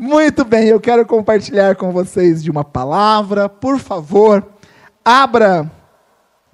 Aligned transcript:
Muito 0.00 0.44
bem, 0.44 0.68
eu 0.68 0.78
quero 0.78 1.04
compartilhar 1.04 1.74
com 1.74 1.90
vocês 1.90 2.40
de 2.40 2.52
uma 2.52 2.62
palavra. 2.62 3.48
Por 3.48 3.80
favor, 3.80 4.46
abra 5.04 5.68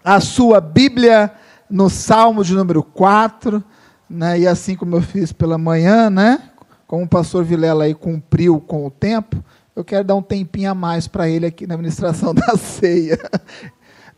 a 0.02 0.18
sua 0.18 0.62
Bíblia 0.62 1.30
no 1.68 1.90
Salmo 1.90 2.42
de 2.42 2.54
número 2.54 2.82
4, 2.82 3.62
né? 4.08 4.40
E 4.40 4.46
assim 4.46 4.74
como 4.74 4.96
eu 4.96 5.02
fiz 5.02 5.30
pela 5.30 5.58
manhã, 5.58 6.08
né? 6.08 6.42
Como 6.86 7.04
o 7.04 7.08
pastor 7.08 7.44
Vilela 7.44 7.84
aí 7.84 7.92
cumpriu 7.92 8.62
com 8.62 8.86
o 8.86 8.90
tempo, 8.90 9.44
eu 9.76 9.84
quero 9.84 10.04
dar 10.04 10.14
um 10.14 10.22
tempinho 10.22 10.70
a 10.70 10.74
mais 10.74 11.06
para 11.06 11.28
ele 11.28 11.44
aqui 11.44 11.66
na 11.66 11.74
administração 11.74 12.32
da 12.34 12.56
ceia. 12.56 13.18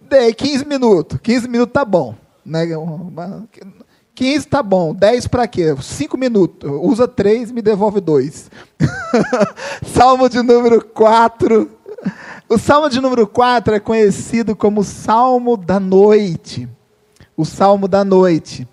Dei 0.08 0.32
15 0.32 0.64
minutos. 0.66 1.18
15 1.20 1.48
minutos 1.48 1.72
tá 1.72 1.84
bom. 1.84 2.14
Né? 2.45 2.64
15 4.17 4.48
tá 4.48 4.62
bom. 4.62 4.95
10 4.95 5.29
para 5.29 5.46
quê? 5.46 5.77
5 5.79 6.17
minutos. 6.17 6.71
Usa 6.82 7.07
3 7.07 7.53
me 7.53 7.61
devolve 7.61 8.01
2. 8.01 8.50
Salmo 9.87 10.29
de 10.29 10.43
número 10.43 10.82
4. 10.82 11.71
O 12.49 12.59
Salmo 12.59 12.89
de 12.89 12.99
número 13.00 13.26
4 13.26 13.75
é 13.75 13.81
conhecido 13.81 14.57
como 14.57 14.82
Salmo 14.82 15.57
da 15.57 15.79
Noite. 15.79 16.67
O 17.37 17.45
Salmo 17.45 17.87
da 17.87 18.03
Noite. 18.04 18.67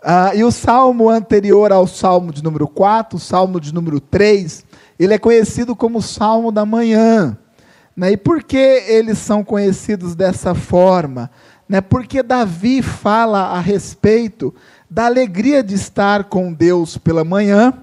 Ah, 0.00 0.32
e 0.34 0.44
o 0.44 0.50
salmo 0.50 1.08
anterior 1.08 1.72
ao 1.72 1.86
salmo 1.86 2.30
de 2.30 2.44
número 2.44 2.68
4, 2.68 3.16
o 3.16 3.20
salmo 3.20 3.58
de 3.58 3.72
número 3.72 3.98
3, 3.98 4.62
ele 4.98 5.14
é 5.14 5.18
conhecido 5.18 5.74
como 5.74 6.02
Salmo 6.02 6.52
da 6.52 6.66
Manhã. 6.66 7.38
Né? 7.96 8.12
E 8.12 8.16
por 8.18 8.42
que 8.42 8.58
eles 8.86 9.16
são 9.16 9.42
conhecidos 9.42 10.14
dessa 10.14 10.54
forma? 10.54 11.30
Né? 11.66 11.80
Porque 11.80 12.22
Davi 12.22 12.82
fala 12.82 13.56
a 13.56 13.60
respeito 13.60 14.54
da 14.94 15.06
alegria 15.06 15.60
de 15.60 15.74
estar 15.74 16.22
com 16.22 16.52
Deus 16.52 16.96
pela 16.96 17.24
manhã 17.24 17.74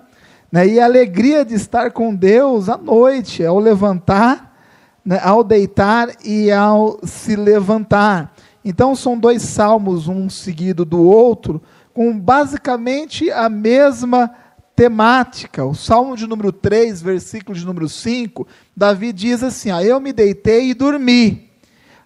né? 0.49 0.65
e 0.65 0.79
a 0.79 0.85
alegria 0.85 1.43
de 1.43 1.55
estar 1.55 1.91
com 1.91 2.15
Deus 2.15 2.69
à 2.69 2.77
noite, 2.77 3.43
ao 3.43 3.59
levantar, 3.59 4.55
né? 5.03 5.19
ao 5.21 5.43
deitar 5.43 6.07
e 6.23 6.49
ao 6.49 7.01
se 7.03 7.35
levantar. 7.35 8.33
Então 8.63 8.95
são 8.95 9.19
dois 9.19 9.41
salmos, 9.41 10.07
um 10.07 10.29
seguido 10.29 10.85
do 10.85 11.03
outro, 11.03 11.61
com 11.93 12.17
basicamente 12.17 13.29
a 13.29 13.49
mesma 13.49 14.33
temática. 14.73 15.65
O 15.65 15.75
Salmo 15.75 16.15
de 16.15 16.25
número 16.25 16.53
3, 16.53 17.01
versículo 17.01 17.59
de 17.59 17.65
número 17.65 17.89
5, 17.89 18.47
Davi 18.73 19.11
diz 19.11 19.43
assim: 19.43 19.69
ó, 19.69 19.81
Eu 19.81 19.99
me 19.99 20.13
deitei 20.13 20.69
e 20.69 20.73
dormi, 20.73 21.49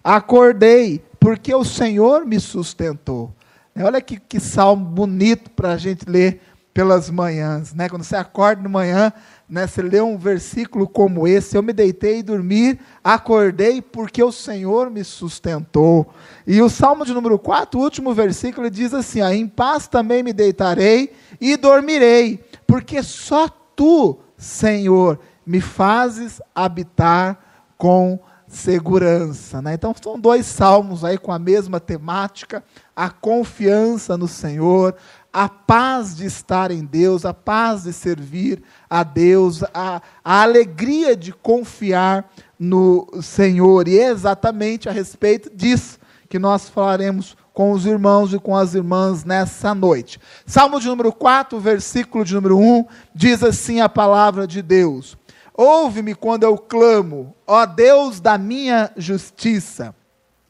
acordei, 0.02 1.00
porque 1.20 1.54
o 1.54 1.62
Senhor 1.62 2.26
me 2.26 2.40
sustentou. 2.40 3.35
É, 3.76 3.84
olha 3.84 4.00
que, 4.00 4.18
que 4.18 4.40
salmo 4.40 4.84
bonito 4.84 5.50
para 5.50 5.72
a 5.72 5.76
gente 5.76 6.08
ler 6.08 6.40
pelas 6.72 7.10
manhãs. 7.10 7.74
Né? 7.74 7.88
Quando 7.88 8.04
você 8.04 8.16
acorda 8.16 8.62
de 8.62 8.68
manhã, 8.68 9.12
né, 9.48 9.66
você 9.66 9.82
lê 9.82 10.00
um 10.00 10.16
versículo 10.16 10.88
como 10.88 11.28
esse: 11.28 11.56
Eu 11.56 11.62
me 11.62 11.72
deitei 11.72 12.18
e 12.18 12.22
dormi, 12.22 12.80
acordei, 13.04 13.82
porque 13.82 14.22
o 14.22 14.32
Senhor 14.32 14.90
me 14.90 15.04
sustentou. 15.04 16.08
E 16.46 16.60
o 16.62 16.68
salmo 16.70 17.04
de 17.04 17.12
número 17.12 17.38
4, 17.38 17.78
o 17.78 17.82
último 17.82 18.14
versículo, 18.14 18.70
diz 18.70 18.94
assim: 18.94 19.20
ó, 19.20 19.28
Em 19.28 19.46
paz 19.46 19.86
também 19.86 20.22
me 20.22 20.32
deitarei 20.32 21.12
e 21.40 21.56
dormirei 21.56 22.42
porque 22.66 23.02
só 23.02 23.48
tu, 23.48 24.18
Senhor, 24.36 25.18
me 25.46 25.60
fazes 25.60 26.40
habitar 26.54 27.38
com 27.78 28.18
segurança. 28.48 29.60
Né? 29.60 29.74
Então, 29.74 29.94
são 30.00 30.18
dois 30.18 30.46
salmos 30.46 31.04
aí 31.04 31.18
com 31.18 31.32
a 31.32 31.38
mesma 31.38 31.80
temática: 31.80 32.62
a 32.94 33.10
confiança 33.10 34.16
no 34.16 34.28
Senhor, 34.28 34.94
a 35.32 35.48
paz 35.48 36.16
de 36.16 36.26
estar 36.26 36.70
em 36.70 36.84
Deus, 36.84 37.24
a 37.24 37.34
paz 37.34 37.84
de 37.84 37.92
servir 37.92 38.62
a 38.88 39.02
Deus, 39.02 39.62
a, 39.74 40.00
a 40.24 40.42
alegria 40.42 41.16
de 41.16 41.32
confiar 41.32 42.30
no 42.58 43.08
Senhor. 43.22 43.88
E 43.88 43.98
é 43.98 44.08
exatamente 44.08 44.88
a 44.88 44.92
respeito 44.92 45.54
disso 45.54 45.98
que 46.28 46.38
nós 46.38 46.68
falaremos 46.68 47.36
com 47.52 47.72
os 47.72 47.86
irmãos 47.86 48.34
e 48.34 48.38
com 48.38 48.54
as 48.54 48.74
irmãs 48.74 49.24
nessa 49.24 49.74
noite. 49.74 50.20
Salmo 50.44 50.78
de 50.78 50.86
número 50.86 51.12
4, 51.12 51.58
versículo 51.58 52.24
de 52.24 52.34
número 52.34 52.58
1, 52.58 52.84
diz 53.14 53.42
assim 53.42 53.80
a 53.80 53.88
palavra 53.88 54.46
de 54.46 54.60
Deus: 54.60 55.16
Ouve-me 55.56 56.14
quando 56.14 56.42
eu 56.42 56.58
clamo, 56.58 57.34
ó 57.46 57.64
Deus 57.64 58.20
da 58.20 58.36
minha 58.36 58.92
justiça. 58.94 59.94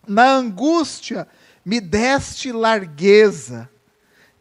Na 0.07 0.33
angústia 0.33 1.29
me 1.65 1.81
deste 1.81 2.51
largueza. 2.51 3.71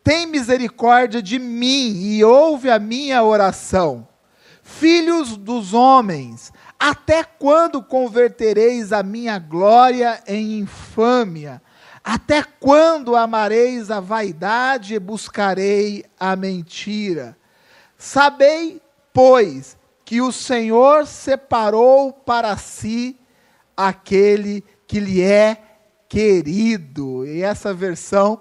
Tem 0.03 0.25
misericórdia 0.25 1.21
de 1.21 1.37
mim 1.37 1.91
e 2.01 2.23
ouve 2.23 2.71
a 2.71 2.79
minha 2.79 3.23
oração. 3.23 4.07
Filhos 4.63 5.37
dos 5.37 5.73
homens, 5.73 6.51
até 6.79 7.23
quando 7.23 7.83
convertereis 7.83 8.91
a 8.91 9.03
minha 9.03 9.37
glória 9.37 10.23
em 10.27 10.59
infâmia? 10.59 11.61
Até 12.03 12.43
quando 12.43 13.15
amareis 13.15 13.91
a 13.91 13.99
vaidade 13.99 14.95
e 14.95 14.99
buscarei 14.99 16.05
a 16.19 16.35
mentira? 16.35 17.37
Sabei, 17.97 18.81
pois, 19.11 19.77
que 20.05 20.21
o 20.21 20.31
Senhor 20.31 21.07
separou 21.07 22.13
para 22.13 22.55
si 22.57 23.19
aquele 23.75 24.63
que 24.87 24.99
lhe 24.99 25.21
é 25.21 25.57
querido. 26.07 27.25
E 27.25 27.41
essa 27.41 27.73
versão, 27.73 28.39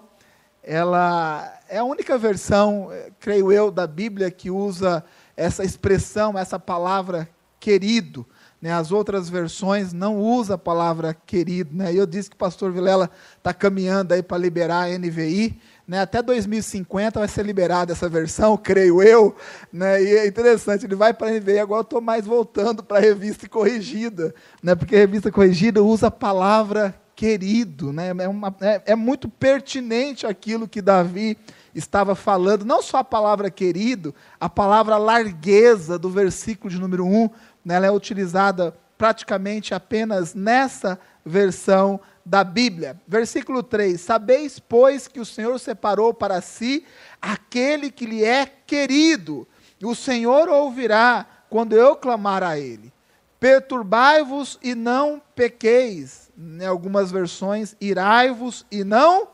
ela 0.63 1.59
é 1.69 1.79
a 1.79 1.85
única 1.85 2.19
versão, 2.19 2.91
creio 3.19 3.51
eu, 3.51 3.71
da 3.71 3.87
Bíblia 3.87 4.31
que 4.31 4.51
usa 4.51 5.03
essa 5.35 5.65
expressão, 5.65 6.39
essa 6.39 6.59
palavra 6.59 7.29
querido. 7.59 8.27
Né, 8.61 8.73
as 8.73 8.93
outras 8.93 9.29
versões 9.29 9.93
não 9.93 10.19
usam 10.19 10.55
a 10.55 10.59
palavra 10.59 11.15
querido. 11.15 11.77
Né? 11.77 11.95
Eu 11.95 12.07
disse 12.07 12.31
que 12.31 12.37
o 12.37 12.39
pastor 12.39 12.73
Vilela 12.73 13.11
está 13.37 13.53
caminhando 13.53 14.13
aí 14.13 14.23
para 14.23 14.39
liberar 14.39 14.85
a 14.85 14.99
NVI. 14.99 15.59
Né? 15.87 16.01
Até 16.01 16.23
2050 16.23 17.19
vai 17.19 17.29
ser 17.29 17.45
liberada 17.45 17.93
essa 17.93 18.09
versão, 18.09 18.57
creio 18.59 19.03
eu. 19.03 19.37
Né? 19.73 20.03
E 20.03 20.17
é 20.17 20.27
interessante, 20.27 20.87
ele 20.87 20.95
vai 20.95 21.13
para 21.13 21.29
a 21.29 21.33
NVI, 21.33 21.59
agora 21.59 21.83
estou 21.83 22.01
mais 22.01 22.25
voltando 22.25 22.83
para 22.83 22.99
a 22.99 23.01
revista 23.01 23.49
corrigida. 23.49 24.35
Né? 24.63 24.75
Porque 24.75 24.97
a 24.97 24.99
revista 24.99 25.31
corrigida 25.31 25.83
usa 25.83 26.07
a 26.09 26.11
palavra 26.11 26.95
querido. 27.15 27.93
Né? 27.93 28.09
É, 28.19 28.29
uma, 28.29 28.55
é, 28.61 28.83
é 28.87 28.95
muito 28.97 29.29
pertinente 29.29 30.27
aquilo 30.27 30.69
que 30.69 30.83
Davi 30.83 31.37
estava 31.75 32.15
falando, 32.15 32.65
não 32.65 32.81
só 32.81 32.99
a 32.99 33.05
palavra 33.05 33.51
querido, 33.51 34.15
a 34.39 34.49
palavra 34.49 34.97
largueza 34.97 35.99
do 35.99 36.09
versículo 36.09 36.71
de 36.71 36.79
número 36.79 37.05
1, 37.05 37.29
ela 37.69 37.87
é 37.87 37.91
utilizada 37.91 38.73
praticamente 38.97 39.75
apenas 39.75 40.35
nessa 40.35 40.99
versão 41.25 42.01
da 42.25 42.43
Bíblia. 42.43 43.01
Versículo 43.07 43.63
3: 43.63 44.01
Sabeis, 44.01 44.59
pois, 44.59 45.07
que 45.07 45.21
o 45.21 45.27
Senhor 45.27 45.59
separou 45.59 46.15
para 46.15 46.41
si 46.41 46.85
aquele 47.21 47.91
que 47.91 48.07
lhe 48.07 48.25
é 48.25 48.47
querido. 48.47 49.47
O 49.83 49.95
Senhor 49.95 50.49
ouvirá 50.49 51.27
quando 51.51 51.75
eu 51.75 51.95
clamar 51.97 52.43
a 52.43 52.59
ele. 52.59 52.93
Perturbai-vos 53.39 54.59
e 54.63 54.75
não 54.75 55.21
pequeis. 55.35 56.31
Em 56.37 56.65
algumas 56.65 57.13
versões, 57.13 57.77
irai-vos 57.81 58.65
e 58.71 58.83
não 58.83 59.29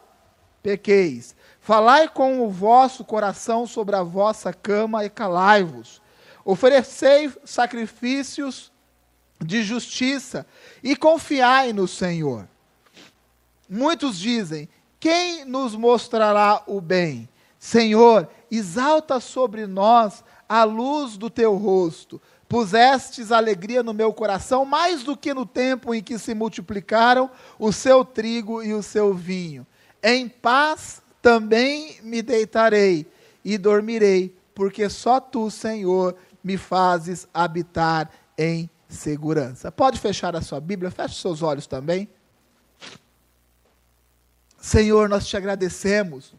pequeis. 0.63 1.37
Falai 1.61 2.09
com 2.09 2.41
o 2.41 2.51
vosso 2.51 3.05
coração 3.05 3.67
sobre 3.67 3.95
a 3.95 4.03
vossa 4.03 4.53
cama 4.53 5.05
e 5.05 5.11
calai-vos. 5.11 6.03
Oferecei 6.45 7.33
sacrifícios 7.45 8.73
de 9.39 9.63
justiça 9.63 10.45
e 10.83 10.97
confiai 10.97 11.73
no 11.73 11.87
Senhor. 11.87 12.49
Muitos 13.71 14.19
dizem: 14.19 14.69
Quem 14.99 15.45
nos 15.45 15.77
mostrará 15.77 16.63
o 16.67 16.81
bem? 16.81 17.29
Senhor, 17.57 18.29
exalta 18.51 19.21
sobre 19.21 19.65
nós 19.67 20.25
a 20.49 20.65
luz 20.65 21.17
do 21.17 21.31
teu 21.31 21.55
rosto. 21.55 22.21
Pusestes 22.49 23.31
alegria 23.31 23.81
no 23.81 23.95
meu 23.95 24.13
coração, 24.13 24.65
mais 24.65 25.05
do 25.05 25.17
que 25.17 25.33
no 25.33 25.47
tempo 25.47 25.95
em 25.95 26.03
que 26.03 26.19
se 26.19 26.35
multiplicaram 26.35 27.31
o 27.61 27.71
seu 27.71 28.05
trigo 28.05 28.61
e 28.61 28.75
o 28.75 28.83
seu 28.83 29.15
vinho. 29.15 29.65
Em 30.03 30.29
paz 30.29 31.01
também 31.23 32.01
me 32.03 32.23
deitarei 32.23 33.07
e 33.45 33.57
dormirei, 33.57 34.35
porque 34.53 34.89
só 34.89 35.21
tu, 35.21 35.49
Senhor, 35.49 36.17
me 36.43 36.57
fazes 36.57 37.29
habitar 37.33 38.11
em 38.37 38.69
segurança. 38.89 39.71
Pode 39.71 40.01
fechar 40.01 40.35
a 40.35 40.43
sua 40.43 40.61
Bíblia, 40.61 40.91
feche 40.91 41.21
seus 41.21 41.43
olhos 41.43 41.69
também. 41.69 42.09
Senhor, 44.61 45.09
nós 45.09 45.27
te 45.27 45.37
agradecemos 45.39 46.35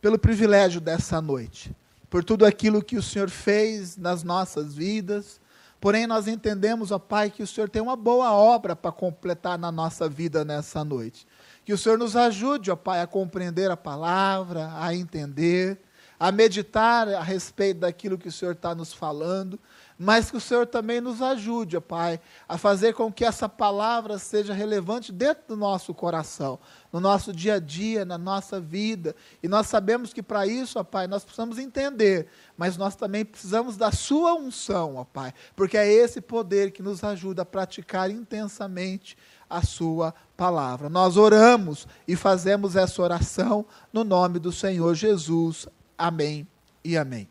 pelo 0.00 0.16
privilégio 0.16 0.80
dessa 0.80 1.20
noite, 1.20 1.74
por 2.08 2.22
tudo 2.22 2.46
aquilo 2.46 2.82
que 2.82 2.96
o 2.96 3.02
Senhor 3.02 3.28
fez 3.28 3.96
nas 3.96 4.22
nossas 4.22 4.74
vidas. 4.74 5.40
Porém, 5.80 6.06
nós 6.06 6.28
entendemos, 6.28 6.92
ó 6.92 6.98
Pai, 7.00 7.28
que 7.28 7.42
o 7.42 7.46
Senhor 7.46 7.68
tem 7.68 7.82
uma 7.82 7.96
boa 7.96 8.32
obra 8.32 8.76
para 8.76 8.92
completar 8.92 9.58
na 9.58 9.72
nossa 9.72 10.08
vida 10.08 10.44
nessa 10.44 10.84
noite. 10.84 11.26
Que 11.64 11.72
o 11.72 11.78
Senhor 11.78 11.98
nos 11.98 12.14
ajude, 12.14 12.70
ó 12.70 12.76
Pai, 12.76 13.00
a 13.00 13.06
compreender 13.06 13.70
a 13.72 13.76
palavra, 13.76 14.70
a 14.76 14.94
entender 14.94 15.80
a 16.20 16.30
meditar 16.30 17.08
a 17.08 17.22
respeito 17.22 17.80
daquilo 17.80 18.18
que 18.18 18.28
o 18.28 18.32
Senhor 18.32 18.52
está 18.52 18.74
nos 18.74 18.92
falando, 18.92 19.58
mas 20.02 20.30
que 20.30 20.36
o 20.38 20.40
Senhor 20.40 20.66
também 20.66 20.98
nos 20.98 21.20
ajude, 21.20 21.76
ó 21.76 21.80
Pai, 21.80 22.18
a 22.48 22.56
fazer 22.56 22.94
com 22.94 23.12
que 23.12 23.22
essa 23.22 23.46
palavra 23.46 24.18
seja 24.18 24.54
relevante 24.54 25.12
dentro 25.12 25.48
do 25.48 25.56
nosso 25.56 25.92
coração, 25.92 26.58
no 26.90 26.98
nosso 26.98 27.34
dia 27.34 27.56
a 27.56 27.58
dia, 27.58 28.02
na 28.02 28.16
nossa 28.16 28.58
vida. 28.58 29.14
E 29.42 29.46
nós 29.46 29.66
sabemos 29.66 30.14
que 30.14 30.22
para 30.22 30.46
isso, 30.46 30.78
ó 30.78 30.82
Pai, 30.82 31.06
nós 31.06 31.22
precisamos 31.22 31.58
entender, 31.58 32.28
mas 32.56 32.78
nós 32.78 32.96
também 32.96 33.26
precisamos 33.26 33.76
da 33.76 33.92
Sua 33.92 34.32
unção, 34.32 34.96
ó 34.96 35.04
Pai, 35.04 35.34
porque 35.54 35.76
é 35.76 35.92
esse 35.92 36.22
poder 36.22 36.70
que 36.70 36.82
nos 36.82 37.04
ajuda 37.04 37.42
a 37.42 37.44
praticar 37.44 38.10
intensamente 38.10 39.18
a 39.50 39.60
Sua 39.60 40.14
palavra. 40.34 40.88
Nós 40.88 41.18
oramos 41.18 41.86
e 42.08 42.16
fazemos 42.16 42.74
essa 42.74 43.02
oração 43.02 43.66
no 43.92 44.02
nome 44.02 44.38
do 44.38 44.50
Senhor 44.50 44.94
Jesus. 44.94 45.68
Amém 45.98 46.48
e 46.82 46.96
amém. 46.96 47.28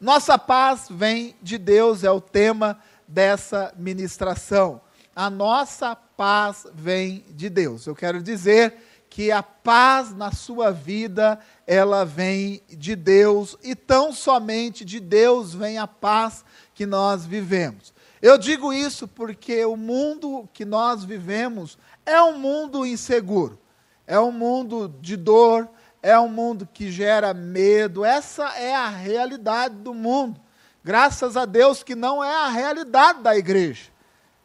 Nossa 0.00 0.38
paz 0.38 0.86
vem 0.90 1.36
de 1.42 1.58
Deus, 1.58 2.04
é 2.04 2.10
o 2.10 2.20
tema 2.20 2.78
dessa 3.06 3.72
ministração. 3.76 4.80
A 5.14 5.30
nossa 5.30 5.94
paz 5.94 6.66
vem 6.74 7.24
de 7.30 7.48
Deus. 7.48 7.86
Eu 7.86 7.94
quero 7.94 8.22
dizer 8.22 8.74
que 9.14 9.30
a 9.30 9.44
paz 9.44 10.12
na 10.12 10.32
sua 10.32 10.72
vida, 10.72 11.38
ela 11.66 12.04
vem 12.04 12.60
de 12.68 12.96
Deus 12.96 13.56
e 13.62 13.76
tão 13.76 14.12
somente 14.12 14.84
de 14.84 14.98
Deus 14.98 15.54
vem 15.54 15.78
a 15.78 15.86
paz 15.86 16.44
que 16.74 16.84
nós 16.84 17.24
vivemos. 17.24 17.94
Eu 18.20 18.36
digo 18.36 18.72
isso 18.72 19.06
porque 19.06 19.64
o 19.64 19.76
mundo 19.76 20.48
que 20.52 20.64
nós 20.64 21.04
vivemos 21.04 21.78
é 22.04 22.20
um 22.22 22.38
mundo 22.38 22.84
inseguro, 22.84 23.56
é 24.04 24.18
um 24.18 24.32
mundo 24.32 24.92
de 25.00 25.16
dor, 25.16 25.68
é 26.04 26.20
um 26.20 26.28
mundo 26.28 26.68
que 26.70 26.92
gera 26.92 27.32
medo, 27.32 28.04
essa 28.04 28.58
é 28.58 28.74
a 28.76 28.90
realidade 28.90 29.76
do 29.76 29.94
mundo. 29.94 30.38
Graças 30.84 31.34
a 31.34 31.46
Deus 31.46 31.82
que 31.82 31.94
não 31.94 32.22
é 32.22 32.44
a 32.44 32.48
realidade 32.48 33.22
da 33.22 33.34
igreja. 33.34 33.90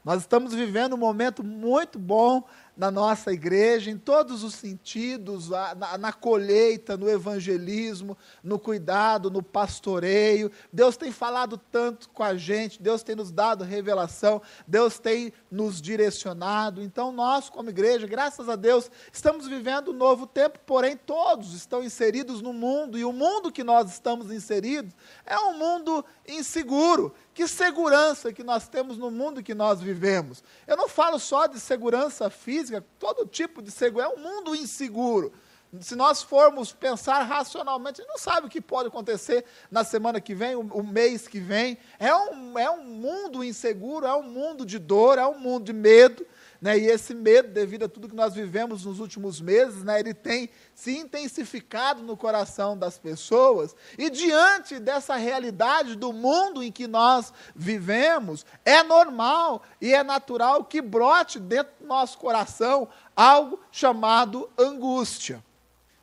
Nós 0.05 0.21
estamos 0.21 0.53
vivendo 0.53 0.93
um 0.93 0.97
momento 0.97 1.43
muito 1.43 1.99
bom 1.99 2.45
na 2.79 2.89
nossa 2.89 3.33
igreja, 3.33 3.91
em 3.91 3.97
todos 3.97 4.41
os 4.41 4.55
sentidos, 4.55 5.49
na, 5.49 5.97
na, 5.97 6.13
colheita, 6.13 6.95
no 6.95 7.09
evangelismo, 7.09 8.17
no 8.41 8.57
cuidado, 8.57 9.29
no 9.29 9.43
pastoreio. 9.43 10.49
Deus 10.71 10.95
tem 10.95 11.11
falado 11.11 11.57
tanto 11.57 12.07
com 12.07 12.23
a 12.23 12.37
gente, 12.37 12.81
Deus 12.81 13.03
tem 13.03 13.17
nos 13.17 13.31
dado 13.31 13.65
revelação, 13.65 14.41
Deus 14.65 14.97
tem 14.97 15.33
nos 15.51 15.81
direcionado. 15.81 16.81
Então, 16.81 17.11
nós, 17.11 17.49
como 17.49 17.69
igreja, 17.69 18.07
graças 18.07 18.47
a 18.47 18.55
Deus, 18.55 18.89
estamos 19.11 19.45
vivendo 19.45 19.91
um 19.91 19.97
novo 19.97 20.25
tempo, 20.25 20.57
porém, 20.65 20.95
todos 20.95 21.53
estão 21.53 21.83
inseridos 21.83 22.41
no 22.41 22.53
mundo, 22.53 22.97
e 22.97 23.03
o 23.03 23.11
mundo 23.11 23.51
que 23.51 23.61
nós 23.61 23.91
estamos 23.91 24.31
inseridos 24.31 24.93
é 25.25 25.37
um 25.37 25.57
mundo 25.57 26.05
inseguro. 26.25 27.13
Que 27.39 27.47
segurança 27.47 28.33
que 28.33 28.43
nós 28.43 28.67
temos 28.67 28.97
no 28.97 29.09
mundo 29.09 29.41
que 29.41 29.53
nós 29.53 29.79
vivemos. 29.79 30.43
Eu 30.67 30.75
não 30.75 30.89
falo 30.89 31.17
só 31.17 31.47
de 31.47 31.57
segurança 31.57 32.29
física, 32.29 32.85
todo 32.99 33.25
tipo 33.25 33.61
de 33.61 33.71
segurança. 33.71 34.11
É 34.13 34.19
um 34.19 34.21
mundo 34.21 34.53
inseguro. 34.53 35.31
Se 35.79 35.95
nós 35.95 36.21
formos 36.21 36.73
pensar 36.73 37.23
racionalmente, 37.23 38.01
a 38.01 38.03
gente 38.03 38.11
não 38.11 38.17
sabe 38.17 38.47
o 38.47 38.49
que 38.49 38.59
pode 38.59 38.89
acontecer 38.89 39.45
na 39.71 39.85
semana 39.85 40.19
que 40.19 40.35
vem, 40.35 40.53
o, 40.53 40.59
o, 40.59 40.83
mês 40.83 41.29
que 41.29 41.39
vem. 41.39 41.77
É 41.97 42.13
um, 42.13 42.59
é 42.59 42.69
um 42.69 42.83
mundo 42.83 43.41
inseguro, 43.41 44.05
é 44.05 44.13
um 44.13 44.23
mundo 44.23 44.65
de 44.65 44.77
dor, 44.77 45.17
é 45.17 45.25
um 45.25 45.39
mundo 45.39 45.63
de 45.63 45.71
medo. 45.71 46.27
Né? 46.61 46.77
E 46.77 46.87
esse 46.87 47.13
medo, 47.13 47.49
devido 47.49 47.85
a 47.85 47.89
tudo 47.89 48.09
que 48.09 48.15
nós 48.15 48.33
vivemos 48.33 48.83
nos 48.83 48.99
últimos 48.99 49.39
meses, 49.39 49.83
né, 49.83 49.99
ele 49.99 50.13
tem 50.13 50.49
se 50.75 50.97
intensificado 50.97 52.03
no 52.03 52.17
coração 52.17 52.77
das 52.77 52.97
pessoas. 52.97 53.75
E 53.97 54.09
diante 54.09 54.77
dessa 54.77 55.15
realidade 55.15 55.95
do 55.95 56.11
mundo 56.11 56.61
em 56.61 56.71
que 56.71 56.87
nós 56.87 57.31
vivemos, 57.55 58.45
é 58.65 58.83
normal 58.83 59.63
e 59.79 59.93
é 59.93 60.03
natural 60.03 60.65
que 60.65 60.81
brote 60.81 61.39
dentro 61.39 61.73
do 61.79 61.87
nosso 61.87 62.17
coração 62.17 62.89
algo 63.15 63.59
chamado 63.71 64.49
angústia. 64.57 65.43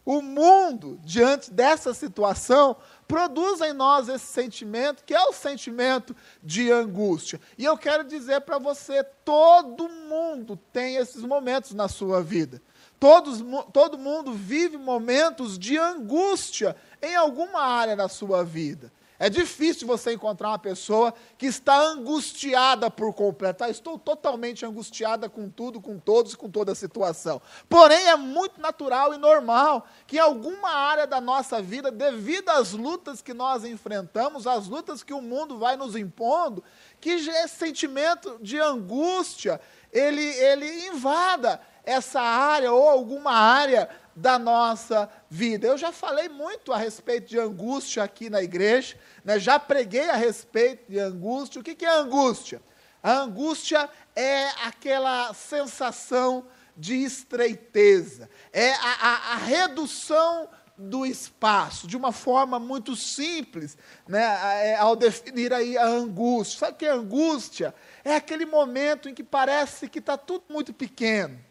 O 0.07 0.23
mundo, 0.23 1.01
diante 1.03 1.51
dessa 1.51 1.93
situação, 1.93 2.77
produz 3.07 3.61
em 3.61 3.73
nós 3.73 4.09
esse 4.09 4.27
sentimento, 4.27 5.05
que 5.05 5.15
é 5.15 5.25
o 5.25 5.33
sentimento 5.33 6.15
de 6.43 6.71
angústia. 6.71 7.41
E 7.57 7.65
eu 7.65 7.77
quero 7.77 8.05
dizer 8.05 8.41
para 8.43 8.59
você: 8.59 9.05
todo 9.25 9.89
mundo 9.89 10.59
tem 10.73 10.97
esses 10.97 11.23
momentos 11.23 11.73
na 11.73 11.89
sua 11.89 12.23
vida. 12.23 12.61
Todos, 12.99 13.45
todo 13.73 13.99
mundo 13.99 14.33
vive 14.33 14.77
momentos 14.77 15.59
de 15.59 15.77
angústia 15.77 16.75
em 17.03 17.15
alguma 17.15 17.61
área 17.61 17.95
da 17.95 18.09
sua 18.09 18.43
vida. 18.43 18.91
É 19.19 19.31
difícil 19.31 19.87
você 19.87 20.13
encontrar 20.13 20.49
uma 20.49 20.59
pessoa 20.59 21.15
que 21.39 21.47
está 21.47 21.79
angustiada 21.79 22.91
por 22.91 23.15
completo. 23.15 23.65
Ah, 23.65 23.71
estou 23.71 23.99
totalmente 23.99 24.65
angustiada 24.67 25.29
com 25.29 25.49
tudo, 25.49 25.81
com 25.81 25.99
todos 25.99 26.35
com 26.35 26.51
toda 26.51 26.73
a 26.73 26.75
situação. 26.75 27.41
Porém, 27.69 28.09
é 28.09 28.17
muito 28.17 28.61
natural 28.61 29.15
e 29.15 29.19
normal 29.19 29.87
que 30.07 30.17
em 30.17 30.21
alguma 30.21 30.71
área 30.71 31.07
da 31.07 31.21
nossa 31.21 31.63
vida, 31.63 31.91
devido 31.91 32.51
às 32.51 32.73
lutas 32.73 33.23
que 33.23 33.33
nós 33.33 33.65
enfrentamos, 33.65 34.47
às 34.47 34.67
lutas 34.67 35.03
que 35.03 35.15
o 35.15 35.23
mundo 35.23 35.59
vai 35.59 35.77
nos 35.77 35.97
impondo, 35.97 36.63
que 37.01 37.11
esse 37.11 37.57
sentimento 37.57 38.39
de 38.41 38.59
angústia, 38.59 39.61
ele, 39.93 40.23
ele 40.23 40.87
invada 40.89 41.61
essa 41.85 42.21
área 42.21 42.73
ou 42.73 42.89
alguma 42.89 43.33
área 43.33 43.89
da 44.17 44.39
nossa 44.39 45.11
vida. 45.29 45.67
Eu 45.67 45.77
já 45.77 45.93
falei 45.93 46.27
muito 46.27 46.73
a 46.73 46.79
respeito 46.79 47.29
de 47.29 47.39
angústia 47.39 48.03
aqui 48.03 48.31
na 48.31 48.43
igreja, 48.43 48.99
né? 49.23 49.39
já 49.39 49.59
preguei 49.59 50.09
a 50.09 50.17
respeito 50.17 50.91
de 50.91 50.99
angústia. 50.99 51.61
O 51.61 51.65
que, 51.65 51.85
é 51.85 51.91
angústia? 51.91 52.63
A 53.03 53.13
angústia 53.19 53.91
é 54.17 54.49
aquela 54.65 55.35
sensação 55.35 56.47
de 56.75 56.95
estreiteza, 56.95 58.29
é 58.53 58.73
a, 58.73 58.97
a, 59.01 59.33
a 59.33 59.37
redução 59.37 60.49
do 60.77 61.07
espaço, 61.07 61.87
de 61.87 61.97
uma 61.97 62.13
forma 62.13 62.59
muito 62.59 62.95
simples, 62.95 63.79
né, 64.07 64.23
é, 64.63 64.77
ao 64.77 64.95
definir 64.95 65.53
aí 65.55 65.77
a 65.79 65.87
angústia. 65.87 66.59
Sabe 66.59 66.73
o 66.73 66.77
que 66.77 66.85
é 66.85 66.91
angústia? 66.91 67.75
É 68.05 68.15
aquele 68.15 68.45
momento 68.45 69.09
em 69.09 69.15
que 69.15 69.25
parece 69.25 69.89
que 69.89 70.01
está 70.01 70.19
tudo 70.19 70.45
muito 70.51 70.75
pequeno 70.75 71.46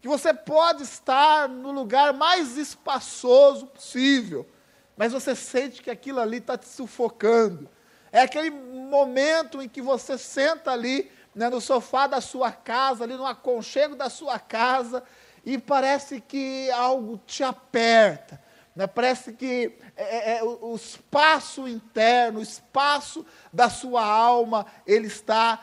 que 0.00 0.08
você 0.08 0.32
pode 0.32 0.82
estar 0.82 1.48
no 1.48 1.70
lugar 1.70 2.12
mais 2.12 2.56
espaçoso 2.56 3.66
possível, 3.66 4.48
mas 4.96 5.12
você 5.12 5.34
sente 5.34 5.82
que 5.82 5.90
aquilo 5.90 6.20
ali 6.20 6.38
está 6.38 6.56
te 6.56 6.68
sufocando. 6.68 7.68
É 8.10 8.22
aquele 8.22 8.50
momento 8.50 9.62
em 9.62 9.68
que 9.68 9.80
você 9.80 10.16
senta 10.16 10.72
ali 10.72 11.10
né, 11.34 11.48
no 11.48 11.60
sofá 11.60 12.06
da 12.06 12.20
sua 12.20 12.50
casa, 12.50 13.04
ali 13.04 13.14
no 13.14 13.26
aconchego 13.26 13.94
da 13.94 14.08
sua 14.08 14.38
casa, 14.38 15.02
e 15.44 15.58
parece 15.58 16.20
que 16.20 16.70
algo 16.70 17.20
te 17.26 17.42
aperta. 17.44 18.40
Né? 18.74 18.86
Parece 18.86 19.32
que 19.32 19.78
é, 19.96 20.32
é, 20.32 20.38
é 20.38 20.44
o, 20.44 20.72
o 20.72 20.76
espaço 20.76 21.68
interno, 21.68 22.40
o 22.40 22.42
espaço 22.42 23.24
da 23.52 23.68
sua 23.68 24.04
alma, 24.04 24.66
ele 24.86 25.06
está 25.06 25.60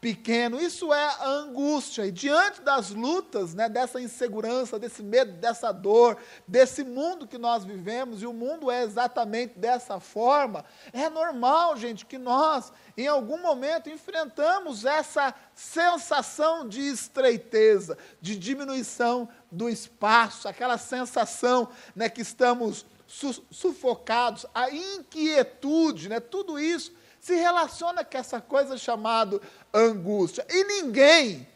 pequeno. 0.00 0.60
Isso 0.60 0.92
é 0.92 1.04
a 1.04 1.26
angústia. 1.26 2.06
E 2.06 2.12
diante 2.12 2.62
das 2.62 2.90
lutas, 2.90 3.54
né, 3.54 3.68
dessa 3.68 4.00
insegurança, 4.00 4.78
desse 4.78 5.02
medo, 5.02 5.32
dessa 5.32 5.70
dor, 5.70 6.16
desse 6.48 6.82
mundo 6.82 7.26
que 7.26 7.36
nós 7.36 7.64
vivemos, 7.64 8.22
e 8.22 8.26
o 8.26 8.32
mundo 8.32 8.70
é 8.70 8.82
exatamente 8.82 9.58
dessa 9.58 10.00
forma, 10.00 10.64
é 10.92 11.10
normal, 11.10 11.76
gente, 11.76 12.06
que 12.06 12.16
nós, 12.16 12.72
em 12.96 13.06
algum 13.06 13.40
momento, 13.42 13.90
enfrentamos 13.90 14.86
essa 14.86 15.34
sensação 15.54 16.66
de 16.66 16.80
estreiteza, 16.80 17.98
de 18.20 18.36
diminuição 18.36 19.28
do 19.52 19.68
espaço, 19.68 20.48
aquela 20.48 20.78
sensação 20.78 21.68
né, 21.94 22.08
que 22.08 22.22
estamos 22.22 22.86
su 23.06 23.44
sufocados, 23.50 24.46
a 24.54 24.70
inquietude, 24.70 26.08
né, 26.08 26.20
tudo 26.20 26.58
isso 26.58 26.92
se 27.20 27.34
relaciona 27.34 28.04
com 28.04 28.16
essa 28.16 28.40
coisa 28.40 28.76
chamada 28.78 29.40
angústia. 29.72 30.44
E 30.48 30.64
ninguém 30.64 31.46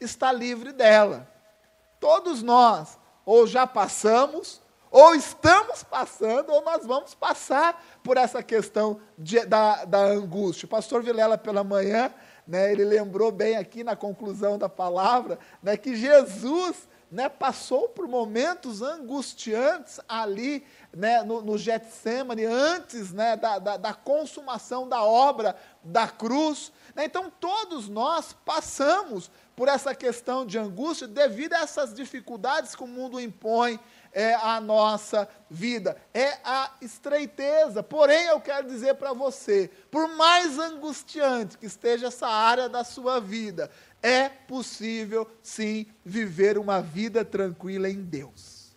está 0.00 0.30
livre 0.30 0.72
dela. 0.72 1.26
Todos 1.98 2.42
nós, 2.42 2.98
ou 3.24 3.46
já 3.46 3.66
passamos, 3.66 4.60
ou 4.90 5.14
estamos 5.14 5.82
passando, 5.82 6.52
ou 6.52 6.62
nós 6.62 6.86
vamos 6.86 7.14
passar 7.14 7.84
por 8.04 8.16
essa 8.16 8.42
questão 8.42 9.00
de, 9.18 9.44
da, 9.46 9.84
da 9.84 9.98
angústia. 9.98 10.66
O 10.66 10.70
pastor 10.70 11.02
Vilela, 11.02 11.36
pela 11.36 11.64
manhã, 11.64 12.12
né, 12.46 12.70
ele 12.70 12.84
lembrou 12.84 13.32
bem 13.32 13.56
aqui 13.56 13.82
na 13.82 13.96
conclusão 13.96 14.56
da 14.58 14.68
palavra, 14.68 15.38
né, 15.62 15.76
que 15.76 15.96
Jesus 15.96 16.88
né, 17.16 17.30
passou 17.30 17.88
por 17.88 18.06
momentos 18.06 18.82
angustiantes 18.82 19.98
ali 20.06 20.62
né, 20.94 21.22
no, 21.22 21.40
no 21.40 21.56
Getsemane, 21.56 22.44
antes 22.44 23.10
né, 23.10 23.34
da, 23.36 23.58
da, 23.58 23.78
da, 23.78 23.94
consumação 23.94 24.86
da 24.86 25.02
obra 25.02 25.56
da 25.82 26.06
cruz. 26.06 26.70
Né, 26.94 27.06
então, 27.06 27.32
todos 27.40 27.88
nós 27.88 28.36
passamos 28.44 29.30
por 29.56 29.66
essa 29.66 29.94
questão 29.94 30.44
de 30.44 30.58
angústia 30.58 31.08
devido 31.08 31.54
a 31.54 31.60
essas 31.60 31.94
dificuldades 31.94 32.74
que 32.74 32.84
o 32.84 32.86
mundo 32.86 33.18
impõe 33.18 33.80
é 34.12 34.34
a 34.34 34.60
nossa 34.60 35.26
vida, 35.48 35.96
é 36.12 36.36
a 36.44 36.70
estreiteza. 36.82 37.82
Porém, 37.82 38.26
eu 38.26 38.40
quero 38.42 38.66
dizer 38.66 38.94
para 38.96 39.14
você, 39.14 39.70
por 39.90 40.06
mais 40.08 40.58
angustiante 40.58 41.56
que 41.56 41.64
esteja 41.64 42.08
essa 42.08 42.26
área 42.26 42.68
da 42.68 42.84
sua 42.84 43.20
vida, 43.20 43.70
é 44.06 44.28
possível 44.28 45.28
sim 45.42 45.84
viver 46.04 46.58
uma 46.58 46.80
vida 46.80 47.24
tranquila 47.24 47.90
em 47.90 48.00
Deus. 48.00 48.68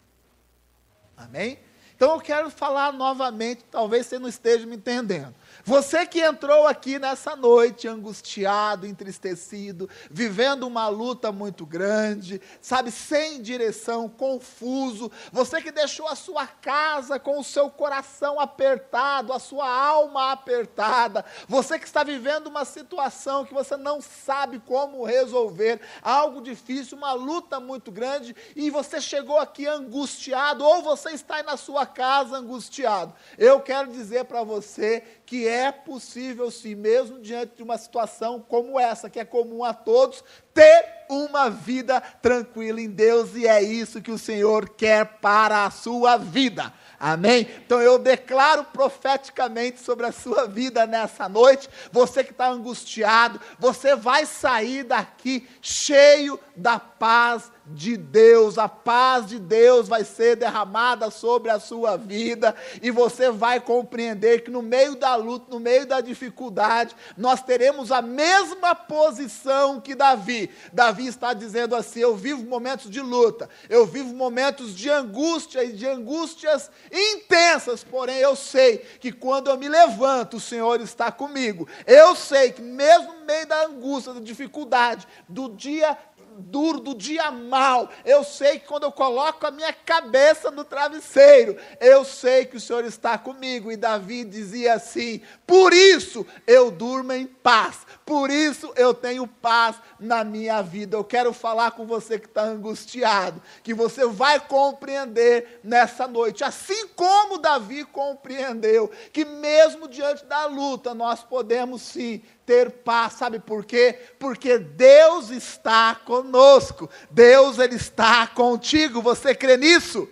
Amém? 1.16 1.60
Então 1.96 2.16
eu 2.16 2.20
quero 2.20 2.50
falar 2.50 2.92
novamente, 2.92 3.64
talvez 3.70 4.08
você 4.08 4.18
não 4.18 4.28
esteja 4.28 4.66
me 4.66 4.76
entendendo. 4.76 5.36
Você 5.64 6.06
que 6.06 6.20
entrou 6.20 6.66
aqui 6.66 6.98
nessa 6.98 7.36
noite 7.36 7.88
angustiado, 7.88 8.88
entristecido, 8.88 9.90
vivendo 10.10 10.64
uma 10.64 10.88
luta 10.88 11.32
muito 11.32 11.66
grande, 11.66 12.42
sabe, 12.62 12.92
sem 12.92 13.42
direção, 13.42 14.10
confuso. 14.10 15.12
Você 15.32 15.62
que 15.62 15.72
deixou 15.72 16.08
a 16.08 16.16
sua 16.16 16.48
casa 16.48 17.20
com 17.20 17.40
o 17.40 17.44
seu 17.44 17.70
coração 17.70 18.40
apertado, 18.40 19.34
a 19.34 19.40
sua 19.40 19.70
alma 19.70 20.32
apertada. 20.32 21.26
Você 21.48 21.78
que 21.78 21.86
está 21.86 22.04
vivendo 22.04 22.48
uma 22.48 22.66
situação 22.66 23.46
que 23.46 23.54
você 23.54 23.76
não 23.76 24.02
sabe 24.02 24.60
como 24.60 25.04
resolver, 25.04 25.82
algo 26.02 26.42
difícil, 26.42 26.98
uma 26.98 27.14
luta 27.14 27.60
muito 27.60 27.92
grande, 27.92 28.36
e 28.56 28.70
você 28.70 29.02
chegou 29.02 29.38
aqui 29.38 29.68
angustiado, 29.68 30.64
ou 30.64 30.82
você 30.82 31.12
está 31.12 31.36
aí 31.36 31.44
na 31.44 31.58
sua 31.58 31.86
casa 31.86 32.38
angustiado. 32.38 33.14
Eu 33.38 33.60
quero 33.60 33.92
dizer 33.92 34.26
para 34.26 34.44
você 34.44 35.04
que 35.30 35.48
é 35.48 35.72
possível, 35.72 36.50
sim, 36.50 36.74
mesmo 36.74 37.20
diante 37.20 37.58
de 37.58 37.62
uma 37.62 37.78
situação 37.78 38.44
como 38.50 38.80
essa, 38.80 39.12
que 39.12 39.20
é 39.20 39.24
comum 39.24 39.64
a 39.64 39.76
todos, 39.76 40.24
ter 40.56 41.06
uma 41.08 41.52
vida 41.52 42.02
tranquila 42.02 42.82
em 42.82 42.90
Deus, 42.90 43.36
e 43.36 43.46
é 43.46 43.62
isso 43.62 44.02
que 44.02 44.10
o 44.10 44.18
Senhor 44.18 44.70
quer 44.70 45.06
para 45.20 45.66
a 45.66 45.70
sua 45.70 46.18
vida. 46.18 46.74
Amém? 47.00 47.48
Então 47.64 47.80
eu 47.80 48.00
declaro 48.00 48.64
profeticamente 48.74 49.80
sobre 49.80 50.08
a 50.08 50.12
sua 50.12 50.48
vida 50.48 50.88
nessa 50.88 51.30
noite. 51.30 51.70
Você 51.92 52.24
que 52.24 52.32
está 52.32 52.50
angustiado, 52.50 53.40
você 53.60 53.96
vai 53.96 54.26
sair 54.26 54.84
daqui 54.84 55.48
cheio 55.62 56.40
da 56.56 56.80
paz 56.80 57.52
de 57.72 57.96
Deus, 57.96 58.58
a 58.58 58.68
paz 58.68 59.28
de 59.28 59.40
Deus 59.40 59.88
vai 59.88 60.04
ser 60.04 60.36
derramada 60.36 61.10
sobre 61.12 61.52
a 61.52 61.60
sua 61.60 61.98
vida 61.98 62.56
e 62.82 62.90
você 62.90 63.30
vai 63.30 63.60
compreender 63.60 64.44
que 64.44 64.52
no 64.52 64.62
meio 64.62 64.96
da 64.96 65.16
luta, 65.16 65.46
no 65.50 65.60
meio 65.60 65.86
da 65.86 66.02
dificuldade, 66.02 66.96
nós 67.18 67.42
teremos 67.42 67.92
a 67.92 68.02
mesma 68.02 68.74
posição 68.74 69.80
que 69.80 69.94
Davi. 69.94 70.50
Davi 70.74 71.08
está 71.08 71.34
dizendo 71.34 71.76
assim: 71.76 72.00
Eu 72.00 72.16
vivo 72.16 72.44
momentos 72.44 72.90
de 72.90 73.02
luta, 73.02 73.50
eu 73.70 73.86
vivo 73.86 74.16
momentos 74.16 74.76
de 74.76 74.90
angústia 74.90 75.64
e 75.64 75.72
de 75.72 75.88
angústias 75.88 76.72
intensas, 76.92 77.84
porém 77.84 78.18
eu 78.18 78.36
sei 78.36 78.78
que 79.00 79.12
quando 79.12 79.50
eu 79.50 79.58
me 79.58 79.70
levanto, 79.70 80.38
o 80.38 80.42
Senhor 80.42 80.82
está 80.82 81.12
comigo. 81.12 81.68
Eu 81.86 82.16
sei 82.16 82.52
que 82.52 82.62
mesmo 82.62 83.14
no 83.14 83.26
meio 83.26 83.46
da 83.46 83.66
angústia, 83.66 84.14
da 84.14 84.20
dificuldade, 84.20 85.08
do 85.28 85.50
dia 85.50 85.98
duro, 86.40 86.80
do 86.80 86.96
dia 86.96 87.30
mal. 87.32 87.90
Eu 88.06 88.24
sei 88.24 88.60
que 88.60 88.68
quando 88.68 88.84
eu 88.84 88.92
coloco 88.92 89.46
a 89.46 89.52
minha 89.52 89.72
cabeça 89.74 90.50
no 90.50 90.64
travesseiro, 90.64 91.58
eu 91.80 92.04
sei 92.04 92.46
que 92.46 92.58
o 92.58 92.60
Senhor 92.60 92.86
está 92.86 93.18
comigo. 93.18 93.72
E 93.72 93.78
Davi 93.78 94.24
dizia 94.24 94.74
assim: 94.74 95.22
Por 95.46 95.74
isso 95.74 96.26
eu 96.48 96.72
durmo 96.72 97.14
em 97.14 97.28
paz, 97.28 97.86
por 98.10 98.32
isso 98.32 98.74
eu 98.76 98.92
tenho 98.92 99.28
paz 99.28 99.76
na 100.00 100.24
minha 100.24 100.64
vida. 100.64 100.98
Eu 100.98 101.04
quero 101.04 101.32
falar 101.32 101.70
com 101.70 101.86
você 101.86 102.18
que 102.18 102.26
está 102.26 102.42
angustiado, 102.42 103.40
que 103.62 103.72
você 103.72 104.08
vai 104.08 104.40
compreender 104.40 105.60
nessa 105.64 106.08
noite, 106.08 106.44
assim 106.44 106.88
como 106.96 107.38
Davi 107.38 107.86
compreendeu, 107.86 108.90
que 109.14 109.24
mesmo 109.24 109.88
diante 109.88 110.26
da 110.26 110.48
luta, 110.48 110.96
nós 110.96 111.24
podemos 111.24 111.84
sim 111.84 112.24
ter 112.48 112.72
paz, 112.72 113.14
sabe 113.14 113.38
por 113.38 113.64
quê? 113.64 114.00
Porque 114.18 114.58
Deus 114.58 115.30
está 115.30 115.94
conosco, 115.94 116.90
Deus 117.12 117.60
ele 117.60 117.76
está 117.76 118.26
contigo, 118.26 119.04
você 119.04 119.36
crê 119.36 119.56
nisso? 119.56 120.10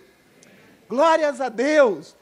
Glórias 0.88 1.40
a 1.40 1.48
Deus. 1.48 2.14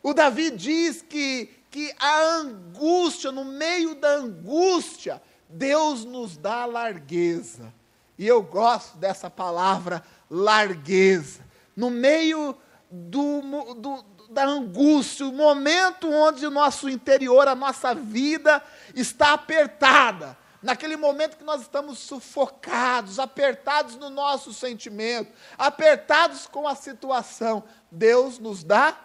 O 0.00 0.14
Davi 0.14 0.52
diz 0.52 1.02
que, 1.02 1.57
que 1.70 1.94
a 1.98 2.20
angústia, 2.20 3.30
no 3.30 3.44
meio 3.44 3.94
da 3.94 4.16
angústia, 4.16 5.22
Deus 5.48 6.04
nos 6.04 6.36
dá 6.36 6.64
largueza. 6.64 7.72
E 8.18 8.26
eu 8.26 8.42
gosto 8.42 8.96
dessa 8.98 9.30
palavra 9.30 10.02
largueza. 10.30 11.40
No 11.76 11.90
meio 11.90 12.56
do, 12.90 13.74
do, 13.74 14.04
da 14.30 14.44
angústia, 14.44 15.26
o 15.26 15.32
momento 15.32 16.10
onde 16.10 16.46
o 16.46 16.50
nosso 16.50 16.88
interior, 16.88 17.46
a 17.46 17.54
nossa 17.54 17.94
vida 17.94 18.62
está 18.94 19.32
apertada. 19.32 20.36
Naquele 20.60 20.96
momento 20.96 21.36
que 21.36 21.44
nós 21.44 21.62
estamos 21.62 22.00
sufocados, 22.00 23.20
apertados 23.20 23.94
no 23.94 24.10
nosso 24.10 24.52
sentimento, 24.52 25.32
apertados 25.56 26.46
com 26.48 26.66
a 26.66 26.74
situação, 26.74 27.62
Deus 27.90 28.40
nos 28.40 28.64
dá 28.64 28.98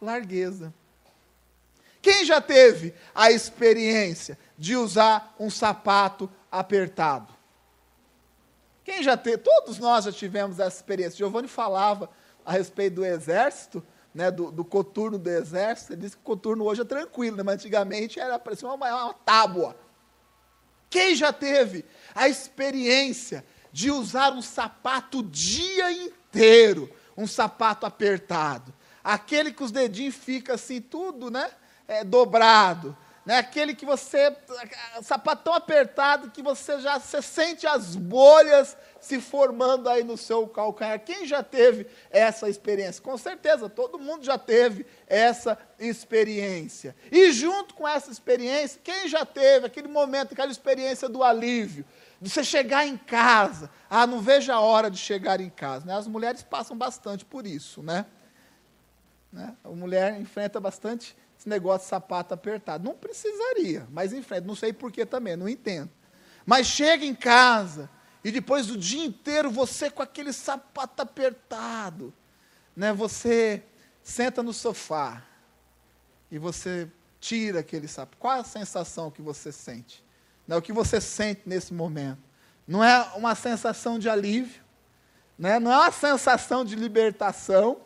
largueza. 0.00 0.72
Quem 2.02 2.24
já 2.24 2.40
teve 2.40 2.94
a 3.14 3.30
experiência 3.30 4.38
de 4.56 4.76
usar 4.76 5.34
um 5.38 5.50
sapato 5.50 6.30
apertado? 6.50 7.34
Quem 8.84 9.02
já 9.02 9.16
teve? 9.16 9.38
Todos 9.38 9.78
nós 9.78 10.04
já 10.04 10.12
tivemos 10.12 10.58
essa 10.58 10.76
experiência. 10.76 11.18
Giovanni 11.18 11.48
falava 11.48 12.10
a 12.44 12.52
respeito 12.52 12.96
do 12.96 13.04
exército, 13.04 13.84
né, 14.14 14.30
do, 14.30 14.50
do, 14.50 14.64
coturno 14.64 15.18
do 15.18 15.30
exército, 15.30 15.92
ele 15.92 16.00
disse 16.00 16.16
que 16.16 16.22
o 16.22 16.24
coturno 16.24 16.64
hoje 16.64 16.80
é 16.80 16.84
tranquilo, 16.84 17.36
né, 17.36 17.42
mas 17.42 17.54
antigamente 17.54 18.18
era 18.18 18.38
parecia 18.38 18.68
uma, 18.68 18.74
uma 18.74 19.14
tábua. 19.14 19.76
Quem 20.88 21.14
já 21.14 21.32
teve 21.32 21.84
a 22.12 22.28
experiência 22.28 23.44
de 23.72 23.90
usar 23.90 24.32
um 24.32 24.42
sapato 24.42 25.20
o 25.20 25.22
dia 25.22 25.92
inteiro, 25.92 26.90
um 27.16 27.26
sapato 27.26 27.86
apertado? 27.86 28.74
Aquele 29.02 29.52
que 29.52 29.62
os 29.62 29.70
dedinhos 29.70 30.16
ficam 30.16 30.56
assim, 30.56 30.80
tudo, 30.80 31.30
né? 31.30 31.48
É, 31.90 32.04
dobrado. 32.04 32.96
Né? 33.26 33.36
Aquele 33.36 33.74
que 33.74 33.84
você. 33.84 34.32
Sapato 35.02 35.42
tão 35.42 35.52
apertado 35.52 36.30
que 36.30 36.40
você 36.40 36.80
já 36.80 37.00
você 37.00 37.20
sente 37.20 37.66
as 37.66 37.96
bolhas 37.96 38.76
se 39.00 39.20
formando 39.20 39.88
aí 39.88 40.04
no 40.04 40.16
seu 40.16 40.46
calcanhar. 40.46 41.00
Quem 41.00 41.26
já 41.26 41.42
teve 41.42 41.88
essa 42.08 42.48
experiência? 42.48 43.02
Com 43.02 43.18
certeza, 43.18 43.68
todo 43.68 43.98
mundo 43.98 44.24
já 44.24 44.38
teve 44.38 44.86
essa 45.08 45.58
experiência. 45.80 46.94
E 47.10 47.32
junto 47.32 47.74
com 47.74 47.88
essa 47.88 48.12
experiência, 48.12 48.80
quem 48.84 49.08
já 49.08 49.26
teve 49.26 49.66
aquele 49.66 49.88
momento, 49.88 50.30
aquela 50.30 50.52
experiência 50.52 51.08
do 51.08 51.24
alívio? 51.24 51.84
De 52.20 52.30
você 52.30 52.44
chegar 52.44 52.86
em 52.86 52.96
casa. 52.96 53.68
Ah, 53.88 54.06
não 54.06 54.20
vejo 54.20 54.52
a 54.52 54.60
hora 54.60 54.88
de 54.88 54.98
chegar 54.98 55.40
em 55.40 55.50
casa. 55.50 55.86
Né? 55.86 55.96
As 55.96 56.06
mulheres 56.06 56.44
passam 56.44 56.76
bastante 56.76 57.24
por 57.24 57.44
isso, 57.44 57.82
né? 57.82 58.06
né? 59.32 59.56
A 59.64 59.70
mulher 59.70 60.20
enfrenta 60.20 60.60
bastante 60.60 61.16
esse 61.40 61.48
negócio 61.48 61.86
de 61.86 61.88
sapato 61.88 62.34
apertado. 62.34 62.84
Não 62.84 62.94
precisaria, 62.94 63.88
mas 63.90 64.12
enfrenta. 64.12 64.46
Não 64.46 64.54
sei 64.54 64.74
porquê 64.74 65.06
também, 65.06 65.36
não 65.36 65.48
entendo. 65.48 65.88
Mas 66.44 66.66
chega 66.66 67.02
em 67.02 67.14
casa 67.14 67.88
e 68.22 68.30
depois 68.30 68.66
do 68.66 68.76
dia 68.76 69.02
inteiro 69.02 69.50
você 69.50 69.90
com 69.90 70.02
aquele 70.02 70.34
sapato 70.34 71.00
apertado, 71.00 72.12
né? 72.76 72.92
Você 72.92 73.62
senta 74.02 74.42
no 74.42 74.52
sofá 74.52 75.22
e 76.30 76.38
você 76.38 76.86
tira 77.18 77.60
aquele 77.60 77.88
sapato. 77.88 78.18
Qual 78.18 78.38
a 78.38 78.44
sensação 78.44 79.10
que 79.10 79.22
você 79.22 79.50
sente? 79.50 80.04
Né? 80.46 80.54
O 80.56 80.60
que 80.60 80.74
você 80.74 81.00
sente 81.00 81.42
nesse 81.46 81.72
momento? 81.72 82.20
Não 82.68 82.84
é 82.84 83.00
uma 83.16 83.34
sensação 83.34 83.98
de 83.98 84.10
alívio, 84.10 84.62
né? 85.38 85.58
não 85.58 85.72
é 85.72 85.76
uma 85.78 85.90
sensação 85.90 86.66
de 86.66 86.76
libertação. 86.76 87.80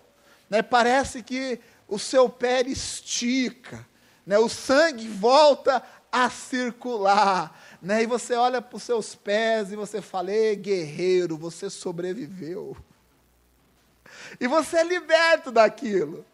Né? 0.50 0.60
Parece 0.60 1.22
que 1.22 1.60
o 1.88 1.98
seu 1.98 2.28
pé 2.28 2.62
estica, 2.62 3.86
né? 4.26 4.38
o 4.38 4.48
sangue 4.48 5.08
volta 5.08 5.82
a 6.10 6.30
circular. 6.30 7.60
Né? 7.82 8.04
E 8.04 8.06
você 8.06 8.34
olha 8.34 8.62
para 8.62 8.76
os 8.76 8.82
seus 8.82 9.14
pés 9.14 9.72
e 9.72 9.76
você 9.76 10.00
fala: 10.00 10.32
Ei, 10.32 10.56
guerreiro, 10.56 11.36
você 11.36 11.68
sobreviveu. 11.68 12.76
E 14.40 14.46
você 14.46 14.78
é 14.78 14.84
liberto 14.84 15.50
daquilo. 15.50 16.24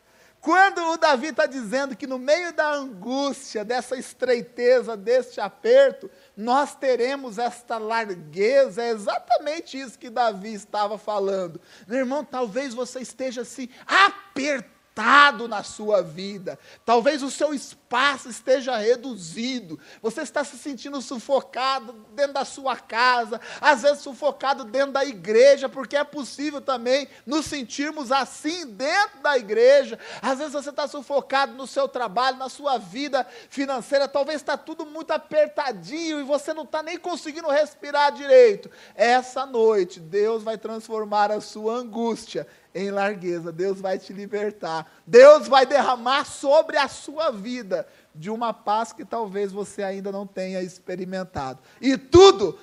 Quando 0.40 0.80
o 0.92 0.96
Davi 0.96 1.28
está 1.28 1.44
dizendo 1.44 1.94
que 1.94 2.06
no 2.06 2.18
meio 2.18 2.50
da 2.54 2.72
angústia, 2.72 3.62
dessa 3.62 3.94
estreiteza, 3.96 4.96
deste 4.96 5.38
aperto, 5.38 6.10
nós 6.34 6.74
teremos 6.74 7.36
esta 7.36 7.76
largueza, 7.76 8.82
é 8.82 8.88
exatamente 8.88 9.78
isso 9.78 9.98
que 9.98 10.08
Davi 10.08 10.54
estava 10.54 10.96
falando. 10.96 11.60
Meu 11.86 11.98
irmão, 11.98 12.24
talvez 12.24 12.72
você 12.72 13.00
esteja 13.00 13.42
assim, 13.42 13.68
apertado 13.86 14.79
apertado 14.90 15.48
na 15.48 15.62
sua 15.62 16.02
vida. 16.02 16.58
Talvez 16.84 17.22
o 17.22 17.30
seu 17.30 17.54
espaço 17.54 18.28
esteja 18.28 18.76
reduzido. 18.76 19.78
Você 20.02 20.22
está 20.22 20.44
se 20.44 20.58
sentindo 20.58 21.00
sufocado 21.00 21.92
dentro 22.12 22.34
da 22.34 22.44
sua 22.44 22.76
casa, 22.76 23.40
às 23.60 23.82
vezes 23.82 24.02
sufocado 24.02 24.64
dentro 24.64 24.92
da 24.92 25.04
igreja, 25.04 25.68
porque 25.68 25.96
é 25.96 26.04
possível 26.04 26.60
também 26.60 27.08
nos 27.24 27.46
sentirmos 27.46 28.12
assim 28.12 28.66
dentro 28.66 29.20
da 29.22 29.38
igreja. 29.38 29.98
Às 30.20 30.38
vezes 30.38 30.52
você 30.52 30.70
está 30.70 30.86
sufocado 30.86 31.54
no 31.54 31.66
seu 31.66 31.88
trabalho, 31.88 32.36
na 32.36 32.48
sua 32.48 32.78
vida 32.78 33.26
financeira, 33.48 34.08
talvez 34.08 34.40
está 34.40 34.56
tudo 34.56 34.84
muito 34.84 35.12
apertadinho 35.12 36.20
e 36.20 36.24
você 36.24 36.52
não 36.52 36.64
está 36.64 36.82
nem 36.82 36.98
conseguindo 36.98 37.48
respirar 37.48 38.12
direito. 38.12 38.70
Essa 38.94 39.46
noite, 39.46 40.00
Deus 40.00 40.42
vai 40.42 40.58
transformar 40.58 41.30
a 41.30 41.40
sua 41.40 41.74
angústia 41.74 42.46
em 42.74 42.90
largueza. 42.90 43.52
Deus 43.52 43.80
vai 43.80 43.98
te 43.98 44.12
libertar. 44.12 44.90
Deus 45.06 45.48
vai 45.48 45.66
derramar 45.66 46.24
sobre 46.24 46.76
a 46.76 46.88
sua 46.88 47.30
vida 47.30 47.86
de 48.14 48.30
uma 48.30 48.52
paz 48.52 48.92
que 48.92 49.04
talvez 49.04 49.52
você 49.52 49.82
ainda 49.82 50.10
não 50.10 50.26
tenha 50.26 50.62
experimentado. 50.62 51.58
E 51.80 51.96
tudo 51.96 52.58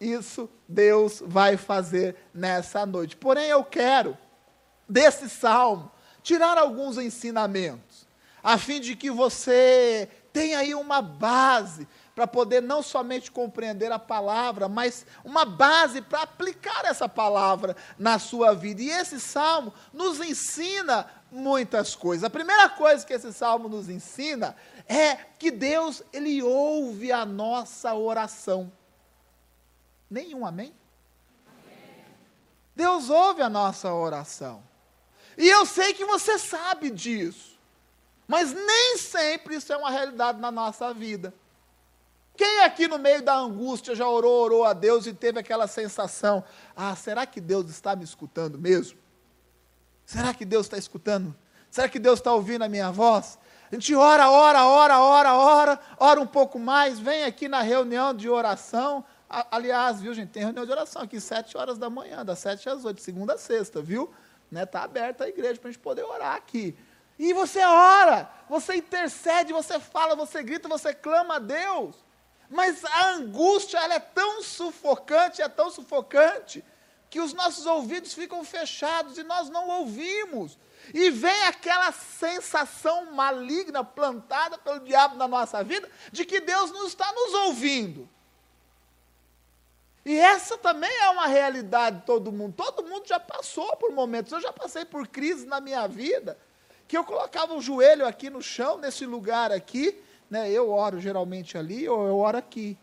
isso 0.00 0.48
Deus 0.68 1.22
vai 1.24 1.56
fazer 1.56 2.16
nessa 2.32 2.86
noite. 2.86 3.16
Porém, 3.16 3.48
eu 3.48 3.64
quero, 3.64 4.16
desse 4.88 5.28
salmo, 5.28 5.90
tirar 6.22 6.58
alguns 6.58 6.98
ensinamentos, 6.98 8.06
a 8.42 8.56
fim 8.58 8.80
de 8.80 8.94
que 8.94 9.10
você 9.10 10.08
tenha 10.32 10.58
aí 10.58 10.74
uma 10.74 11.02
base 11.02 11.88
para 12.18 12.26
poder 12.26 12.60
não 12.60 12.82
somente 12.82 13.30
compreender 13.30 13.92
a 13.92 13.98
palavra, 13.98 14.68
mas 14.68 15.06
uma 15.22 15.44
base 15.44 16.02
para 16.02 16.22
aplicar 16.22 16.84
essa 16.84 17.08
palavra 17.08 17.76
na 17.96 18.18
sua 18.18 18.54
vida. 18.54 18.82
E 18.82 18.90
esse 18.90 19.20
salmo 19.20 19.72
nos 19.92 20.18
ensina 20.18 21.08
muitas 21.30 21.94
coisas. 21.94 22.24
A 22.24 22.30
primeira 22.30 22.68
coisa 22.70 23.06
que 23.06 23.12
esse 23.12 23.32
salmo 23.32 23.68
nos 23.68 23.88
ensina 23.88 24.56
é 24.88 25.14
que 25.14 25.52
Deus, 25.52 26.02
ele 26.12 26.42
ouve 26.42 27.12
a 27.12 27.24
nossa 27.24 27.94
oração. 27.94 28.72
Nenhum 30.10 30.44
amém? 30.44 30.74
amém? 31.46 32.04
Deus 32.74 33.10
ouve 33.10 33.42
a 33.42 33.48
nossa 33.48 33.94
oração. 33.94 34.60
E 35.36 35.46
eu 35.46 35.64
sei 35.64 35.94
que 35.94 36.04
você 36.04 36.36
sabe 36.36 36.90
disso. 36.90 37.56
Mas 38.26 38.52
nem 38.52 38.98
sempre 38.98 39.54
isso 39.54 39.72
é 39.72 39.76
uma 39.76 39.88
realidade 39.92 40.40
na 40.40 40.50
nossa 40.50 40.92
vida. 40.92 41.32
Quem 42.38 42.60
aqui 42.60 42.86
no 42.86 43.00
meio 43.00 43.20
da 43.20 43.36
angústia 43.36 43.96
já 43.96 44.08
orou, 44.08 44.44
orou 44.44 44.64
a 44.64 44.72
Deus 44.72 45.08
e 45.08 45.12
teve 45.12 45.40
aquela 45.40 45.66
sensação: 45.66 46.44
ah, 46.76 46.94
será 46.94 47.26
que 47.26 47.40
Deus 47.40 47.68
está 47.68 47.96
me 47.96 48.04
escutando 48.04 48.56
mesmo? 48.56 48.96
Será 50.06 50.32
que 50.32 50.44
Deus 50.44 50.66
está 50.66 50.78
escutando? 50.78 51.34
Será 51.68 51.88
que 51.88 51.98
Deus 51.98 52.20
está 52.20 52.32
ouvindo 52.32 52.62
a 52.62 52.68
minha 52.68 52.92
voz? 52.92 53.40
A 53.72 53.74
gente 53.74 53.92
ora, 53.92 54.30
ora, 54.30 54.64
ora, 54.64 55.00
ora, 55.00 55.34
ora, 55.34 55.80
ora 55.98 56.20
um 56.20 56.26
pouco 56.28 56.60
mais, 56.60 57.00
vem 57.00 57.24
aqui 57.24 57.48
na 57.48 57.60
reunião 57.60 58.14
de 58.14 58.28
oração. 58.28 59.04
Aliás, 59.28 60.00
viu, 60.00 60.14
gente, 60.14 60.30
tem 60.30 60.44
reunião 60.44 60.64
de 60.64 60.70
oração 60.70 61.02
aqui, 61.02 61.20
sete 61.20 61.58
horas 61.58 61.76
da 61.76 61.90
manhã, 61.90 62.24
das 62.24 62.38
sete 62.38 62.68
às 62.68 62.84
oito, 62.84 63.02
segunda 63.02 63.34
a 63.34 63.38
sexta, 63.38 63.82
viu? 63.82 64.04
Está 64.44 64.52
né, 64.52 64.64
tá 64.64 64.82
aberta 64.84 65.24
a 65.24 65.28
igreja 65.28 65.58
para 65.58 65.70
a 65.70 65.72
gente 65.72 65.82
poder 65.82 66.04
orar 66.04 66.36
aqui. 66.36 66.78
E 67.18 67.32
você 67.32 67.64
ora, 67.64 68.30
você 68.48 68.76
intercede, 68.76 69.52
você 69.52 69.80
fala, 69.80 70.14
você 70.14 70.40
grita, 70.40 70.68
você 70.68 70.94
clama 70.94 71.34
a 71.34 71.38
Deus. 71.40 72.06
Mas 72.48 72.84
a 72.84 73.10
angústia, 73.10 73.78
é 73.78 74.00
tão 74.00 74.42
sufocante, 74.42 75.42
é 75.42 75.48
tão 75.48 75.70
sufocante, 75.70 76.64
que 77.10 77.20
os 77.20 77.32
nossos 77.32 77.66
ouvidos 77.66 78.12
ficam 78.12 78.44
fechados 78.44 79.18
e 79.18 79.22
nós 79.22 79.48
não 79.48 79.68
ouvimos. 79.68 80.58
E 80.92 81.10
vem 81.10 81.42
aquela 81.44 81.92
sensação 81.92 83.12
maligna 83.12 83.82
plantada 83.82 84.56
pelo 84.58 84.80
diabo 84.80 85.16
na 85.16 85.28
nossa 85.28 85.62
vida 85.62 85.90
de 86.12 86.24
que 86.24 86.40
Deus 86.40 86.70
não 86.70 86.86
está 86.86 87.10
nos 87.12 87.34
ouvindo. 87.34 88.08
E 90.04 90.18
essa 90.18 90.56
também 90.56 90.90
é 91.02 91.10
uma 91.10 91.26
realidade 91.26 91.98
de 91.98 92.06
todo 92.06 92.32
mundo. 92.32 92.54
Todo 92.56 92.86
mundo 92.86 93.06
já 93.06 93.20
passou 93.20 93.76
por 93.76 93.90
momentos. 93.92 94.32
Eu 94.32 94.40
já 94.40 94.52
passei 94.52 94.84
por 94.84 95.06
crises 95.06 95.44
na 95.44 95.60
minha 95.60 95.86
vida 95.86 96.38
que 96.88 96.96
eu 96.96 97.04
colocava 97.04 97.54
o 97.54 97.60
joelho 97.60 98.06
aqui 98.06 98.30
no 98.30 98.40
chão, 98.40 98.78
nesse 98.78 99.04
lugar 99.04 99.52
aqui, 99.52 100.02
né, 100.30 100.50
eu 100.50 100.70
oro 100.70 101.00
geralmente 101.00 101.56
ali 101.56 101.88
ou 101.88 102.06
eu 102.06 102.16
oro 102.18 102.38
aqui. 102.38 102.78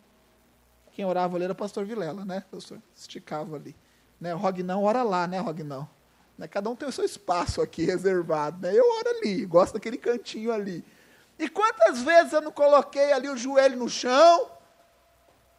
Quem 0.92 1.06
orava 1.06 1.36
ali 1.36 1.44
era 1.44 1.54
o 1.54 1.56
pastor 1.56 1.86
Vilela, 1.86 2.24
né? 2.24 2.44
Pastor 2.50 2.82
esticava 2.96 3.56
ali. 3.56 3.76
Né, 4.20 4.34
o 4.34 4.38
Rognão 4.38 4.84
ora 4.84 5.04
lá, 5.04 5.28
né, 5.28 5.40
Rognão? 5.40 5.88
Né, 6.38 6.48
cada 6.48 6.70
um 6.70 6.76
tem 6.76 6.88
o 6.88 6.92
seu 6.92 7.06
espaço 7.06 7.62
aqui 7.62 7.84
reservado. 7.86 8.62
Né? 8.62 8.74
Eu 8.74 8.84
oro 8.84 9.10
ali, 9.10 9.46
gosto 9.46 9.74
daquele 9.74 9.98
cantinho 9.98 10.52
ali. 10.52 10.84
E 11.38 11.50
quantas 11.50 12.02
vezes 12.02 12.34
eu 12.34 12.42
não 12.42 12.52
coloquei 12.52 13.12
ali 13.12 13.30
o 13.30 13.36
joelho 13.36 13.78
no 13.78 13.90
chão, 13.90 14.50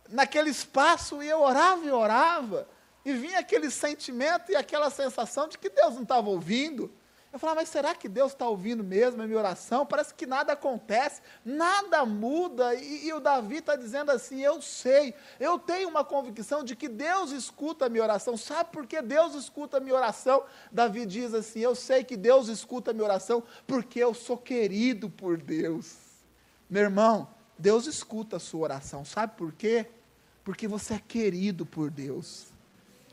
naquele 0.08 0.50
espaço, 0.50 1.22
e 1.22 1.28
eu 1.28 1.40
orava 1.42 1.84
e 1.84 1.90
orava, 1.90 2.66
e 3.04 3.12
vinha 3.12 3.38
aquele 3.38 3.70
sentimento 3.70 4.50
e 4.50 4.56
aquela 4.56 4.90
sensação 4.90 5.48
de 5.48 5.58
que 5.58 5.68
Deus 5.68 5.94
não 5.94 6.02
estava 6.02 6.28
ouvindo. 6.28 6.90
Eu 7.36 7.38
falava, 7.38 7.60
mas 7.60 7.68
será 7.68 7.94
que 7.94 8.08
Deus 8.08 8.32
está 8.32 8.48
ouvindo 8.48 8.82
mesmo 8.82 9.20
a 9.20 9.26
minha 9.26 9.38
oração? 9.38 9.84
Parece 9.84 10.14
que 10.14 10.24
nada 10.24 10.54
acontece, 10.54 11.20
nada 11.44 12.02
muda. 12.06 12.74
E, 12.74 13.08
e 13.08 13.12
o 13.12 13.20
Davi 13.20 13.56
está 13.56 13.76
dizendo 13.76 14.10
assim: 14.10 14.40
eu 14.40 14.62
sei, 14.62 15.14
eu 15.38 15.58
tenho 15.58 15.86
uma 15.86 16.02
convicção 16.02 16.64
de 16.64 16.74
que 16.74 16.88
Deus 16.88 17.32
escuta 17.32 17.84
a 17.84 17.88
minha 17.90 18.02
oração. 18.02 18.38
Sabe 18.38 18.70
por 18.72 18.86
que 18.86 19.02
Deus 19.02 19.34
escuta 19.34 19.76
a 19.76 19.80
minha 19.80 19.94
oração? 19.94 20.44
Davi 20.72 21.04
diz 21.04 21.34
assim: 21.34 21.60
eu 21.60 21.74
sei 21.74 22.02
que 22.02 22.16
Deus 22.16 22.48
escuta 22.48 22.90
a 22.90 22.94
minha 22.94 23.04
oração 23.04 23.42
porque 23.66 23.98
eu 24.00 24.14
sou 24.14 24.38
querido 24.38 25.10
por 25.10 25.36
Deus. 25.36 25.94
Meu 26.70 26.84
irmão, 26.84 27.28
Deus 27.58 27.86
escuta 27.86 28.36
a 28.36 28.40
sua 28.40 28.62
oração. 28.62 29.04
Sabe 29.04 29.36
por 29.36 29.52
quê? 29.52 29.84
Porque 30.42 30.66
você 30.66 30.94
é 30.94 31.02
querido 31.06 31.66
por 31.66 31.90
Deus. 31.90 32.46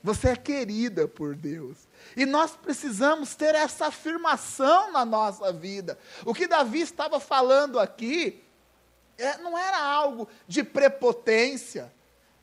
Você 0.04 0.30
é 0.30 0.36
querida 0.36 1.08
por 1.08 1.34
Deus. 1.34 1.78
E 2.18 2.26
nós 2.26 2.52
precisamos 2.52 3.36
ter 3.36 3.56
essa 3.56 3.88
afirmação 3.88 4.92
na 4.92 5.06
nossa 5.06 5.54
vida. 5.54 5.98
O 6.26 6.34
que 6.34 6.46
Davi 6.46 6.82
estava 6.82 7.22
falando 7.22 7.80
aqui 7.80 8.44
é, 9.18 9.38
não 9.38 9.58
era 9.58 9.82
algo 9.82 10.28
de 10.46 10.62
prepotência, 10.62 11.94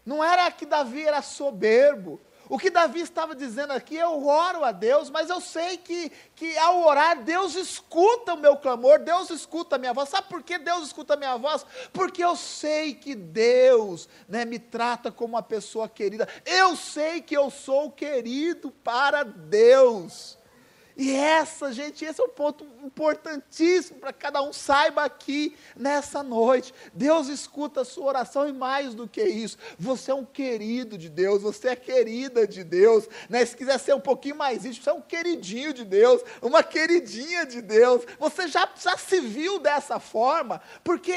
não 0.06 0.24
era 0.24 0.50
que 0.50 0.64
Davi 0.64 1.02
era 1.02 1.20
soberbo, 1.20 2.18
o 2.50 2.58
que 2.58 2.68
Davi 2.68 3.00
estava 3.00 3.32
dizendo 3.32 3.72
aqui, 3.72 3.94
eu 3.94 4.26
oro 4.26 4.64
a 4.64 4.72
Deus, 4.72 5.08
mas 5.08 5.30
eu 5.30 5.40
sei 5.40 5.76
que, 5.76 6.10
que 6.34 6.58
ao 6.58 6.84
orar, 6.84 7.22
Deus 7.22 7.54
escuta 7.54 8.34
o 8.34 8.36
meu 8.36 8.56
clamor, 8.56 8.98
Deus 8.98 9.30
escuta 9.30 9.76
a 9.76 9.78
minha 9.78 9.92
voz. 9.92 10.08
Sabe 10.08 10.28
por 10.28 10.42
que 10.42 10.58
Deus 10.58 10.88
escuta 10.88 11.14
a 11.14 11.16
minha 11.16 11.36
voz? 11.36 11.64
Porque 11.92 12.24
eu 12.24 12.34
sei 12.34 12.92
que 12.92 13.14
Deus 13.14 14.08
né, 14.28 14.44
me 14.44 14.58
trata 14.58 15.12
como 15.12 15.34
uma 15.34 15.42
pessoa 15.44 15.88
querida. 15.88 16.28
Eu 16.44 16.74
sei 16.74 17.20
que 17.20 17.36
eu 17.36 17.52
sou 17.52 17.88
querido 17.92 18.72
para 18.72 19.22
Deus. 19.22 20.36
E 21.00 21.12
essa, 21.12 21.72
gente, 21.72 22.04
esse 22.04 22.20
é 22.20 22.24
um 22.24 22.28
ponto 22.28 22.62
importantíssimo 22.84 23.98
para 24.00 24.12
cada 24.12 24.42
um 24.42 24.52
saiba 24.52 25.02
aqui 25.02 25.56
nessa 25.74 26.22
noite. 26.22 26.74
Deus 26.92 27.28
escuta 27.28 27.80
a 27.80 27.84
sua 27.86 28.04
oração 28.04 28.46
e 28.46 28.52
mais 28.52 28.94
do 28.94 29.08
que 29.08 29.22
isso, 29.22 29.56
você 29.78 30.10
é 30.10 30.14
um 30.14 30.26
querido 30.26 30.98
de 30.98 31.08
Deus, 31.08 31.40
você 31.40 31.68
é 31.68 31.76
querida 31.76 32.46
de 32.46 32.62
Deus. 32.62 33.08
Né? 33.30 33.46
Se 33.46 33.56
quiser 33.56 33.78
ser 33.78 33.94
um 33.94 34.00
pouquinho 34.00 34.36
mais 34.36 34.66
íntimo, 34.66 34.84
você 34.84 34.90
é 34.90 34.92
um 34.92 35.00
queridinho 35.00 35.72
de 35.72 35.86
Deus, 35.86 36.20
uma 36.42 36.62
queridinha 36.62 37.46
de 37.46 37.62
Deus. 37.62 38.02
Você 38.18 38.46
já, 38.46 38.68
já 38.78 38.94
se 38.98 39.20
viu 39.20 39.58
dessa 39.58 39.98
forma, 39.98 40.60
porque 40.84 41.16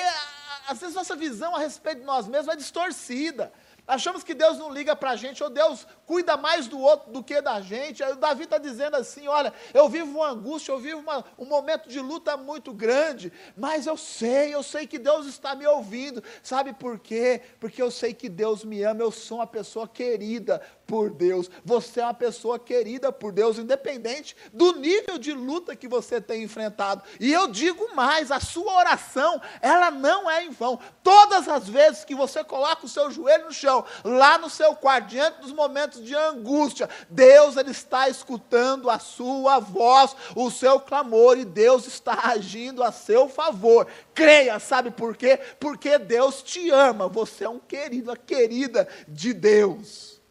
às 0.65 0.79
vezes 0.79 0.95
nossa 0.95 1.13
visão 1.13 1.57
a 1.57 1.59
respeito 1.59 1.99
de 1.99 2.05
nós 2.05 2.25
mesmos 2.25 2.53
é 2.53 2.55
distorcida. 2.55 3.51
Achamos 3.85 4.23
que 4.23 4.33
Deus 4.33 4.57
não 4.57 4.71
liga 4.71 4.95
para 4.95 5.11
a 5.11 5.15
gente, 5.17 5.43
ou 5.43 5.49
Deus 5.49 5.85
cuida 6.05 6.37
mais 6.37 6.67
do 6.67 6.79
outro 6.79 7.11
do 7.11 7.21
que 7.21 7.41
da 7.41 7.59
gente. 7.59 8.01
Aí 8.01 8.13
o 8.13 8.15
Davi 8.15 8.45
está 8.45 8.57
dizendo 8.57 8.95
assim: 8.95 9.27
olha, 9.27 9.53
eu 9.73 9.89
vivo 9.89 10.19
uma 10.19 10.29
angústia, 10.29 10.71
eu 10.71 10.79
vivo 10.79 11.01
uma, 11.01 11.23
um 11.37 11.45
momento 11.45 11.89
de 11.89 11.99
luta 11.99 12.37
muito 12.37 12.73
grande, 12.73 13.31
mas 13.57 13.85
eu 13.85 13.97
sei, 13.97 14.53
eu 14.53 14.63
sei 14.63 14.87
que 14.87 14.97
Deus 14.97 15.27
está 15.27 15.53
me 15.53 15.67
ouvindo. 15.67 16.23
Sabe 16.41 16.73
por 16.73 16.97
quê? 16.97 17.41
Porque 17.59 17.81
eu 17.81 17.91
sei 17.91 18.13
que 18.13 18.29
Deus 18.29 18.63
me 18.63 18.81
ama, 18.83 19.01
eu 19.01 19.11
sou 19.11 19.39
uma 19.39 19.47
pessoa 19.47 19.85
querida 19.85 20.61
por 20.85 21.09
Deus. 21.09 21.49
Você 21.63 21.99
é 21.99 22.03
uma 22.03 22.13
pessoa 22.13 22.59
querida 22.59 23.11
por 23.11 23.31
Deus, 23.31 23.57
independente 23.57 24.35
do 24.53 24.73
nível 24.73 25.17
de 25.17 25.33
luta 25.33 25.75
que 25.75 25.87
você 25.87 26.21
tem 26.21 26.43
enfrentado. 26.43 27.03
E 27.19 27.31
eu 27.31 27.47
digo 27.47 27.95
mais: 27.95 28.31
a 28.31 28.39
sua 28.39 28.73
oração, 28.77 29.41
ela 29.61 29.91
não 29.91 30.29
é 30.29 30.45
em 30.45 30.51
vão. 30.51 30.79
Todas 31.03 31.47
as 31.47 31.67
vezes 31.67 32.05
que 32.05 32.15
você 32.15 32.43
coloca 32.43 32.85
o 32.85 32.89
seu 32.89 33.09
joelho 33.11 33.45
no 33.45 33.53
chão, 33.53 33.85
lá 34.03 34.37
no 34.37 34.49
seu 34.49 34.75
quarto, 34.75 35.07
diante 35.07 35.41
dos 35.41 35.51
momentos 35.51 36.03
de 36.03 36.15
angústia, 36.15 36.89
Deus 37.09 37.57
ele 37.57 37.71
está 37.71 38.09
escutando 38.09 38.89
a 38.89 38.99
sua 38.99 39.59
voz, 39.59 40.15
o 40.35 40.49
seu 40.49 40.79
clamor, 40.79 41.37
e 41.37 41.45
Deus 41.45 41.87
está 41.87 42.31
agindo 42.31 42.83
a 42.83 42.91
seu 42.91 43.27
favor. 43.27 43.87
Creia, 44.13 44.59
sabe 44.59 44.91
por 44.91 45.15
quê? 45.15 45.39
Porque 45.59 45.97
Deus 45.97 46.41
te 46.43 46.69
ama, 46.69 47.07
você 47.07 47.45
é 47.45 47.49
um 47.49 47.59
querido, 47.59 48.11
uma 48.11 48.17
querida 48.17 48.87
de 49.07 49.33
Deus. 49.33 50.22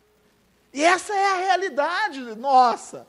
E 0.73 0.83
essa 0.83 1.15
é 1.15 1.27
a 1.33 1.37
realidade 1.37 2.21
nossa. 2.37 3.07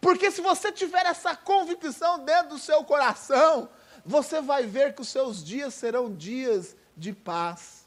Porque 0.00 0.30
se 0.30 0.40
você 0.40 0.70
tiver 0.72 1.06
essa 1.06 1.34
convicção 1.36 2.24
dentro 2.24 2.50
do 2.50 2.58
seu 2.58 2.82
coração, 2.84 3.68
você 4.04 4.40
vai 4.40 4.66
ver 4.66 4.94
que 4.94 5.02
os 5.02 5.08
seus 5.08 5.42
dias 5.42 5.74
serão 5.74 6.12
dias 6.12 6.76
de 6.96 7.12
paz. 7.12 7.86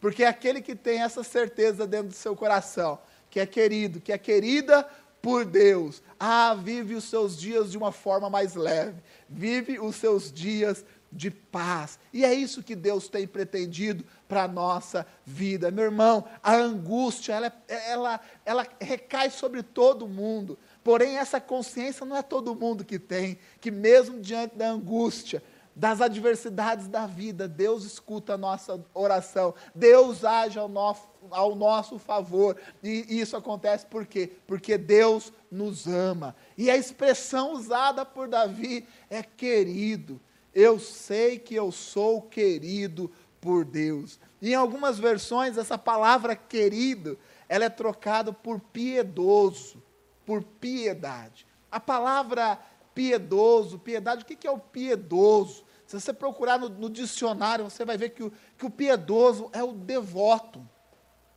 Porque 0.00 0.24
é 0.24 0.28
aquele 0.28 0.62
que 0.62 0.74
tem 0.74 1.02
essa 1.02 1.22
certeza 1.22 1.86
dentro 1.86 2.08
do 2.08 2.14
seu 2.14 2.34
coração, 2.34 2.98
que 3.28 3.38
é 3.38 3.46
querido, 3.46 4.00
que 4.00 4.12
é 4.12 4.18
querida 4.18 4.88
por 5.20 5.44
Deus, 5.44 6.02
ah, 6.18 6.54
vive 6.54 6.94
os 6.94 7.04
seus 7.04 7.38
dias 7.38 7.70
de 7.70 7.76
uma 7.76 7.92
forma 7.92 8.30
mais 8.30 8.54
leve, 8.54 9.02
vive 9.28 9.78
os 9.78 9.96
seus 9.96 10.32
dias 10.32 10.82
de 11.12 11.30
paz. 11.30 11.98
E 12.12 12.24
é 12.24 12.32
isso 12.32 12.62
que 12.62 12.74
Deus 12.74 13.08
tem 13.08 13.26
pretendido 13.26 14.04
para 14.30 14.44
a 14.44 14.48
nossa 14.48 15.04
vida. 15.26 15.72
Meu 15.72 15.86
irmão, 15.86 16.24
a 16.40 16.54
angústia, 16.54 17.32
ela, 17.32 17.52
ela, 17.66 18.20
ela 18.46 18.66
recai 18.80 19.28
sobre 19.28 19.60
todo 19.60 20.06
mundo. 20.06 20.56
Porém, 20.84 21.18
essa 21.18 21.40
consciência 21.40 22.06
não 22.06 22.16
é 22.16 22.22
todo 22.22 22.54
mundo 22.54 22.84
que 22.84 22.96
tem, 22.96 23.40
que 23.60 23.72
mesmo 23.72 24.20
diante 24.20 24.54
da 24.54 24.70
angústia, 24.70 25.42
das 25.74 26.00
adversidades 26.00 26.86
da 26.86 27.08
vida, 27.08 27.48
Deus 27.48 27.84
escuta 27.84 28.34
a 28.34 28.38
nossa 28.38 28.80
oração, 28.94 29.52
Deus 29.74 30.24
age 30.24 30.60
ao 30.60 30.68
nosso, 30.68 31.08
ao 31.28 31.56
nosso 31.56 31.98
favor. 31.98 32.56
E 32.84 33.04
isso 33.08 33.36
acontece 33.36 33.84
por 33.84 34.06
quê? 34.06 34.30
Porque 34.46 34.78
Deus 34.78 35.32
nos 35.50 35.88
ama. 35.88 36.36
E 36.56 36.70
a 36.70 36.76
expressão 36.76 37.52
usada 37.52 38.06
por 38.06 38.28
Davi 38.28 38.86
é 39.08 39.24
querido. 39.24 40.20
Eu 40.54 40.78
sei 40.80 41.38
que 41.38 41.54
eu 41.54 41.70
sou 41.70 42.22
querido 42.22 43.10
por 43.40 43.64
Deus. 43.64 44.20
E 44.40 44.50
em 44.50 44.54
algumas 44.54 44.98
versões, 44.98 45.56
essa 45.56 45.78
palavra 45.78 46.36
querido, 46.36 47.18
ela 47.48 47.64
é 47.64 47.70
trocada 47.70 48.32
por 48.32 48.60
piedoso, 48.60 49.82
por 50.24 50.42
piedade. 50.42 51.46
A 51.70 51.80
palavra 51.80 52.58
piedoso, 52.94 53.78
piedade, 53.78 54.22
o 54.22 54.26
que 54.26 54.46
é 54.46 54.50
o 54.50 54.58
piedoso? 54.58 55.64
Se 55.86 55.98
você 55.98 56.12
procurar 56.12 56.58
no, 56.58 56.68
no 56.68 56.88
dicionário, 56.88 57.64
você 57.64 57.84
vai 57.84 57.96
ver 57.96 58.10
que 58.10 58.22
o, 58.22 58.32
que 58.56 58.66
o 58.66 58.70
piedoso 58.70 59.50
é 59.52 59.62
o 59.62 59.72
devoto. 59.72 60.66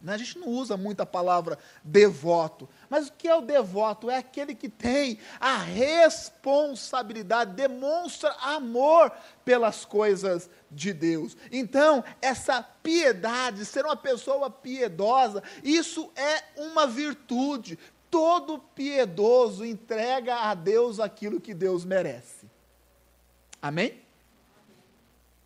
Né? 0.03 0.13
A 0.13 0.17
gente 0.17 0.37
não 0.37 0.49
usa 0.49 0.75
muito 0.75 0.99
a 0.99 1.05
palavra 1.05 1.57
devoto. 1.81 2.67
Mas 2.89 3.07
o 3.07 3.13
que 3.13 3.25
é 3.25 3.33
o 3.33 3.41
devoto? 3.41 4.11
É 4.11 4.17
aquele 4.17 4.53
que 4.53 4.67
tem 4.67 5.17
a 5.39 5.55
responsabilidade, 5.57 7.53
demonstra 7.53 8.29
amor 8.41 9.13
pelas 9.45 9.85
coisas 9.85 10.49
de 10.69 10.91
Deus. 10.91 11.37
Então, 11.49 12.03
essa 12.21 12.61
piedade, 12.61 13.63
ser 13.63 13.85
uma 13.85 13.95
pessoa 13.95 14.49
piedosa, 14.49 15.41
isso 15.63 16.11
é 16.17 16.43
uma 16.61 16.85
virtude. 16.85 17.79
Todo 18.11 18.59
piedoso 18.59 19.63
entrega 19.63 20.35
a 20.35 20.53
Deus 20.53 20.99
aquilo 20.99 21.39
que 21.39 21.53
Deus 21.53 21.85
merece. 21.85 22.51
Amém? 23.61 24.01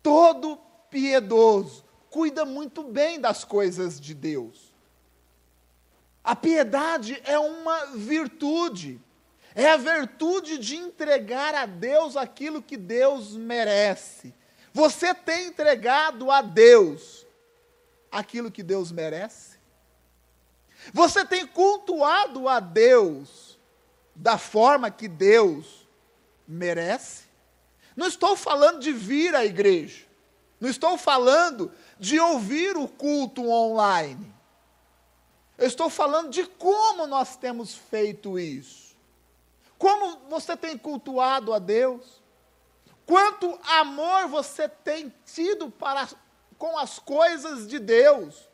Todo 0.02 0.58
piedoso 0.90 1.87
cuida 2.18 2.44
muito 2.44 2.82
bem 2.82 3.20
das 3.20 3.44
coisas 3.44 4.00
de 4.00 4.12
Deus. 4.12 4.74
A 6.24 6.34
piedade 6.34 7.22
é 7.24 7.38
uma 7.38 7.94
virtude. 7.94 9.00
É 9.54 9.70
a 9.70 9.76
virtude 9.76 10.58
de 10.58 10.74
entregar 10.74 11.54
a 11.54 11.64
Deus 11.64 12.16
aquilo 12.16 12.60
que 12.60 12.76
Deus 12.76 13.36
merece. 13.36 14.34
Você 14.72 15.14
tem 15.14 15.46
entregado 15.46 16.28
a 16.28 16.42
Deus 16.42 17.24
aquilo 18.10 18.50
que 18.50 18.64
Deus 18.64 18.90
merece? 18.90 19.56
Você 20.92 21.24
tem 21.24 21.46
cultuado 21.46 22.48
a 22.48 22.58
Deus 22.58 23.56
da 24.12 24.36
forma 24.36 24.90
que 24.90 25.06
Deus 25.06 25.86
merece? 26.48 27.26
Não 27.94 28.08
estou 28.08 28.34
falando 28.34 28.80
de 28.80 28.90
vir 28.90 29.36
à 29.36 29.44
igreja. 29.44 30.08
Não 30.60 30.68
estou 30.68 30.98
falando 30.98 31.70
de 31.98 32.18
ouvir 32.20 32.76
o 32.76 32.86
culto 32.86 33.48
online. 33.48 34.32
Eu 35.56 35.66
estou 35.66 35.90
falando 35.90 36.30
de 36.30 36.46
como 36.46 37.06
nós 37.06 37.36
temos 37.36 37.74
feito 37.74 38.38
isso. 38.38 38.96
Como 39.76 40.18
você 40.28 40.56
tem 40.56 40.78
cultuado 40.78 41.52
a 41.52 41.58
Deus? 41.58 42.22
Quanto 43.04 43.58
amor 43.64 44.28
você 44.28 44.68
tem 44.68 45.12
tido 45.24 45.70
para 45.70 46.08
com 46.56 46.76
as 46.76 46.98
coisas 46.98 47.66
de 47.66 47.78
Deus? 47.78 48.48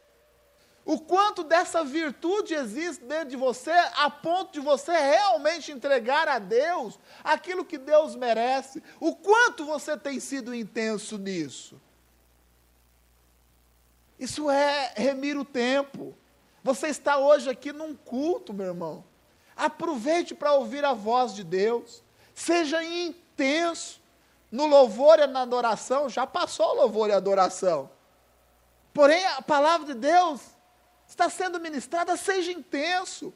O 0.84 1.00
quanto 1.00 1.42
dessa 1.42 1.82
virtude 1.82 2.52
existe 2.54 3.04
dentro 3.04 3.30
de 3.30 3.36
você, 3.36 3.72
a 3.96 4.10
ponto 4.10 4.52
de 4.52 4.60
você 4.60 4.92
realmente 4.92 5.72
entregar 5.72 6.28
a 6.28 6.38
Deus 6.38 6.98
aquilo 7.22 7.64
que 7.64 7.78
Deus 7.78 8.14
merece? 8.14 8.82
O 9.00 9.16
quanto 9.16 9.64
você 9.64 9.96
tem 9.96 10.20
sido 10.20 10.54
intenso 10.54 11.16
nisso? 11.16 11.80
Isso 14.18 14.50
é 14.50 14.92
remir 14.96 15.36
o 15.36 15.44
tempo. 15.44 16.16
Você 16.62 16.88
está 16.88 17.18
hoje 17.18 17.50
aqui 17.50 17.72
num 17.72 17.94
culto, 17.94 18.52
meu 18.52 18.66
irmão. 18.66 19.04
Aproveite 19.56 20.34
para 20.34 20.52
ouvir 20.52 20.84
a 20.84 20.92
voz 20.92 21.34
de 21.34 21.44
Deus. 21.44 22.02
Seja 22.34 22.82
intenso 22.82 24.00
no 24.50 24.66
louvor 24.66 25.18
e 25.18 25.26
na 25.26 25.42
adoração. 25.42 26.08
Já 26.08 26.26
passou 26.26 26.70
o 26.70 26.74
louvor 26.74 27.10
e 27.10 27.12
a 27.12 27.16
adoração. 27.16 27.90
Porém, 28.92 29.26
a 29.26 29.42
palavra 29.42 29.88
de 29.88 29.94
Deus 29.94 30.40
está 31.06 31.28
sendo 31.28 31.60
ministrada, 31.60 32.16
seja 32.16 32.52
intenso. 32.52 33.34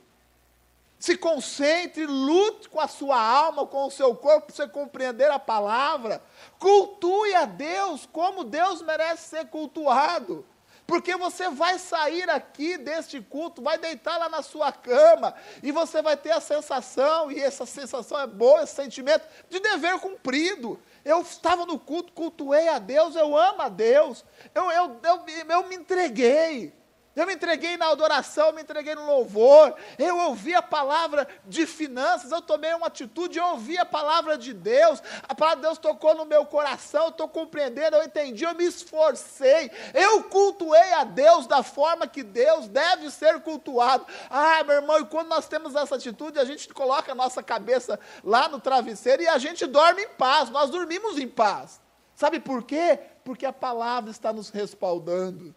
Se 0.98 1.16
concentre, 1.16 2.06
lute 2.06 2.68
com 2.68 2.80
a 2.80 2.88
sua 2.88 3.20
alma, 3.20 3.66
com 3.66 3.86
o 3.86 3.90
seu 3.90 4.14
corpo, 4.16 4.46
para 4.46 4.56
você 4.56 4.68
compreender 4.68 5.30
a 5.30 5.38
palavra. 5.38 6.22
Cultue 6.58 7.34
a 7.34 7.44
Deus 7.44 8.08
como 8.12 8.42
Deus 8.42 8.82
merece 8.82 9.28
ser 9.28 9.46
cultuado. 9.46 10.44
Porque 10.88 11.14
você 11.18 11.50
vai 11.50 11.78
sair 11.78 12.30
aqui 12.30 12.78
deste 12.78 13.20
culto, 13.20 13.60
vai 13.60 13.76
deitar 13.76 14.16
lá 14.16 14.26
na 14.26 14.40
sua 14.40 14.72
cama, 14.72 15.34
e 15.62 15.70
você 15.70 16.00
vai 16.00 16.16
ter 16.16 16.30
a 16.30 16.40
sensação, 16.40 17.30
e 17.30 17.38
essa 17.38 17.66
sensação 17.66 18.18
é 18.18 18.26
boa, 18.26 18.62
esse 18.62 18.74
sentimento 18.74 19.28
de 19.50 19.60
dever 19.60 20.00
cumprido. 20.00 20.80
Eu 21.04 21.20
estava 21.20 21.66
no 21.66 21.78
culto, 21.78 22.14
cultuei 22.14 22.68
a 22.68 22.78
Deus, 22.78 23.14
eu 23.16 23.36
amo 23.36 23.60
a 23.60 23.68
Deus, 23.68 24.24
eu, 24.54 24.70
eu, 24.70 24.98
eu, 25.04 25.24
eu 25.50 25.68
me 25.68 25.76
entreguei. 25.76 26.77
Eu 27.18 27.26
me 27.26 27.34
entreguei 27.34 27.76
na 27.76 27.88
adoração, 27.88 28.52
me 28.52 28.62
entreguei 28.62 28.94
no 28.94 29.04
louvor, 29.04 29.74
eu 29.98 30.16
ouvi 30.16 30.54
a 30.54 30.62
palavra 30.62 31.26
de 31.44 31.66
finanças, 31.66 32.30
eu 32.30 32.40
tomei 32.40 32.72
uma 32.72 32.86
atitude, 32.86 33.40
eu 33.40 33.44
ouvi 33.44 33.76
a 33.76 33.84
palavra 33.84 34.38
de 34.38 34.54
Deus, 34.54 35.02
a 35.28 35.34
palavra 35.34 35.56
de 35.56 35.62
Deus 35.62 35.78
tocou 35.78 36.14
no 36.14 36.24
meu 36.24 36.46
coração, 36.46 37.06
eu 37.06 37.08
estou 37.08 37.28
compreendendo, 37.28 37.96
eu 37.96 38.04
entendi, 38.04 38.44
eu 38.44 38.54
me 38.54 38.64
esforcei, 38.64 39.68
eu 39.92 40.22
cultuei 40.24 40.92
a 40.92 41.02
Deus 41.02 41.48
da 41.48 41.64
forma 41.64 42.06
que 42.06 42.22
Deus 42.22 42.68
deve 42.68 43.10
ser 43.10 43.40
cultuado. 43.40 44.06
Ah, 44.30 44.62
meu 44.62 44.76
irmão, 44.76 45.00
e 45.00 45.06
quando 45.06 45.26
nós 45.26 45.48
temos 45.48 45.74
essa 45.74 45.96
atitude, 45.96 46.38
a 46.38 46.44
gente 46.44 46.68
coloca 46.68 47.10
a 47.10 47.16
nossa 47.16 47.42
cabeça 47.42 47.98
lá 48.22 48.48
no 48.48 48.60
travesseiro 48.60 49.24
e 49.24 49.28
a 49.28 49.38
gente 49.38 49.66
dorme 49.66 50.02
em 50.02 50.08
paz, 50.10 50.50
nós 50.50 50.70
dormimos 50.70 51.18
em 51.18 51.26
paz. 51.26 51.80
Sabe 52.14 52.38
por 52.38 52.62
quê? 52.62 52.96
Porque 53.24 53.44
a 53.44 53.52
palavra 53.52 54.12
está 54.12 54.32
nos 54.32 54.50
respaldando 54.50 55.52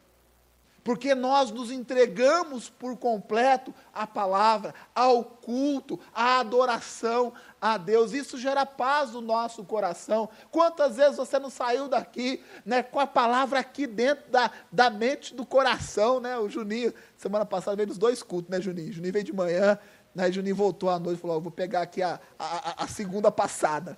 porque 0.84 1.14
nós 1.14 1.52
nos 1.52 1.72
entregamos 1.72 2.70
por 2.70 2.98
completo 2.98 3.74
à 3.94 4.08
palavra, 4.08 4.74
ao 4.96 5.24
culto, 5.24 6.00
à 6.14 6.40
adoração 6.40 7.34
a 7.60 7.78
Deus. 7.78 8.14
Isso 8.14 8.38
gera 8.38 8.66
paz 8.66 9.12
no 9.12 9.22
nosso 9.22 9.64
coração. 9.64 10.28
Quantas 10.50 10.98
vezes 10.98 11.18
você 11.18 11.38
não 11.38 11.50
saiu 11.50 11.88
daqui 11.88 12.44
né, 12.66 12.82
com 12.82 13.00
a 13.00 13.06
palavra 13.06 13.60
aqui 13.60 13.86
dentro 13.86 14.30
da, 14.32 14.52
da 14.72 14.90
mente 14.90 15.36
do 15.36 15.46
coração, 15.46 16.20
né? 16.20 16.38
O 16.38 16.50
Juninho, 16.50 16.94
semana 17.16 17.46
passada 17.46 17.78
veio 17.78 17.90
nos 17.90 17.98
dois 17.98 18.24
cultos, 18.24 18.50
né, 18.50 18.60
Juninho? 18.60 18.92
Juninho 18.92 19.14
veio 19.14 19.26
de 19.26 19.34
manhã, 19.34 19.78
né, 20.16 20.32
Juninho 20.32 20.56
voltou 20.56 20.90
à 20.90 20.98
noite 20.98 21.20
e 21.20 21.22
falou: 21.22 21.38
oh, 21.38 21.42
vou 21.42 21.52
pegar 21.52 21.82
aqui 21.82 22.02
a, 22.02 22.20
a, 22.40 22.84
a, 22.84 22.88
segunda 22.88 23.32
passada. 23.32 23.98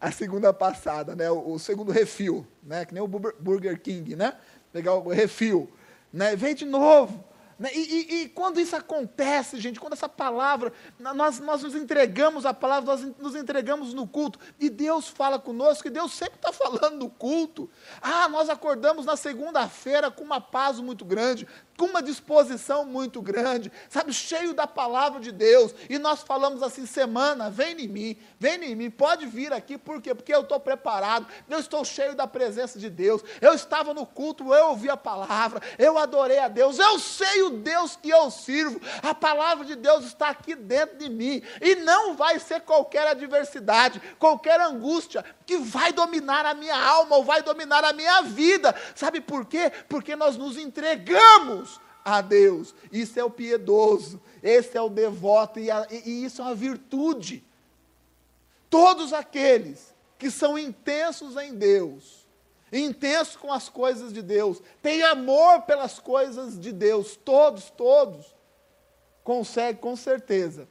A 0.00 0.10
segunda 0.10 0.52
passada, 0.52 1.14
né? 1.14 1.30
O, 1.30 1.52
o 1.52 1.58
segundo 1.58 1.92
refil, 1.92 2.46
né? 2.62 2.84
Que 2.84 2.92
nem 2.92 3.02
o 3.02 3.08
Burger 3.08 3.80
King, 3.80 4.16
né? 4.16 4.34
Pegar 4.72 4.94
o 4.94 5.08
refil 5.08 5.70
né? 6.16 6.34
vem 6.34 6.54
de 6.54 6.64
novo. 6.64 7.22
Né? 7.58 7.70
E, 7.74 7.78
e, 7.78 8.22
e, 8.22 8.28
quando 8.28 8.60
isso 8.60 8.74
acontece, 8.74 9.58
gente, 9.60 9.78
quando 9.78 9.92
essa 9.92 10.08
palavra, 10.08 10.72
nós, 10.98 11.38
nós 11.40 11.62
nos 11.62 11.74
entregamos 11.74 12.44
a 12.44 12.52
palavra, 12.52 12.96
nós 12.96 13.16
nos 13.18 13.34
entregamos 13.34 13.94
no 13.94 14.06
culto, 14.06 14.38
e 14.58 14.68
Deus 14.68 15.08
fala 15.08 15.38
conosco, 15.38 15.86
e 15.86 15.90
Deus 15.90 16.12
sempre 16.12 16.36
está 16.36 16.52
falando 16.56 16.96
no 16.96 17.10
culto. 17.10 17.70
Ah, 18.00 18.28
nós 18.28 18.48
acordamos 18.48 19.06
na 19.06 19.16
segunda-feira 19.16 20.10
com 20.10 20.24
uma 20.24 20.40
paz 20.40 20.80
muito 20.80 21.04
grande, 21.04 21.46
com 21.76 21.86
uma 21.86 22.02
disposição 22.02 22.84
muito 22.84 23.20
grande, 23.20 23.70
sabe, 23.88 24.12
cheio 24.12 24.54
da 24.54 24.66
palavra 24.66 25.20
de 25.20 25.30
Deus. 25.30 25.74
E 25.88 25.98
nós 25.98 26.22
falamos 26.22 26.62
assim: 26.62 26.86
semana, 26.86 27.50
vem 27.50 27.80
em 27.80 27.88
mim, 27.88 28.16
vem 28.38 28.62
em 28.64 28.74
mim, 28.74 28.90
pode 28.90 29.26
vir 29.26 29.52
aqui, 29.52 29.76
por 29.76 30.00
quê? 30.00 30.14
Porque 30.14 30.34
eu 30.34 30.40
estou 30.40 30.58
preparado, 30.58 31.26
eu 31.48 31.58
estou 31.58 31.84
cheio 31.84 32.14
da 32.14 32.26
presença 32.26 32.78
de 32.78 32.88
Deus. 32.88 33.22
Eu 33.40 33.52
estava 33.54 33.92
no 33.92 34.06
culto, 34.06 34.54
eu 34.54 34.68
ouvi 34.68 34.88
a 34.88 34.96
palavra, 34.96 35.60
eu 35.78 35.98
adorei 35.98 36.38
a 36.38 36.48
Deus, 36.48 36.78
eu 36.78 36.98
sei 36.98 37.42
o 37.42 37.50
Deus 37.50 37.96
que 37.96 38.10
eu 38.10 38.30
sirvo, 38.30 38.80
a 39.02 39.14
palavra 39.14 39.64
de 39.64 39.76
Deus 39.76 40.04
está 40.04 40.28
aqui 40.28 40.54
dentro 40.54 40.96
de 40.96 41.08
mim, 41.08 41.42
e 41.60 41.76
não 41.76 42.14
vai 42.14 42.38
ser 42.38 42.60
qualquer 42.60 43.06
adversidade, 43.06 44.00
qualquer 44.18 44.60
angústia 44.60 45.24
que 45.44 45.58
vai 45.58 45.92
dominar 45.92 46.44
a 46.44 46.54
minha 46.54 46.76
alma 46.76 47.16
ou 47.16 47.24
vai 47.24 47.42
dominar 47.42 47.84
a 47.84 47.92
minha 47.92 48.22
vida. 48.22 48.74
Sabe 48.94 49.20
por 49.20 49.44
quê? 49.44 49.70
Porque 49.88 50.16
nós 50.16 50.36
nos 50.36 50.56
entregamos 50.56 51.65
a 52.06 52.20
Deus. 52.20 52.72
Isso 52.92 53.18
é 53.18 53.24
o 53.24 53.30
piedoso, 53.30 54.22
esse 54.40 54.78
é 54.78 54.80
o 54.80 54.88
devoto, 54.88 55.58
e, 55.58 55.68
a, 55.68 55.84
e 55.90 56.24
isso 56.24 56.40
é 56.40 56.44
uma 56.44 56.54
virtude. 56.54 57.42
Todos 58.70 59.12
aqueles 59.12 59.92
que 60.16 60.30
são 60.30 60.56
intensos 60.56 61.36
em 61.36 61.52
Deus, 61.52 62.24
intensos 62.72 63.34
com 63.34 63.52
as 63.52 63.68
coisas 63.68 64.12
de 64.12 64.22
Deus, 64.22 64.62
têm 64.80 65.02
amor 65.02 65.62
pelas 65.62 65.98
coisas 65.98 66.56
de 66.58 66.70
Deus, 66.70 67.16
todos, 67.16 67.70
todos, 67.70 68.32
conseguem 69.24 69.80
com 69.80 69.96
certeza 69.96 70.68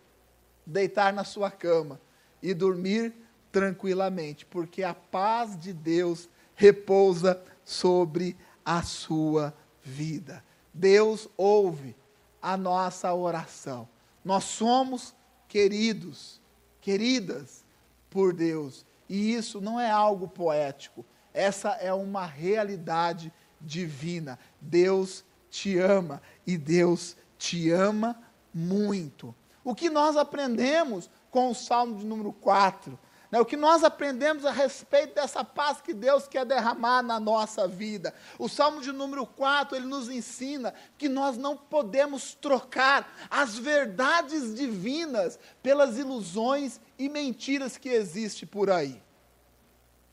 deitar 0.66 1.12
na 1.12 1.26
sua 1.26 1.52
cama 1.52 2.00
e 2.42 2.54
dormir 2.54 3.14
tranquilamente, 3.52 4.46
porque 4.46 4.84
a 4.84 4.94
paz 4.94 5.60
de 5.60 5.74
Deus 5.74 6.30
repousa 6.56 7.44
sobre 7.66 8.38
a 8.64 8.82
sua 8.84 9.54
vida. 9.84 10.42
Deus 10.76 11.30
ouve 11.38 11.96
a 12.42 12.58
nossa 12.58 13.14
oração. 13.14 13.88
Nós 14.26 14.44
somos 14.44 15.16
queridos, 15.48 16.42
queridas 16.82 17.64
por 18.10 18.34
Deus. 18.34 18.86
E 19.08 19.34
isso 19.34 19.62
não 19.62 19.80
é 19.80 19.90
algo 19.90 20.28
poético, 20.28 21.06
essa 21.34 21.70
é 21.70 21.94
uma 21.94 22.26
realidade 22.26 23.32
divina. 23.62 24.38
Deus 24.60 25.24
te 25.50 25.78
ama 25.78 26.22
e 26.46 26.58
Deus 26.58 27.16
te 27.38 27.72
ama 27.72 28.22
muito. 28.54 29.34
O 29.64 29.74
que 29.74 29.90
nós 29.90 30.18
aprendemos 30.18 31.10
com 31.32 31.52
o 31.52 31.56
Salmo 31.56 31.98
de 31.98 32.06
número 32.06 32.34
4 32.34 33.00
né? 33.36 33.42
O 33.42 33.46
que 33.46 33.58
nós 33.58 33.84
aprendemos 33.84 34.46
a 34.46 34.52
respeito 34.52 35.16
dessa 35.16 35.44
paz 35.44 35.82
que 35.82 35.94
Deus 35.94 36.26
quer 36.26 36.46
derramar 36.46 37.04
na 37.04 37.20
nossa 37.20 37.68
vida. 37.68 38.14
O 38.40 38.48
Salmo 38.48 38.80
de 38.80 38.94
número 38.94 39.26
4, 39.26 39.76
ele 39.76 39.86
nos 39.86 40.10
ensina 40.10 40.74
que 40.98 41.10
nós 41.10 41.36
não 41.36 41.58
podemos 41.58 42.34
trocar 42.34 43.14
as 43.30 43.58
verdades 43.58 44.56
divinas 44.56 45.38
pelas 45.62 45.98
ilusões 45.98 46.80
e 46.98 47.10
mentiras 47.10 47.78
que 47.78 47.90
existem 47.90 48.48
por 48.48 48.72
aí. 48.72 49.04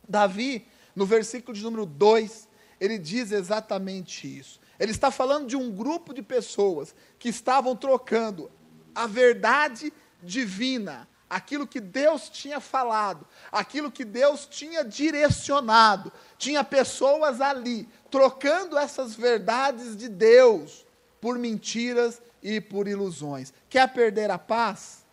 Davi, 0.08 0.66
no 0.92 1.06
versículo 1.06 1.56
de 1.56 1.62
número 1.62 1.86
2, 1.86 2.48
ele 2.80 2.98
diz 2.98 3.30
exatamente 3.30 4.26
isso. 4.36 4.60
Ele 4.80 4.90
está 4.90 5.12
falando 5.12 5.46
de 5.46 5.54
um 5.56 5.70
grupo 5.70 6.12
de 6.12 6.22
pessoas 6.22 6.92
que 7.20 7.28
estavam 7.28 7.76
trocando 7.76 8.50
a 8.92 9.06
verdade 9.06 9.92
divina 10.20 11.08
aquilo 11.32 11.66
que 11.66 11.80
Deus 11.80 12.28
tinha 12.28 12.60
falado, 12.60 13.26
aquilo 13.50 13.90
que 13.90 14.04
Deus 14.04 14.44
tinha 14.44 14.84
direcionado. 14.84 16.12
Tinha 16.36 16.62
pessoas 16.62 17.40
ali 17.40 17.88
trocando 18.10 18.76
essas 18.76 19.14
verdades 19.14 19.96
de 19.96 20.10
Deus 20.10 20.84
por 21.22 21.38
mentiras 21.38 22.20
e 22.42 22.60
por 22.60 22.86
ilusões. 22.86 23.50
Quer 23.70 23.90
perder 23.94 24.30
a 24.30 24.38
paz? 24.38 25.06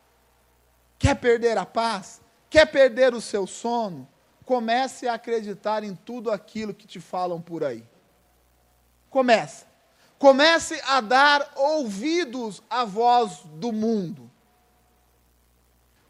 Quer 0.97 1.15
perder 1.15 1.57
a 1.57 1.65
paz? 1.65 2.19
Quer 2.49 2.65
perder 2.65 3.13
o 3.13 3.21
seu 3.21 3.47
sono? 3.47 4.05
Comece 4.43 5.07
a 5.07 5.13
acreditar 5.13 5.85
em 5.85 5.95
tudo 5.95 6.31
aquilo 6.31 6.73
que 6.73 6.85
te 6.85 6.99
falam 6.99 7.39
por 7.39 7.63
aí. 7.63 7.87
Comece. 9.09 9.65
Comece 10.17 10.81
a 10.85 10.99
dar 10.99 11.49
ouvidos 11.55 12.61
à 12.69 12.83
voz 12.83 13.39
do 13.53 13.71
mundo. 13.71 14.28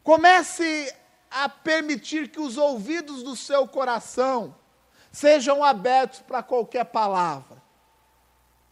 Comece 0.09 0.91
a 1.29 1.47
permitir 1.47 2.29
que 2.29 2.39
os 2.39 2.57
ouvidos 2.57 3.21
do 3.21 3.35
seu 3.35 3.67
coração 3.67 4.55
sejam 5.11 5.63
abertos 5.63 6.19
para 6.21 6.41
qualquer 6.41 6.85
palavra. 6.85 7.61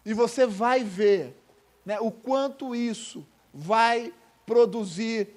E 0.03 0.15
você 0.15 0.47
vai 0.47 0.83
ver 0.83 1.39
né, 1.85 1.99
o 1.99 2.09
quanto 2.09 2.75
isso 2.75 3.23
vai 3.53 4.11
produzir 4.47 5.36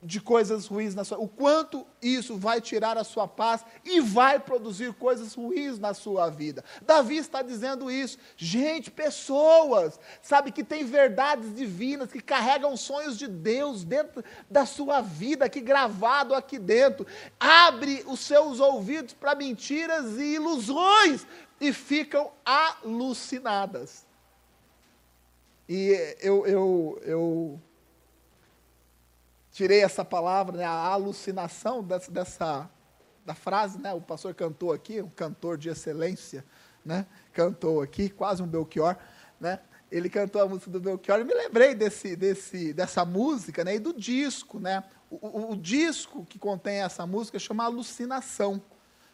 de 0.00 0.20
coisas 0.20 0.66
ruins 0.66 0.94
na 0.94 1.02
sua, 1.02 1.18
o 1.18 1.26
quanto 1.26 1.84
isso 2.00 2.36
vai 2.36 2.60
tirar 2.60 2.96
a 2.96 3.02
sua 3.02 3.26
paz 3.26 3.64
e 3.84 4.00
vai 4.00 4.38
produzir 4.38 4.92
coisas 4.94 5.34
ruins 5.34 5.78
na 5.78 5.92
sua 5.92 6.30
vida. 6.30 6.64
Davi 6.82 7.16
está 7.16 7.42
dizendo 7.42 7.90
isso. 7.90 8.16
Gente, 8.36 8.90
pessoas, 8.90 9.98
sabe 10.22 10.52
que 10.52 10.62
tem 10.62 10.84
verdades 10.84 11.54
divinas, 11.54 12.12
que 12.12 12.20
carregam 12.20 12.76
sonhos 12.76 13.18
de 13.18 13.26
Deus 13.26 13.82
dentro 13.82 14.24
da 14.48 14.64
sua 14.64 15.00
vida, 15.00 15.46
aqui 15.46 15.60
gravado 15.60 16.34
aqui 16.34 16.58
dentro. 16.58 17.04
Abre 17.40 18.04
os 18.06 18.20
seus 18.20 18.60
ouvidos 18.60 19.14
para 19.14 19.34
mentiras 19.34 20.16
e 20.16 20.34
ilusões 20.34 21.26
e 21.60 21.72
ficam 21.72 22.30
alucinadas. 22.44 24.06
E 25.68 26.16
eu 26.20 26.46
eu 26.46 27.02
eu 27.02 27.60
tirei 29.58 29.82
essa 29.82 30.04
palavra, 30.04 30.56
né, 30.56 30.64
a 30.64 30.70
alucinação 30.70 31.82
dessa, 31.82 32.12
dessa 32.12 32.70
da 33.26 33.34
frase, 33.34 33.76
né, 33.76 33.92
o 33.92 34.00
pastor 34.00 34.32
cantou 34.32 34.72
aqui, 34.72 35.02
um 35.02 35.10
cantor 35.10 35.58
de 35.58 35.68
excelência, 35.68 36.44
né, 36.84 37.04
cantou 37.32 37.82
aqui, 37.82 38.08
quase 38.08 38.40
um 38.40 38.46
Belchior, 38.46 38.96
né, 39.40 39.58
ele 39.90 40.08
cantou 40.08 40.40
a 40.40 40.46
música 40.46 40.70
do 40.70 40.78
Belchior, 40.78 41.18
e 41.18 41.24
me 41.24 41.34
lembrei 41.34 41.74
desse, 41.74 42.14
desse, 42.14 42.72
dessa 42.72 43.04
música, 43.04 43.64
né, 43.64 43.74
e 43.74 43.80
do 43.80 43.92
disco, 43.92 44.60
né, 44.60 44.84
o, 45.10 45.16
o, 45.26 45.52
o 45.54 45.56
disco 45.56 46.24
que 46.24 46.38
contém 46.38 46.80
essa 46.80 47.04
música 47.04 47.36
chama 47.36 47.64
Alucinação, 47.64 48.62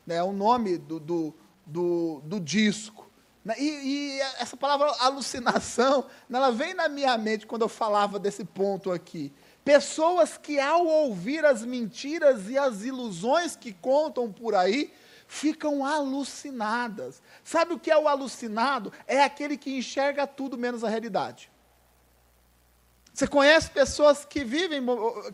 né, 0.07 0.17
é 0.17 0.23
o 0.23 0.35
nome 0.35 0.77
do, 0.77 1.01
do, 1.01 1.35
do, 1.65 2.21
do 2.23 2.39
disco, 2.39 3.11
né, 3.43 3.55
e, 3.59 4.19
e, 4.19 4.21
essa 4.39 4.59
palavra 4.59 4.93
alucinação, 5.01 6.05
né, 6.29 6.37
ela 6.37 6.53
vem 6.53 6.75
na 6.75 6.87
minha 6.87 7.17
mente 7.17 7.47
quando 7.47 7.63
eu 7.63 7.69
falava 7.69 8.19
desse 8.19 8.45
ponto 8.45 8.93
aqui, 8.93 9.33
Pessoas 9.65 10.37
que, 10.37 10.61
ao 10.61 10.87
ouvir 10.87 11.45
as 11.45 11.65
mentiras 11.65 12.51
e 12.51 12.59
as 12.59 12.83
ilusões 12.83 13.57
que 13.57 13.73
contam 13.73 14.31
por 14.31 14.55
aí, 14.55 14.93
ficam 15.27 15.85
alucinadas. 15.85 17.23
Sabe 17.43 17.73
o 17.73 17.79
que 17.79 17.91
é 17.91 17.97
o 17.97 18.07
alucinado? 18.07 18.93
É 19.07 19.23
aquele 19.23 19.57
que 19.57 19.77
enxerga 19.77 20.27
tudo 20.27 20.59
menos 20.59 20.85
a 20.85 20.89
realidade. 20.89 21.51
Você 23.13 23.27
conhece 23.27 23.71
pessoas 23.71 24.25
que 24.25 24.45
vivem, 24.45 24.83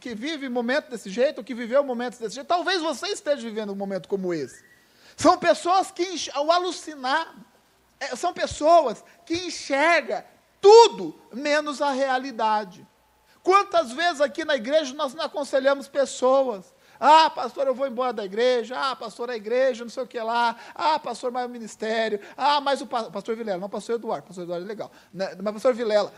que 0.01 0.15
vivem 0.15 0.49
momentos 0.49 0.91
desse 0.91 1.11
jeito, 1.11 1.39
ou 1.39 1.45
que 1.45 1.55
viveu 1.55 1.83
momentos 1.83 2.19
desse 2.19 2.37
jeito? 2.37 2.47
Talvez 2.47 2.83
você 2.83 3.09
esteja 3.09 3.43
vivendo 3.43 3.73
um 3.73 3.77
momento 3.77 4.09
como 4.09 4.33
esse. 4.33 4.63
São 5.17 5.39
pessoas 5.39 5.91
que, 5.91 6.31
ao 6.33 6.53
alucinar, 6.53 7.35
é, 7.99 8.15
são 8.15 8.33
pessoas 8.33 9.03
que 9.27 9.35
enxergam 9.35 10.23
tudo 10.61 11.19
menos 11.33 11.83
a 11.83 11.91
realidade. 11.91 12.87
Quantas 13.43 13.93
vezes 13.93 14.21
aqui 14.21 14.45
na 14.45 14.57
igreja 14.57 14.95
nós 14.95 15.15
não 15.15 15.25
aconselhamos 15.25 15.89
pessoas? 15.89 16.75
Ah, 16.99 17.31
pastor, 17.31 17.67
eu 17.67 17.75
vou 17.75 17.87
embora 17.87 18.13
da 18.13 18.25
igreja. 18.25 18.79
Ah, 18.79 18.95
pastor, 18.95 19.31
a 19.31 19.37
igreja, 19.37 19.85
não 19.85 19.91
sei 19.91 20.03
o 20.03 20.07
que 20.07 20.21
lá. 20.21 20.55
Ah, 20.75 20.99
pastor, 20.99 21.33
mais 21.33 21.47
o 21.47 21.49
ministério. 21.49 22.21
Ah, 22.37 22.61
mais 22.61 22.83
o 22.83 22.87
pa 22.87 23.05
pastor 23.05 23.35
Vilela. 23.35 23.59
Não, 23.59 23.71
pastor 23.71 23.95
Eduardo. 23.95 24.27
Pastor 24.27 24.45
Eduardo 24.45 24.67
é 24.67 24.69
legal. 24.69 24.93
Né? 25.13 25.35
Mas 25.43 25.55
pastor 25.55 25.73
Vilela. 25.73 26.13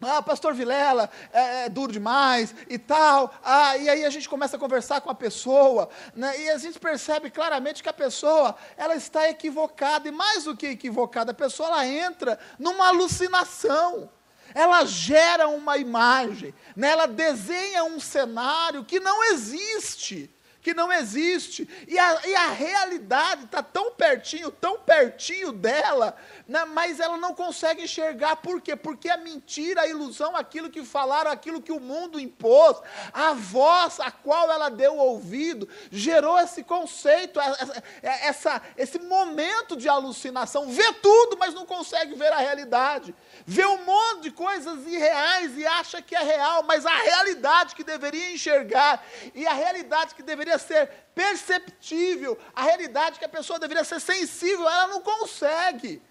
Ah, 0.00 0.22
pastor 0.22 0.52
Vilela, 0.52 1.10
é, 1.32 1.64
é, 1.64 1.68
duro 1.68 1.90
demais 1.90 2.54
e 2.68 2.78
tal. 2.78 3.34
Ah, 3.42 3.76
e 3.78 3.88
aí 3.88 4.04
a 4.04 4.10
gente 4.10 4.28
começa 4.28 4.56
a 4.56 4.60
conversar 4.60 5.00
com 5.00 5.10
a 5.10 5.14
pessoa, 5.14 5.88
né, 6.14 6.38
e 6.38 6.50
a 6.50 6.58
gente 6.58 6.78
percebe 6.78 7.30
claramente 7.30 7.82
que 7.82 7.88
a 7.88 7.94
pessoa, 7.94 8.54
ela 8.76 8.94
está 8.94 9.30
equivocada, 9.30 10.06
e 10.06 10.12
mais 10.12 10.44
do 10.44 10.54
que 10.54 10.66
equivocada, 10.66 11.30
a 11.30 11.34
pessoa 11.34 11.70
ela 11.70 11.86
entra 11.86 12.38
numa 12.58 12.88
alucinação 12.88 14.10
ela 14.56 14.86
gera 14.86 15.48
uma 15.48 15.76
imagem, 15.76 16.54
né? 16.74 16.88
ela 16.88 17.06
desenha 17.06 17.84
um 17.84 18.00
cenário 18.00 18.84
que 18.84 18.98
não 18.98 19.22
existe, 19.32 20.30
que 20.66 20.74
não 20.74 20.92
existe. 20.92 21.68
E 21.86 21.96
a, 21.96 22.26
e 22.26 22.34
a 22.34 22.50
realidade 22.50 23.44
está 23.44 23.62
tão 23.62 23.92
pertinho, 23.92 24.50
tão 24.50 24.80
pertinho 24.80 25.52
dela, 25.52 26.16
né, 26.48 26.64
mas 26.64 26.98
ela 26.98 27.16
não 27.16 27.32
consegue 27.32 27.84
enxergar. 27.84 28.34
Por 28.34 28.60
quê? 28.60 28.74
Porque 28.74 29.08
a 29.08 29.16
mentira, 29.16 29.82
a 29.82 29.86
ilusão, 29.86 30.34
aquilo 30.34 30.68
que 30.68 30.82
falaram, 30.84 31.30
aquilo 31.30 31.62
que 31.62 31.70
o 31.70 31.78
mundo 31.78 32.18
impôs, 32.18 32.78
a 33.12 33.32
voz 33.32 34.00
a 34.00 34.10
qual 34.10 34.50
ela 34.50 34.68
deu 34.68 34.96
ouvido, 34.96 35.68
gerou 35.88 36.36
esse 36.36 36.64
conceito, 36.64 37.38
essa, 37.38 37.82
essa, 38.02 38.62
esse 38.76 38.98
momento 38.98 39.76
de 39.76 39.88
alucinação. 39.88 40.66
Vê 40.66 40.92
tudo, 40.94 41.36
mas 41.38 41.54
não 41.54 41.64
consegue 41.64 42.16
ver 42.16 42.32
a 42.32 42.38
realidade. 42.38 43.14
Vê 43.46 43.64
um 43.64 43.84
monte 43.84 44.22
de 44.22 44.30
coisas 44.32 44.84
irreais 44.84 45.56
e 45.56 45.64
acha 45.64 46.02
que 46.02 46.16
é 46.16 46.22
real, 46.24 46.64
mas 46.64 46.84
a 46.84 46.96
realidade 46.96 47.76
que 47.76 47.84
deveria 47.84 48.32
enxergar 48.32 49.06
e 49.32 49.46
a 49.46 49.52
realidade 49.52 50.12
que 50.12 50.24
deveria 50.24 50.55
ser 50.58 50.88
perceptível, 51.14 52.38
a 52.54 52.62
realidade 52.62 53.18
que 53.18 53.24
a 53.24 53.28
pessoa 53.28 53.58
deveria 53.58 53.84
ser 53.84 54.00
sensível, 54.00 54.68
ela 54.68 54.88
não 54.88 55.00
consegue. 55.00 56.02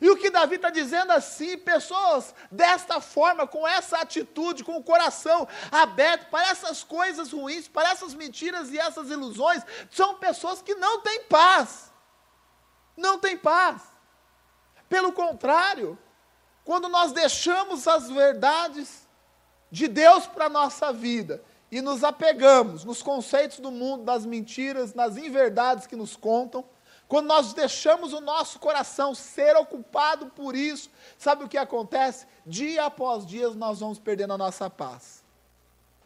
E 0.00 0.10
o 0.10 0.16
que 0.16 0.30
Davi 0.30 0.56
está 0.56 0.70
dizendo 0.70 1.12
assim, 1.12 1.56
pessoas 1.56 2.34
desta 2.50 3.00
forma, 3.00 3.46
com 3.46 3.66
essa 3.66 3.98
atitude, 3.98 4.64
com 4.64 4.76
o 4.76 4.82
coração 4.82 5.46
aberto 5.70 6.28
para 6.30 6.48
essas 6.48 6.82
coisas 6.82 7.32
ruins, 7.32 7.68
para 7.68 7.90
essas 7.90 8.12
mentiras 8.14 8.70
e 8.70 8.78
essas 8.78 9.10
ilusões, 9.10 9.62
são 9.90 10.16
pessoas 10.16 10.60
que 10.60 10.74
não 10.74 11.00
têm 11.00 11.24
paz. 11.24 11.92
Não 12.96 13.18
têm 13.18 13.36
paz. 13.36 13.82
Pelo 14.88 15.12
contrário, 15.12 15.98
quando 16.64 16.88
nós 16.88 17.12
deixamos 17.12 17.86
as 17.86 18.08
verdades 18.08 19.06
de 19.70 19.86
Deus 19.86 20.26
para 20.26 20.46
a 20.46 20.50
nossa 20.50 20.92
vida 20.92 21.44
e 21.70 21.80
nos 21.80 22.04
apegamos 22.04 22.84
nos 22.84 23.02
conceitos 23.02 23.58
do 23.58 23.70
mundo, 23.70 24.04
das 24.04 24.24
mentiras, 24.24 24.94
nas 24.94 25.16
inverdades 25.16 25.86
que 25.86 25.96
nos 25.96 26.16
contam, 26.16 26.64
quando 27.06 27.26
nós 27.26 27.52
deixamos 27.52 28.12
o 28.12 28.20
nosso 28.20 28.58
coração 28.58 29.14
ser 29.14 29.56
ocupado 29.56 30.26
por 30.26 30.56
isso, 30.56 30.90
sabe 31.18 31.44
o 31.44 31.48
que 31.48 31.58
acontece? 31.58 32.26
Dia 32.46 32.86
após 32.86 33.26
dia 33.26 33.50
nós 33.50 33.80
vamos 33.80 33.98
perdendo 33.98 34.32
a 34.32 34.38
nossa 34.38 34.70
paz. 34.70 35.22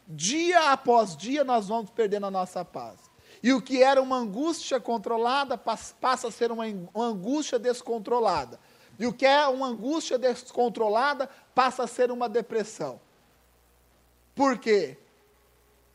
Dia 0.07 0.73
após 0.73 1.17
dia 1.17 1.45
nós 1.45 1.69
vamos 1.69 1.91
perdendo 1.91 2.27
a 2.27 2.31
nossa 2.31 2.65
paz. 2.65 3.09
E 3.43 3.53
o 3.53 3.63
que 3.63 3.83
era 3.83 4.03
uma 4.03 4.17
angústia 4.17 4.81
controlada 4.81 5.57
passa 5.57 6.29
a 6.29 6.31
ser 6.31 6.51
uma, 6.51 6.65
angústia 6.97 7.59
descontrolada. 7.59 8.59
E 8.99 9.07
o 9.07 9.13
que 9.13 9.25
é 9.25 9.47
uma 9.47 9.69
angústia 9.69 10.19
descontrolada 10.19 11.29
passa 11.55 11.85
a 11.85 11.87
ser 11.87 12.11
uma 12.11 12.29
depressão. 12.29 13.01
Por 14.35 14.59
quê? 14.59 14.99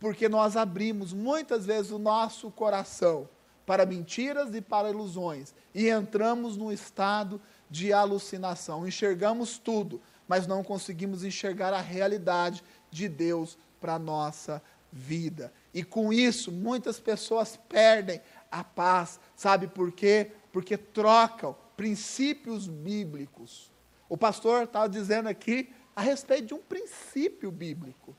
Porque 0.04 0.28
nós 0.28 0.58
abrimos 0.58 1.14
muitas 1.14 1.66
vezes 1.66 1.90
o 1.90 1.98
nosso 1.98 2.52
coração 2.52 3.30
para 3.66 3.86
mentiras 3.86 4.54
e 4.54 4.60
para 4.60 4.90
ilusões. 4.90 5.56
E 5.74 5.88
entramos 5.88 6.58
num 6.58 6.74
estado 6.74 7.40
de 7.70 7.94
alucinação. 7.94 8.86
Enxergamos 8.86 9.58
tudo, 9.58 10.02
mas 10.28 10.46
não 10.46 10.62
conseguimos 10.62 11.24
enxergar 11.24 11.74
a 11.74 11.80
realidade 11.80 12.62
de 12.92 13.08
Deus 13.08 13.58
para 13.80 13.94
a 13.94 14.00
nossa 14.00 14.62
vida. 14.92 15.54
E 15.74 15.86
com 15.86 16.12
isso, 16.12 16.52
muitas 16.52 17.00
pessoas 17.00 17.58
perdem 17.70 18.20
a 18.52 18.62
paz. 18.62 19.22
Sabe 19.38 19.68
por 19.68 19.90
quê? 19.94 20.32
Porque 20.52 20.76
trocam 20.76 21.56
princípios 21.78 22.68
bíblicos. 22.68 23.72
O 24.10 24.18
pastor 24.18 24.64
estava 24.64 24.90
dizendo 24.90 25.30
aqui 25.30 25.74
a 25.96 26.02
respeito 26.02 26.48
de 26.48 26.54
um 26.54 26.62
princípio 26.62 27.50
bíblico. 27.50 28.14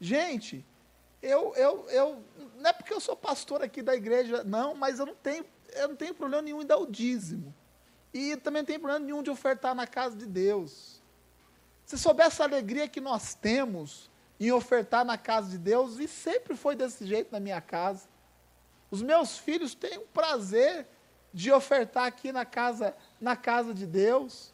Gente, 0.00 0.64
eu, 1.22 1.54
eu, 1.56 1.86
eu, 1.88 2.24
não 2.56 2.70
é 2.70 2.72
porque 2.72 2.92
eu 2.92 3.00
sou 3.00 3.16
pastor 3.16 3.62
aqui 3.62 3.82
da 3.82 3.94
igreja, 3.94 4.44
não, 4.44 4.74
mas 4.74 4.98
eu 4.98 5.06
não 5.06 5.14
tenho, 5.14 5.44
eu 5.74 5.88
não 5.88 5.96
tenho 5.96 6.14
problema 6.14 6.42
nenhum 6.42 6.62
em 6.62 6.66
dar 6.66 6.78
o 6.78 6.86
dízimo. 6.86 7.54
E 8.12 8.36
também 8.36 8.62
não 8.62 8.66
tenho 8.66 8.80
problema 8.80 9.04
nenhum 9.04 9.22
de 9.22 9.30
ofertar 9.30 9.74
na 9.74 9.86
casa 9.86 10.16
de 10.16 10.26
Deus. 10.26 11.02
Se 11.84 11.98
soubesse 11.98 12.40
a 12.42 12.44
alegria 12.44 12.88
que 12.88 13.00
nós 13.00 13.34
temos 13.34 14.10
em 14.38 14.52
ofertar 14.52 15.04
na 15.04 15.16
casa 15.16 15.50
de 15.50 15.58
Deus, 15.58 15.98
e 15.98 16.06
sempre 16.06 16.54
foi 16.56 16.76
desse 16.76 17.06
jeito 17.06 17.32
na 17.32 17.40
minha 17.40 17.60
casa. 17.60 18.08
Os 18.90 19.02
meus 19.02 19.38
filhos 19.38 19.74
têm 19.74 19.98
o 19.98 20.02
prazer 20.02 20.86
de 21.32 21.50
ofertar 21.52 22.04
aqui 22.04 22.32
na 22.32 22.44
casa, 22.44 22.94
na 23.20 23.36
casa 23.36 23.74
de 23.74 23.86
Deus. 23.86 24.52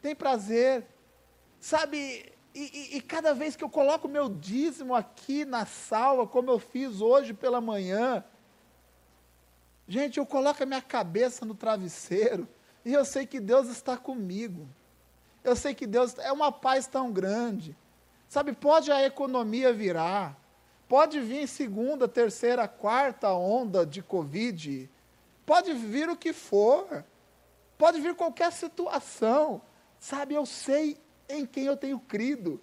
Tem 0.00 0.14
prazer. 0.14 0.86
Sabe, 1.60 2.32
e, 2.60 2.96
e, 2.96 3.00
cada 3.00 3.32
vez 3.34 3.54
que 3.54 3.62
eu 3.62 3.68
coloco 3.68 4.08
meu 4.08 4.28
dízimo 4.28 4.94
aqui 4.94 5.44
na 5.44 5.64
sala, 5.64 6.26
como 6.26 6.50
eu 6.50 6.58
fiz 6.58 7.00
hoje 7.00 7.32
pela 7.32 7.60
manhã, 7.60 8.24
gente, 9.86 10.18
eu 10.18 10.26
coloco 10.26 10.62
a 10.62 10.66
minha 10.66 10.82
cabeça 10.82 11.44
no 11.44 11.54
travesseiro 11.54 12.48
e 12.84 12.92
eu 12.92 13.04
sei 13.04 13.26
que 13.26 13.38
Deus 13.38 13.68
está 13.68 13.96
comigo. 13.96 14.68
Eu 15.44 15.54
sei 15.54 15.74
que 15.74 15.86
Deus 15.86 16.18
é 16.18 16.32
uma 16.32 16.50
paz 16.50 16.86
tão 16.86 17.12
grande. 17.12 17.76
Sabe, 18.28 18.52
pode 18.52 18.90
a 18.90 19.04
economia 19.04 19.72
virar, 19.72 20.36
pode 20.88 21.20
vir 21.20 21.46
segunda, 21.46 22.08
terceira, 22.08 22.66
quarta 22.66 23.32
onda 23.32 23.86
de 23.86 24.02
Covid, 24.02 24.90
pode 25.46 25.72
vir 25.72 26.10
o 26.10 26.16
que 26.16 26.32
for, 26.32 27.04
pode 27.78 28.00
vir 28.00 28.14
qualquer 28.14 28.52
situação. 28.52 29.62
Sabe, 29.98 30.34
eu 30.34 30.44
sei 30.44 31.00
em 31.28 31.44
quem 31.44 31.64
eu 31.64 31.76
tenho 31.76 31.98
crido. 31.98 32.60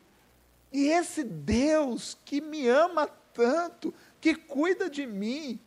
E 0.71 0.89
esse 0.89 1.23
Deus 1.23 2.17
que 2.25 2.41
me 2.41 2.67
ama 2.67 3.08
tanto, 3.34 3.93
que 4.19 4.36
cuida 4.36 4.89
de 4.89 5.06
mim, 5.06 5.60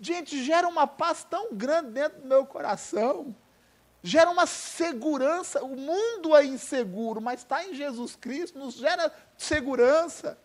gente, 0.00 0.42
gera 0.42 0.68
uma 0.68 0.86
paz 0.86 1.24
tão 1.24 1.52
grande 1.52 1.90
dentro 1.90 2.20
do 2.20 2.28
meu 2.28 2.46
coração, 2.46 3.34
gera 4.02 4.30
uma 4.30 4.46
segurança. 4.46 5.64
O 5.64 5.76
mundo 5.76 6.36
é 6.36 6.44
inseguro, 6.44 7.20
mas 7.20 7.40
está 7.40 7.64
em 7.64 7.74
Jesus 7.74 8.14
Cristo, 8.14 8.58
nos 8.58 8.74
gera 8.74 9.12
segurança. 9.36 10.38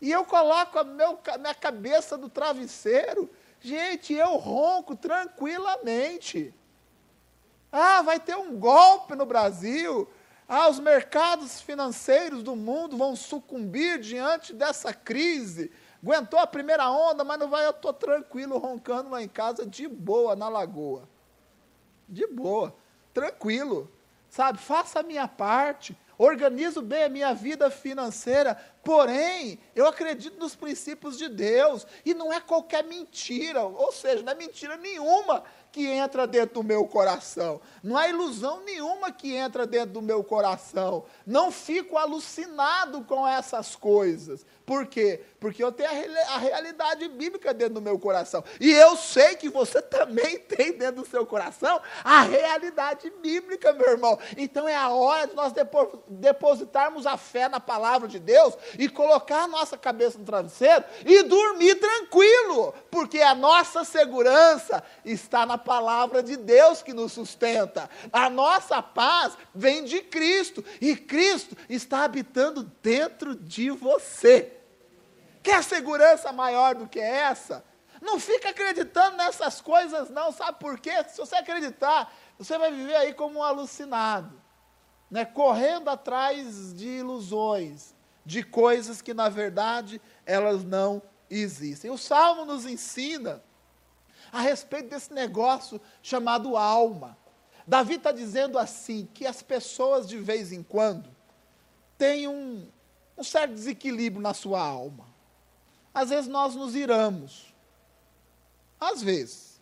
E 0.00 0.10
eu 0.10 0.24
coloco 0.24 0.78
a 0.78 0.84
meu, 0.84 1.18
minha 1.38 1.54
cabeça 1.54 2.16
no 2.16 2.28
travesseiro, 2.28 3.30
gente, 3.60 4.12
eu 4.12 4.36
ronco 4.36 4.96
tranquilamente. 4.96 6.52
Ah, 7.70 8.02
vai 8.02 8.20
ter 8.20 8.36
um 8.36 8.58
golpe 8.58 9.14
no 9.14 9.26
Brasil. 9.26 10.08
Ah, 10.48 10.68
os 10.68 10.78
mercados 10.78 11.60
financeiros 11.60 12.42
do 12.42 12.54
mundo 12.54 12.96
vão 12.96 13.16
sucumbir 13.16 13.98
diante 13.98 14.52
dessa 14.52 14.92
crise. 14.92 15.72
Aguentou 16.02 16.38
a 16.38 16.46
primeira 16.46 16.90
onda, 16.90 17.24
mas 17.24 17.38
não 17.38 17.48
vai, 17.48 17.64
eu 17.64 17.70
estou 17.70 17.92
tranquilo, 17.92 18.58
roncando 18.58 19.10
lá 19.10 19.22
em 19.22 19.28
casa, 19.28 19.64
de 19.64 19.88
boa, 19.88 20.36
na 20.36 20.48
lagoa. 20.48 21.08
De 22.06 22.26
boa, 22.26 22.76
tranquilo. 23.14 23.90
Sabe, 24.28 24.58
faça 24.58 25.00
a 25.00 25.02
minha 25.02 25.26
parte, 25.26 25.96
organizo 26.18 26.82
bem 26.82 27.04
a 27.04 27.08
minha 27.08 27.32
vida 27.32 27.70
financeira, 27.70 28.54
porém, 28.84 29.58
eu 29.74 29.86
acredito 29.86 30.38
nos 30.38 30.54
princípios 30.54 31.16
de 31.16 31.28
Deus, 31.28 31.86
e 32.04 32.12
não 32.12 32.32
é 32.32 32.40
qualquer 32.40 32.84
mentira, 32.84 33.62
ou 33.62 33.92
seja, 33.92 34.22
não 34.22 34.32
é 34.32 34.34
mentira 34.34 34.76
nenhuma 34.76 35.42
que 35.74 35.88
entra 35.88 36.24
dentro 36.24 36.54
do 36.54 36.62
meu 36.62 36.86
coração. 36.86 37.60
Não 37.82 37.96
há 37.96 38.08
ilusão 38.08 38.64
nenhuma 38.64 39.10
que 39.10 39.34
entra 39.34 39.66
dentro 39.66 39.94
do 39.94 40.00
meu 40.00 40.22
coração. 40.22 41.04
Não 41.26 41.50
fico 41.50 41.98
alucinado 41.98 43.02
com 43.02 43.26
essas 43.26 43.74
coisas. 43.74 44.46
Por 44.66 44.86
quê? 44.86 45.20
Porque 45.38 45.62
eu 45.62 45.70
tenho 45.70 45.90
a, 45.90 46.34
a 46.34 46.38
realidade 46.38 47.06
bíblica 47.06 47.52
dentro 47.52 47.74
do 47.74 47.82
meu 47.82 47.98
coração. 47.98 48.42
E 48.58 48.72
eu 48.72 48.96
sei 48.96 49.36
que 49.36 49.50
você 49.50 49.82
também 49.82 50.38
tem 50.48 50.72
dentro 50.72 51.02
do 51.02 51.06
seu 51.06 51.26
coração 51.26 51.82
a 52.02 52.22
realidade 52.22 53.12
bíblica, 53.20 53.74
meu 53.74 53.90
irmão. 53.90 54.18
Então 54.38 54.66
é 54.66 54.74
a 54.74 54.88
hora 54.88 55.26
de 55.26 55.34
nós 55.34 55.52
depositarmos 56.08 57.06
a 57.06 57.18
fé 57.18 57.46
na 57.46 57.60
palavra 57.60 58.08
de 58.08 58.18
Deus 58.18 58.54
e 58.78 58.88
colocar 58.88 59.42
a 59.42 59.48
nossa 59.48 59.76
cabeça 59.76 60.18
no 60.18 60.24
travesseiro 60.24 60.82
e 61.04 61.22
dormir 61.24 61.74
tranquilo, 61.74 62.72
porque 62.90 63.20
a 63.20 63.34
nossa 63.34 63.84
segurança 63.84 64.82
está 65.04 65.44
na 65.44 65.58
palavra 65.58 66.22
de 66.22 66.38
Deus 66.38 66.82
que 66.82 66.94
nos 66.94 67.12
sustenta. 67.12 67.90
A 68.10 68.30
nossa 68.30 68.82
paz 68.82 69.36
vem 69.54 69.84
de 69.84 70.00
Cristo 70.00 70.64
e 70.80 70.96
Cristo 70.96 71.54
está 71.68 72.04
habitando 72.04 72.62
dentro 72.82 73.34
de 73.34 73.70
você. 73.70 74.53
Quer 75.44 75.62
segurança 75.62 76.32
maior 76.32 76.74
do 76.74 76.88
que 76.88 76.98
essa? 76.98 77.62
Não 78.00 78.18
fica 78.18 78.48
acreditando 78.48 79.18
nessas 79.18 79.60
coisas, 79.60 80.08
não. 80.08 80.32
Sabe 80.32 80.58
por 80.58 80.80
quê? 80.80 81.04
Se 81.06 81.18
você 81.18 81.36
acreditar, 81.36 82.10
você 82.38 82.56
vai 82.56 82.72
viver 82.72 82.96
aí 82.96 83.12
como 83.12 83.40
um 83.40 83.42
alucinado, 83.42 84.40
né? 85.10 85.26
correndo 85.26 85.90
atrás 85.90 86.72
de 86.72 86.88
ilusões, 86.88 87.94
de 88.24 88.42
coisas 88.42 89.02
que, 89.02 89.12
na 89.12 89.28
verdade, 89.28 90.00
elas 90.24 90.64
não 90.64 91.02
existem. 91.28 91.90
O 91.90 91.98
Salmo 91.98 92.46
nos 92.46 92.64
ensina 92.64 93.42
a 94.32 94.40
respeito 94.40 94.88
desse 94.88 95.12
negócio 95.12 95.78
chamado 96.02 96.56
alma. 96.56 97.18
Davi 97.66 97.96
está 97.96 98.12
dizendo 98.12 98.58
assim: 98.58 99.06
que 99.12 99.26
as 99.26 99.42
pessoas, 99.42 100.08
de 100.08 100.16
vez 100.16 100.52
em 100.52 100.62
quando, 100.62 101.14
têm 101.98 102.28
um, 102.28 102.66
um 103.14 103.22
certo 103.22 103.52
desequilíbrio 103.52 104.22
na 104.22 104.32
sua 104.32 104.62
alma. 104.62 105.12
Às 105.94 106.10
vezes 106.10 106.28
nós 106.28 106.56
nos 106.56 106.74
iramos. 106.74 107.54
Às 108.80 109.00
vezes. 109.00 109.60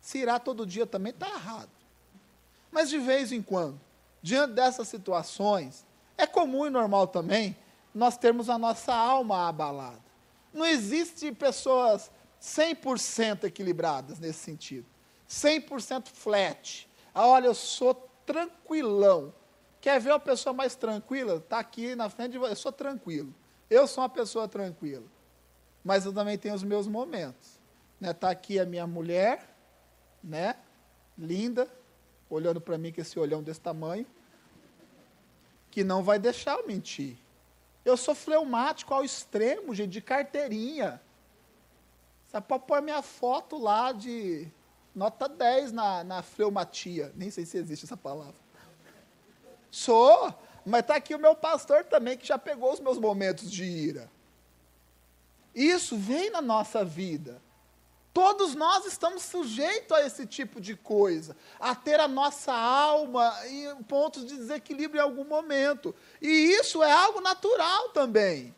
Se 0.00 0.18
irá 0.18 0.38
todo 0.38 0.66
dia 0.66 0.86
também 0.86 1.12
está 1.12 1.28
errado. 1.28 1.70
Mas 2.70 2.88
de 2.88 2.98
vez 2.98 3.30
em 3.30 3.42
quando, 3.42 3.80
diante 4.20 4.54
dessas 4.54 4.88
situações, 4.88 5.86
é 6.16 6.26
comum 6.26 6.66
e 6.66 6.70
normal 6.70 7.06
também 7.06 7.56
nós 7.94 8.16
termos 8.16 8.50
a 8.50 8.58
nossa 8.58 8.92
alma 8.92 9.48
abalada. 9.48 10.02
Não 10.52 10.66
existe 10.66 11.30
pessoas 11.32 12.10
100% 12.40 13.44
equilibradas 13.44 14.18
nesse 14.18 14.40
sentido. 14.40 14.86
100% 15.28 16.08
flat. 16.08 16.88
Ah, 17.14 17.26
olha, 17.26 17.46
eu 17.46 17.54
sou 17.54 17.94
tranquilão. 18.26 19.32
Quer 19.80 20.00
ver 20.00 20.10
uma 20.10 20.20
pessoa 20.20 20.52
mais 20.52 20.74
tranquila? 20.74 21.36
Está 21.36 21.58
aqui 21.58 21.94
na 21.94 22.08
frente 22.08 22.32
de 22.32 22.38
você. 22.38 22.52
Eu 22.52 22.56
sou 22.56 22.72
tranquilo. 22.72 23.34
Eu 23.70 23.86
sou 23.86 24.02
uma 24.02 24.08
pessoa 24.08 24.48
tranquila. 24.48 25.04
Mas 25.84 26.06
eu 26.06 26.12
também 26.12 26.38
tenho 26.38 26.54
os 26.54 26.62
meus 26.62 26.86
momentos. 26.86 27.60
Está 27.94 28.06
né? 28.06 28.12
Tá 28.12 28.30
aqui 28.30 28.58
a 28.58 28.64
minha 28.64 28.86
mulher, 28.86 29.54
né? 30.22 30.56
linda, 31.16 31.68
olhando 32.28 32.60
para 32.60 32.76
mim 32.76 32.92
com 32.92 33.00
esse 33.00 33.18
olhão 33.18 33.42
desse 33.42 33.60
tamanho, 33.60 34.06
que 35.70 35.84
não 35.84 36.02
vai 36.02 36.18
deixar 36.18 36.58
eu 36.58 36.66
mentir. 36.66 37.16
Eu 37.84 37.96
sou 37.96 38.14
fleumático 38.14 38.94
ao 38.94 39.04
extremo, 39.04 39.74
gente, 39.74 39.90
de 39.90 40.00
carteirinha. 40.00 41.00
Você 42.26 42.40
pode 42.40 42.64
pôr 42.64 42.80
minha 42.80 43.02
foto 43.02 43.58
lá 43.58 43.92
de 43.92 44.48
nota 44.94 45.28
10 45.28 45.72
na, 45.72 46.02
na 46.02 46.22
fleumatia. 46.22 47.12
Nem 47.14 47.30
sei 47.30 47.44
se 47.44 47.58
existe 47.58 47.84
essa 47.84 47.96
palavra. 47.96 48.34
Sou, 49.70 50.32
mas 50.64 50.80
está 50.80 50.96
aqui 50.96 51.14
o 51.14 51.18
meu 51.18 51.34
pastor 51.34 51.84
também, 51.84 52.16
que 52.16 52.26
já 52.26 52.38
pegou 52.38 52.72
os 52.72 52.80
meus 52.80 52.98
momentos 52.98 53.50
de 53.50 53.64
ira. 53.64 54.10
Isso 55.54 55.96
vem 55.96 56.30
na 56.30 56.42
nossa 56.42 56.84
vida. 56.84 57.40
Todos 58.12 58.54
nós 58.54 58.86
estamos 58.86 59.24
sujeitos 59.24 59.90
a 59.90 60.06
esse 60.06 60.24
tipo 60.24 60.60
de 60.60 60.76
coisa, 60.76 61.36
a 61.58 61.74
ter 61.74 61.98
a 61.98 62.06
nossa 62.06 62.52
alma 62.52 63.34
em 63.46 63.82
pontos 63.82 64.24
de 64.24 64.36
desequilíbrio 64.36 65.00
em 65.00 65.02
algum 65.02 65.24
momento. 65.24 65.94
E 66.22 66.28
isso 66.28 66.82
é 66.82 66.92
algo 66.92 67.20
natural 67.20 67.88
também. 67.88 68.54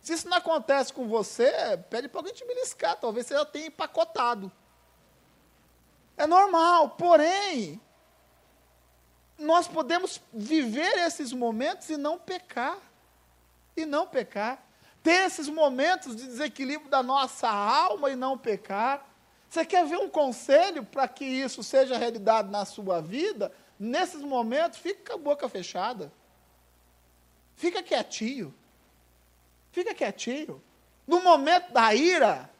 Se 0.00 0.14
isso 0.14 0.28
não 0.28 0.38
acontece 0.38 0.92
com 0.92 1.06
você, 1.06 1.52
pede 1.90 2.08
para 2.08 2.20
alguém 2.20 2.32
te 2.32 2.46
beliscar, 2.46 2.96
talvez 2.96 3.26
você 3.26 3.34
já 3.34 3.44
tenha 3.44 3.66
empacotado. 3.66 4.50
É 6.16 6.26
normal, 6.26 6.90
porém, 6.90 7.78
nós 9.38 9.68
podemos 9.68 10.20
viver 10.32 10.98
esses 11.06 11.30
momentos 11.30 11.90
e 11.90 11.96
não 11.98 12.18
pecar. 12.18 12.78
E 13.76 13.84
não 13.84 14.06
pecar 14.06 14.67
ter 15.08 15.24
esses 15.24 15.48
momentos 15.48 16.14
de 16.14 16.26
desequilíbrio 16.26 16.90
da 16.90 17.02
nossa 17.02 17.48
alma 17.48 18.10
e 18.10 18.14
não 18.14 18.36
pecar. 18.36 19.08
Você 19.48 19.64
quer 19.64 19.86
ver 19.86 19.96
um 19.96 20.10
conselho 20.10 20.84
para 20.84 21.08
que 21.08 21.24
isso 21.24 21.62
seja 21.62 21.96
realidade 21.96 22.50
na 22.50 22.66
sua 22.66 23.00
vida? 23.00 23.50
Nesses 23.80 24.20
momentos, 24.20 24.78
fica 24.78 25.12
com 25.12 25.18
a 25.18 25.22
boca 25.22 25.48
fechada. 25.48 26.12
Fica 27.56 27.82
quietinho. 27.82 28.54
Fica 29.72 29.94
quietinho. 29.94 30.62
No 31.06 31.22
momento 31.22 31.72
da 31.72 31.94
ira, 31.94 32.50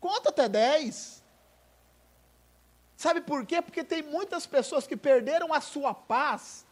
conta 0.00 0.30
até 0.30 0.48
10. 0.48 1.22
Sabe 2.96 3.20
por 3.20 3.46
quê? 3.46 3.62
Porque 3.62 3.84
tem 3.84 4.02
muitas 4.02 4.48
pessoas 4.48 4.84
que 4.84 4.96
perderam 4.96 5.54
a 5.54 5.60
sua 5.60 5.94
paz 5.94 6.66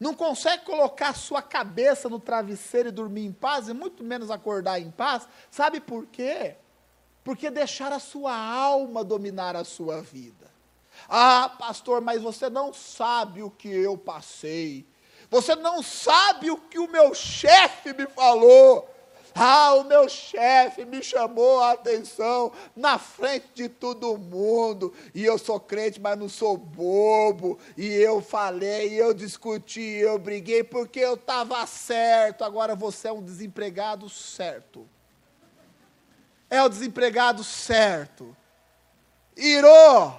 não 0.00 0.14
consegue 0.14 0.64
colocar 0.64 1.14
sua 1.14 1.42
cabeça 1.42 2.08
no 2.08 2.18
travesseiro 2.18 2.88
e 2.88 2.92
dormir 2.92 3.26
em 3.26 3.32
paz, 3.32 3.68
e 3.68 3.74
muito 3.74 4.02
menos 4.02 4.30
acordar 4.30 4.80
em 4.80 4.90
paz, 4.90 5.28
sabe 5.50 5.78
por 5.78 6.06
quê? 6.06 6.56
Porque 7.22 7.50
deixar 7.50 7.92
a 7.92 7.98
sua 7.98 8.34
alma 8.34 9.04
dominar 9.04 9.54
a 9.54 9.62
sua 9.62 10.00
vida. 10.00 10.50
Ah, 11.06 11.54
pastor, 11.58 12.00
mas 12.00 12.22
você 12.22 12.48
não 12.48 12.72
sabe 12.72 13.42
o 13.42 13.50
que 13.50 13.68
eu 13.68 13.96
passei. 13.98 14.86
Você 15.28 15.54
não 15.54 15.82
sabe 15.82 16.50
o 16.50 16.56
que 16.56 16.78
o 16.78 16.90
meu 16.90 17.14
chefe 17.14 17.92
me 17.92 18.06
falou. 18.06 18.89
Ah, 19.34 19.74
o 19.74 19.84
meu 19.84 20.08
chefe 20.08 20.84
me 20.84 21.02
chamou 21.02 21.60
a 21.60 21.72
atenção 21.72 22.52
na 22.74 22.98
frente 22.98 23.46
de 23.54 23.68
todo 23.68 24.18
mundo. 24.18 24.92
E 25.14 25.24
eu 25.24 25.38
sou 25.38 25.58
crente, 25.60 26.00
mas 26.00 26.18
não 26.18 26.28
sou 26.28 26.56
bobo. 26.56 27.58
E 27.76 27.86
eu 27.86 28.20
falei, 28.20 28.92
eu 29.00 29.14
discuti, 29.14 29.80
eu 29.80 30.18
briguei 30.18 30.64
porque 30.64 31.00
eu 31.00 31.14
estava 31.14 31.64
certo. 31.66 32.44
Agora 32.44 32.74
você 32.74 33.08
é 33.08 33.12
um 33.12 33.22
desempregado 33.22 34.08
certo. 34.08 34.88
É 36.48 36.62
o 36.62 36.68
desempregado 36.68 37.44
certo. 37.44 38.36
Irou, 39.36 40.14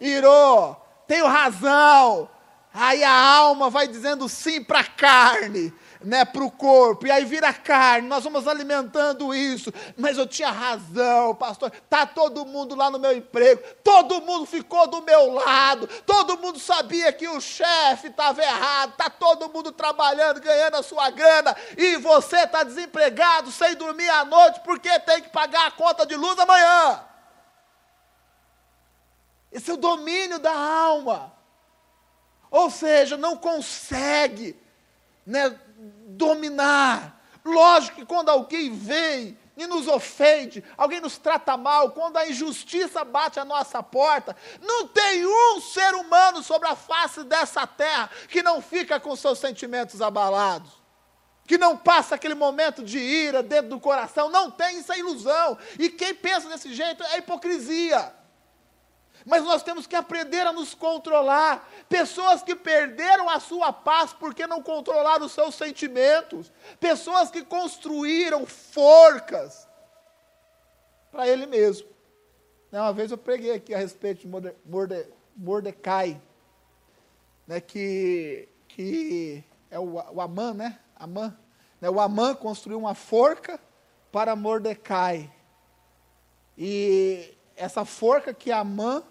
irou, 0.00 0.76
tenho 1.06 1.26
razão. 1.26 2.28
Aí 2.72 3.02
a 3.02 3.12
alma 3.12 3.70
vai 3.70 3.88
dizendo 3.88 4.28
sim 4.28 4.62
para 4.62 4.80
a 4.80 4.84
carne 4.84 5.72
né, 6.02 6.24
para 6.24 6.42
o 6.42 6.50
corpo, 6.50 7.06
e 7.06 7.10
aí 7.10 7.24
vira 7.24 7.52
carne, 7.52 8.08
nós 8.08 8.24
vamos 8.24 8.48
alimentando 8.48 9.34
isso. 9.34 9.72
Mas 9.96 10.16
eu 10.16 10.26
tinha 10.26 10.50
razão, 10.50 11.34
pastor. 11.34 11.72
Está 11.72 12.06
todo 12.06 12.46
mundo 12.46 12.74
lá 12.74 12.90
no 12.90 12.98
meu 12.98 13.16
emprego, 13.16 13.62
todo 13.84 14.20
mundo 14.22 14.46
ficou 14.46 14.86
do 14.86 15.02
meu 15.02 15.32
lado, 15.32 15.86
todo 16.06 16.38
mundo 16.38 16.58
sabia 16.58 17.12
que 17.12 17.28
o 17.28 17.40
chefe 17.40 18.08
estava 18.08 18.42
errado, 18.42 18.92
está 18.92 19.10
todo 19.10 19.50
mundo 19.50 19.72
trabalhando, 19.72 20.40
ganhando 20.40 20.76
a 20.76 20.82
sua 20.82 21.10
grana, 21.10 21.54
e 21.76 21.96
você 21.96 22.38
está 22.44 22.62
desempregado, 22.62 23.52
sem 23.52 23.74
dormir 23.74 24.08
à 24.10 24.24
noite, 24.24 24.60
porque 24.60 24.98
tem 25.00 25.22
que 25.22 25.28
pagar 25.28 25.66
a 25.66 25.70
conta 25.70 26.06
de 26.06 26.16
luz 26.16 26.38
amanhã. 26.38 27.04
Esse 29.52 29.70
é 29.70 29.74
o 29.74 29.76
domínio 29.76 30.38
da 30.38 30.54
alma. 30.54 31.34
Ou 32.50 32.70
seja, 32.70 33.16
não 33.16 33.36
consegue 33.36 34.60
né, 35.30 35.56
dominar. 36.20 37.18
Lógico 37.42 37.96
que 37.96 38.06
quando 38.06 38.28
alguém 38.28 38.70
vem 38.70 39.38
e 39.56 39.66
nos 39.66 39.88
ofende, 39.88 40.62
alguém 40.76 41.00
nos 41.00 41.16
trata 41.16 41.56
mal, 41.56 41.90
quando 41.90 42.18
a 42.18 42.28
injustiça 42.28 43.02
bate 43.04 43.40
a 43.40 43.44
nossa 43.44 43.82
porta, 43.82 44.36
não 44.60 44.86
tem 44.86 45.26
um 45.26 45.60
ser 45.60 45.94
humano 45.94 46.42
sobre 46.42 46.68
a 46.68 46.76
face 46.76 47.24
dessa 47.24 47.66
terra 47.66 48.10
que 48.28 48.42
não 48.42 48.60
fica 48.60 49.00
com 49.00 49.16
seus 49.16 49.38
sentimentos 49.38 50.02
abalados. 50.02 50.70
Que 51.46 51.58
não 51.58 51.76
passa 51.76 52.14
aquele 52.14 52.34
momento 52.34 52.84
de 52.84 52.98
ira 52.98 53.42
dentro 53.42 53.70
do 53.70 53.80
coração, 53.80 54.30
não 54.30 54.50
tem, 54.50 54.78
isso 54.78 54.92
é 54.92 54.98
ilusão. 54.98 55.58
E 55.78 55.88
quem 55.88 56.14
pensa 56.14 56.48
desse 56.48 56.72
jeito 56.72 57.02
é 57.04 57.18
hipocrisia. 57.18 58.19
Mas 59.24 59.44
nós 59.44 59.62
temos 59.62 59.86
que 59.86 59.96
aprender 59.96 60.46
a 60.46 60.52
nos 60.52 60.74
controlar. 60.74 61.68
Pessoas 61.88 62.42
que 62.42 62.54
perderam 62.54 63.28
a 63.28 63.38
sua 63.38 63.72
paz 63.72 64.12
porque 64.12 64.46
não 64.46 64.62
controlaram 64.62 65.26
os 65.26 65.32
seus 65.32 65.54
sentimentos. 65.54 66.52
Pessoas 66.78 67.30
que 67.30 67.44
construíram 67.44 68.46
forcas 68.46 69.68
para 71.10 71.28
ele 71.28 71.46
mesmo. 71.46 71.88
Né, 72.70 72.80
uma 72.80 72.92
vez 72.92 73.10
eu 73.10 73.18
preguei 73.18 73.52
aqui 73.52 73.74
a 73.74 73.78
respeito 73.78 74.20
de 74.20 74.28
Morde, 74.28 74.54
Morde, 74.64 75.06
Mordecai, 75.36 76.20
né, 77.46 77.60
que, 77.60 78.48
que 78.68 79.42
é 79.70 79.78
o, 79.78 79.94
o 79.94 80.20
Amã, 80.20 80.54
né? 80.54 80.78
Amã. 80.94 81.36
Né, 81.80 81.90
o 81.90 81.98
Amã 81.98 82.34
construiu 82.34 82.78
uma 82.78 82.94
forca 82.94 83.58
para 84.12 84.36
Mordecai. 84.36 85.30
E 86.56 87.36
essa 87.56 87.84
forca 87.84 88.32
que 88.32 88.52
Amã, 88.52 89.02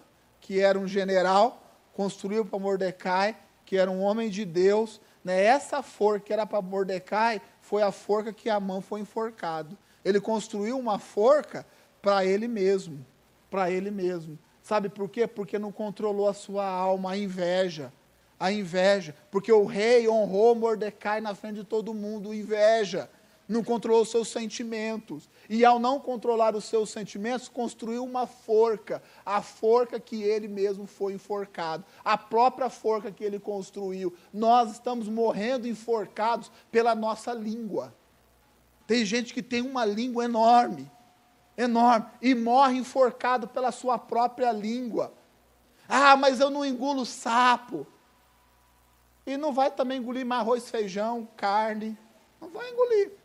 que 0.50 0.58
era 0.58 0.76
um 0.76 0.88
general, 0.88 1.62
construiu 1.92 2.44
para 2.44 2.58
Mordecai, 2.58 3.36
que 3.64 3.76
era 3.76 3.88
um 3.88 4.02
homem 4.02 4.28
de 4.28 4.44
Deus, 4.44 5.00
né? 5.22 5.44
essa 5.44 5.80
forca 5.80 6.26
que 6.26 6.32
era 6.32 6.44
para 6.44 6.60
Mordecai 6.60 7.40
foi 7.60 7.84
a 7.84 7.92
forca 7.92 8.32
que 8.32 8.50
Amã 8.50 8.80
foi 8.80 8.98
enforcado. 8.98 9.78
Ele 10.04 10.20
construiu 10.20 10.76
uma 10.76 10.98
forca 10.98 11.64
para 12.02 12.24
ele 12.24 12.48
mesmo, 12.48 13.06
para 13.48 13.70
ele 13.70 13.92
mesmo. 13.92 14.36
Sabe 14.60 14.88
por 14.88 15.08
quê? 15.08 15.24
Porque 15.24 15.56
não 15.56 15.70
controlou 15.70 16.28
a 16.28 16.34
sua 16.34 16.66
alma, 16.66 17.12
a 17.12 17.16
inveja. 17.16 17.92
A 18.36 18.50
inveja. 18.50 19.14
Porque 19.30 19.52
o 19.52 19.64
rei 19.64 20.08
honrou 20.08 20.56
Mordecai 20.56 21.20
na 21.20 21.32
frente 21.32 21.58
de 21.58 21.64
todo 21.64 21.94
mundo, 21.94 22.34
inveja 22.34 23.08
não 23.50 23.64
controlou 23.64 24.04
seus 24.04 24.28
sentimentos. 24.28 25.28
E 25.48 25.64
ao 25.64 25.80
não 25.80 25.98
controlar 25.98 26.54
os 26.54 26.64
seus 26.64 26.88
sentimentos, 26.90 27.48
construiu 27.48 28.04
uma 28.04 28.24
forca, 28.24 29.02
a 29.26 29.42
forca 29.42 29.98
que 29.98 30.22
ele 30.22 30.46
mesmo 30.46 30.86
foi 30.86 31.14
enforcado, 31.14 31.84
a 32.04 32.16
própria 32.16 32.70
forca 32.70 33.10
que 33.10 33.24
ele 33.24 33.40
construiu. 33.40 34.14
Nós 34.32 34.70
estamos 34.70 35.08
morrendo 35.08 35.66
enforcados 35.66 36.50
pela 36.70 36.94
nossa 36.94 37.32
língua. 37.32 37.92
Tem 38.86 39.04
gente 39.04 39.34
que 39.34 39.42
tem 39.42 39.62
uma 39.62 39.84
língua 39.84 40.24
enorme, 40.24 40.88
enorme, 41.56 42.06
e 42.22 42.36
morre 42.36 42.78
enforcado 42.78 43.48
pela 43.48 43.72
sua 43.72 43.98
própria 43.98 44.52
língua. 44.52 45.12
Ah, 45.88 46.16
mas 46.16 46.38
eu 46.38 46.50
não 46.50 46.64
engulo 46.64 47.04
sapo. 47.04 47.84
E 49.26 49.36
não 49.36 49.52
vai 49.52 49.72
também 49.72 49.98
engolir 49.98 50.24
mais 50.24 50.42
arroz, 50.42 50.70
feijão, 50.70 51.28
carne. 51.36 51.98
Não 52.40 52.48
vai 52.48 52.70
engolir 52.70 53.19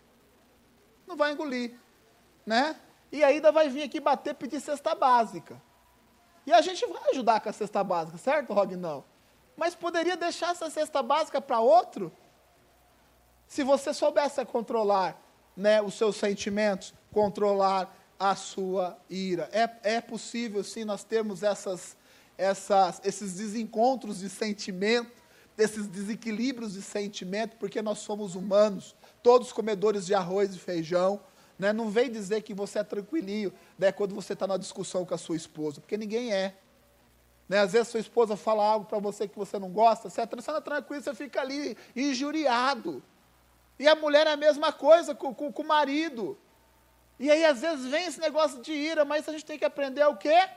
não 1.07 1.15
vai 1.15 1.31
engolir, 1.31 1.73
né? 2.45 2.75
e 3.15 3.23
ainda 3.23 3.51
vai 3.51 3.69
vir 3.69 3.83
aqui 3.83 3.99
bater 3.99 4.35
pedir 4.35 4.59
cesta 4.59 4.93
básica. 4.93 5.61
E 6.45 6.51
a 6.51 6.61
gente 6.61 6.85
vai 6.85 7.11
ajudar 7.11 7.39
com 7.39 7.49
a 7.49 7.53
cesta 7.53 7.83
básica, 7.83 8.17
certo, 8.17 8.53
Rognão? 8.53 9.05
Mas 9.55 9.73
poderia 9.73 10.17
deixar 10.17 10.51
essa 10.51 10.69
cesta 10.69 11.01
básica 11.01 11.39
para 11.39 11.59
outro? 11.61 12.11
Se 13.47 13.63
você 13.63 13.93
soubesse 13.93 14.43
controlar 14.45 15.17
né, 15.55 15.81
os 15.81 15.93
seus 15.93 16.17
sentimentos, 16.17 16.93
controlar 17.11 17.95
a 18.19 18.35
sua 18.35 18.97
ira. 19.09 19.49
É, 19.53 19.95
é 19.95 20.01
possível, 20.01 20.61
sim, 20.63 20.83
nós 20.83 21.03
termos 21.03 21.41
essas, 21.41 21.95
essas, 22.37 23.01
esses 23.03 23.35
desencontros 23.35 24.19
de 24.19 24.29
sentimento, 24.29 25.23
esses 25.57 25.87
desequilíbrios 25.87 26.73
de 26.73 26.81
sentimento, 26.81 27.55
porque 27.55 27.81
nós 27.81 27.99
somos 27.99 28.35
humanos, 28.35 28.93
todos 29.25 29.51
comedores 29.51 30.05
de 30.05 30.13
arroz 30.13 30.53
e 30.53 30.59
feijão. 30.59 31.19
Né? 31.57 31.73
Não 31.73 31.89
vem 31.89 32.11
dizer 32.11 32.43
que 32.43 32.53
você 32.53 32.77
é 32.77 32.83
tranquilinho 32.83 33.51
né, 33.75 33.91
quando 33.91 34.13
você 34.13 34.33
está 34.33 34.45
na 34.45 34.55
discussão 34.55 35.03
com 35.03 35.15
a 35.15 35.17
sua 35.17 35.35
esposa, 35.35 35.81
porque 35.81 35.97
ninguém 35.97 36.31
é. 36.31 36.55
Né? 37.49 37.57
Às 37.57 37.73
vezes 37.73 37.87
sua 37.87 37.99
esposa 37.99 38.37
fala 38.37 38.63
algo 38.63 38.85
para 38.85 38.99
você 38.99 39.27
que 39.27 39.35
você 39.35 39.57
não 39.57 39.71
gosta, 39.71 40.11
você 40.11 40.21
está 40.21 40.61
tranquilo, 40.61 41.01
você 41.01 41.15
fica 41.15 41.41
ali 41.41 41.75
injuriado. 41.95 43.01
E 43.79 43.87
a 43.87 43.95
mulher 43.95 44.27
é 44.27 44.33
a 44.33 44.37
mesma 44.37 44.71
coisa 44.71 45.15
com, 45.15 45.33
com, 45.33 45.51
com 45.51 45.63
o 45.63 45.67
marido. 45.67 46.37
E 47.19 47.31
aí, 47.31 47.43
às 47.45 47.61
vezes, 47.61 47.87
vem 47.87 48.05
esse 48.05 48.19
negócio 48.19 48.61
de 48.61 48.73
ira, 48.73 49.03
mas 49.03 49.27
a 49.27 49.31
gente 49.31 49.45
tem 49.45 49.57
que 49.57 49.65
aprender 49.65 50.05
o 50.05 50.15
quê? 50.15 50.47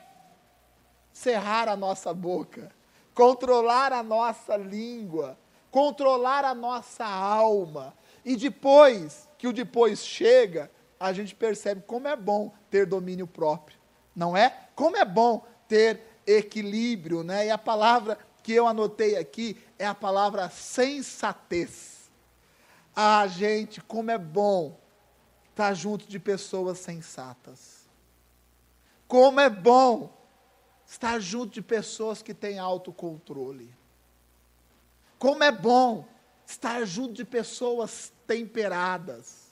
Cerrar 1.11 1.71
a 1.71 1.77
nossa 1.77 2.13
boca, 2.13 2.71
controlar 3.15 3.95
a 3.95 4.03
nossa 4.03 4.59
língua, 4.59 5.39
controlar 5.71 6.45
a 6.45 6.55
nossa 6.55 7.07
alma. 7.07 7.97
E 8.29 8.37
depois 8.37 9.27
que 9.39 9.49
o 9.49 9.55
depois 9.55 10.05
chega, 10.05 10.71
a 11.01 11.15
gente 11.15 11.35
percebe 11.35 11.81
como 11.87 12.09
é 12.09 12.15
bom 12.15 12.53
ter 12.69 12.85
domínio 12.85 13.27
próprio, 13.27 13.79
não 14.15 14.37
é? 14.37 14.69
Como 14.75 14.99
é 14.99 15.05
bom 15.07 15.47
ter 15.67 16.03
equilíbrio, 16.27 17.23
né? 17.23 17.47
E 17.47 17.51
a 17.51 17.57
palavra 17.57 18.19
que 18.43 18.53
eu 18.53 18.67
anotei 18.67 19.17
aqui 19.17 19.57
é 19.79 19.87
a 19.87 19.95
palavra 19.95 20.51
sensatez. 20.51 22.11
Ah, 22.95 23.27
gente, 23.27 23.81
como 23.81 24.11
é 24.11 24.19
bom 24.19 24.79
estar 25.49 25.73
junto 25.73 26.07
de 26.07 26.19
pessoas 26.19 26.79
sensatas. 26.81 27.89
Como 29.07 29.41
é 29.41 29.49
bom 29.49 30.13
estar 30.87 31.19
junto 31.19 31.55
de 31.55 31.63
pessoas 31.63 32.21
que 32.21 32.35
têm 32.35 32.59
autocontrole. 32.59 33.75
Como 35.19 35.43
é 35.43 35.51
bom 35.51 36.07
estar 36.45 36.85
junto 36.85 37.15
de 37.15 37.25
pessoas 37.25 38.13
temperadas. 38.29 39.49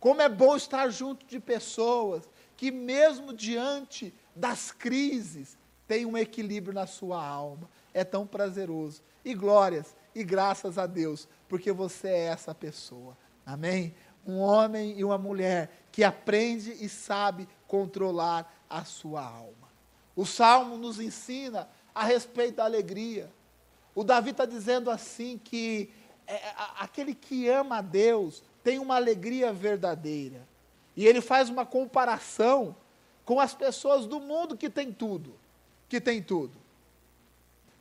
Como 0.00 0.20
é 0.20 0.28
bom 0.28 0.56
estar 0.56 0.88
junto 0.88 1.24
de 1.24 1.38
pessoas 1.38 2.28
que, 2.56 2.72
mesmo 2.72 3.32
diante 3.32 4.12
das 4.34 4.72
crises, 4.72 5.56
têm 5.86 6.04
um 6.04 6.18
equilíbrio 6.18 6.74
na 6.74 6.88
sua 6.88 7.24
alma. 7.24 7.70
É 7.94 8.02
tão 8.02 8.26
prazeroso. 8.26 9.00
E 9.24 9.32
glórias 9.32 9.94
e 10.12 10.24
graças 10.24 10.76
a 10.76 10.86
Deus, 10.86 11.28
porque 11.48 11.70
você 11.70 12.08
é 12.08 12.24
essa 12.24 12.52
pessoa. 12.52 13.16
Amém? 13.46 13.94
um 14.26 14.38
homem 14.38 14.98
e 14.98 15.04
uma 15.04 15.18
mulher 15.18 15.70
que 15.90 16.04
aprende 16.04 16.72
e 16.80 16.88
sabe 16.88 17.48
controlar 17.66 18.64
a 18.68 18.84
sua 18.84 19.22
alma. 19.22 19.68
O 20.14 20.24
Salmo 20.24 20.76
nos 20.76 21.00
ensina 21.00 21.68
a 21.94 22.04
respeito 22.04 22.56
da 22.56 22.64
alegria. 22.64 23.30
O 23.94 24.04
Davi 24.04 24.30
está 24.30 24.46
dizendo 24.46 24.90
assim 24.90 25.38
que 25.38 25.90
aquele 26.78 27.14
que 27.14 27.48
ama 27.48 27.78
a 27.78 27.82
Deus 27.82 28.42
tem 28.62 28.78
uma 28.78 28.96
alegria 28.96 29.52
verdadeira. 29.52 30.46
E 30.96 31.06
ele 31.06 31.20
faz 31.20 31.48
uma 31.48 31.64
comparação 31.64 32.76
com 33.24 33.40
as 33.40 33.54
pessoas 33.54 34.06
do 34.06 34.20
mundo 34.20 34.56
que 34.56 34.68
tem 34.68 34.92
tudo, 34.92 35.34
que 35.88 36.00
tem 36.00 36.22
tudo. 36.22 36.62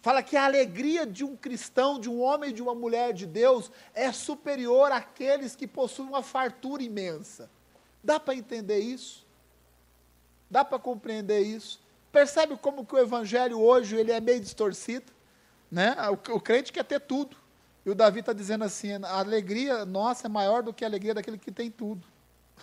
Fala 0.02 0.24
que 0.24 0.36
a 0.36 0.45
alegria 0.45 1.06
de 1.06 1.24
um 1.24 1.36
cristão, 1.36 1.99
de 1.99 2.10
um 2.10 2.22
homem 2.22 2.52
de 2.52 2.62
uma 2.62 2.74
mulher 2.74 3.14
de 3.14 3.28
Deus 3.28 3.72
é 3.93 4.12
superior 4.12 4.91
àqueles 4.91 5.56
que 5.56 5.68
possuem 5.68 6.08
uma 6.08 6.24
fartura 6.24 6.82
imensa. 6.82 7.49
Dá 8.04 8.20
para 8.20 8.34
entender 8.34 8.80
isso? 8.80 9.26
Dá 10.49 10.66
para 10.66 10.80
compreender 10.80 11.41
isso? 11.41 11.80
Percebe 12.12 12.58
como 12.58 12.86
que 12.86 12.95
o 12.95 12.99
evangelho 12.99 13.60
hoje 13.60 13.95
ele 13.95 14.12
é 14.12 14.20
meio 14.20 14.39
distorcido? 14.39 15.12
Né? 15.70 15.95
O, 16.10 16.36
o 16.36 16.41
crente 16.41 16.74
quer 16.74 16.84
ter 16.84 16.99
tudo. 16.99 17.38
E 17.86 17.90
o 17.90 17.96
Davi 17.96 18.20
está 18.20 18.34
dizendo 18.34 18.64
assim: 18.64 18.94
a 19.04 19.20
alegria 19.20 19.86
nossa 19.86 20.28
é 20.28 20.30
maior 20.30 20.64
do 20.64 20.74
que 20.74 20.84
a 20.84 20.88
alegria 20.88 21.14
daquele 21.14 21.38
que 21.38 21.52
tem 21.52 21.70
tudo. 21.70 22.08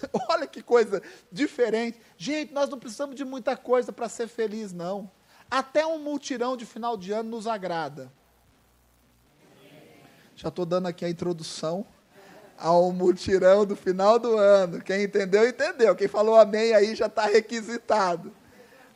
Olha 0.28 0.46
que 0.46 0.62
coisa 0.62 1.02
diferente. 1.30 2.00
Gente, 2.16 2.52
nós 2.52 2.68
não 2.68 2.78
precisamos 2.78 3.16
de 3.16 3.24
muita 3.24 3.56
coisa 3.56 3.92
para 3.92 4.08
ser 4.08 4.28
feliz, 4.28 4.72
não. 4.72 5.10
Até 5.50 5.86
um 5.86 5.98
multirão 5.98 6.56
de 6.56 6.66
final 6.66 6.96
de 6.96 7.12
ano 7.12 7.30
nos 7.30 7.46
agrada. 7.46 8.12
Já 10.36 10.48
estou 10.48 10.64
dando 10.64 10.86
aqui 10.86 11.04
a 11.04 11.10
introdução 11.10 11.84
ao 12.56 12.92
multirão 12.92 13.64
do 13.64 13.74
final 13.74 14.18
do 14.18 14.36
ano. 14.36 14.80
Quem 14.80 15.04
entendeu, 15.04 15.48
entendeu. 15.48 15.96
Quem 15.96 16.06
falou 16.06 16.36
amém 16.36 16.74
aí 16.74 16.94
já 16.94 17.06
está 17.06 17.26
requisitado. 17.26 18.32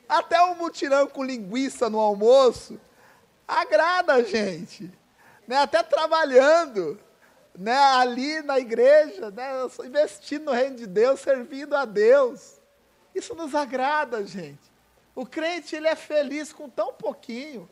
Até 0.09 0.41
um 0.43 0.55
multirão 0.55 1.07
com 1.07 1.25
linguiça 1.25 1.89
no 1.89 1.99
almoço 1.99 2.79
agrada 3.47 4.15
a 4.15 4.23
gente. 4.23 4.91
Né? 5.47 5.57
Até 5.57 5.83
trabalhando 5.83 6.99
né? 7.57 7.77
ali 7.77 8.43
na 8.43 8.59
igreja, 8.59 9.31
né? 9.31 9.51
investindo 9.85 10.47
no 10.47 10.53
reino 10.53 10.77
de 10.77 10.87
Deus, 10.87 11.21
servindo 11.21 11.75
a 11.75 11.85
Deus. 11.85 12.61
Isso 13.15 13.35
nos 13.35 13.55
agrada, 13.55 14.25
gente. 14.25 14.73
O 15.15 15.27
crente 15.27 15.77
ele 15.77 15.89
é 15.89 15.97
feliz 15.97 16.53
com 16.53 16.69
tão 16.69 16.93
pouquinho, 16.95 17.69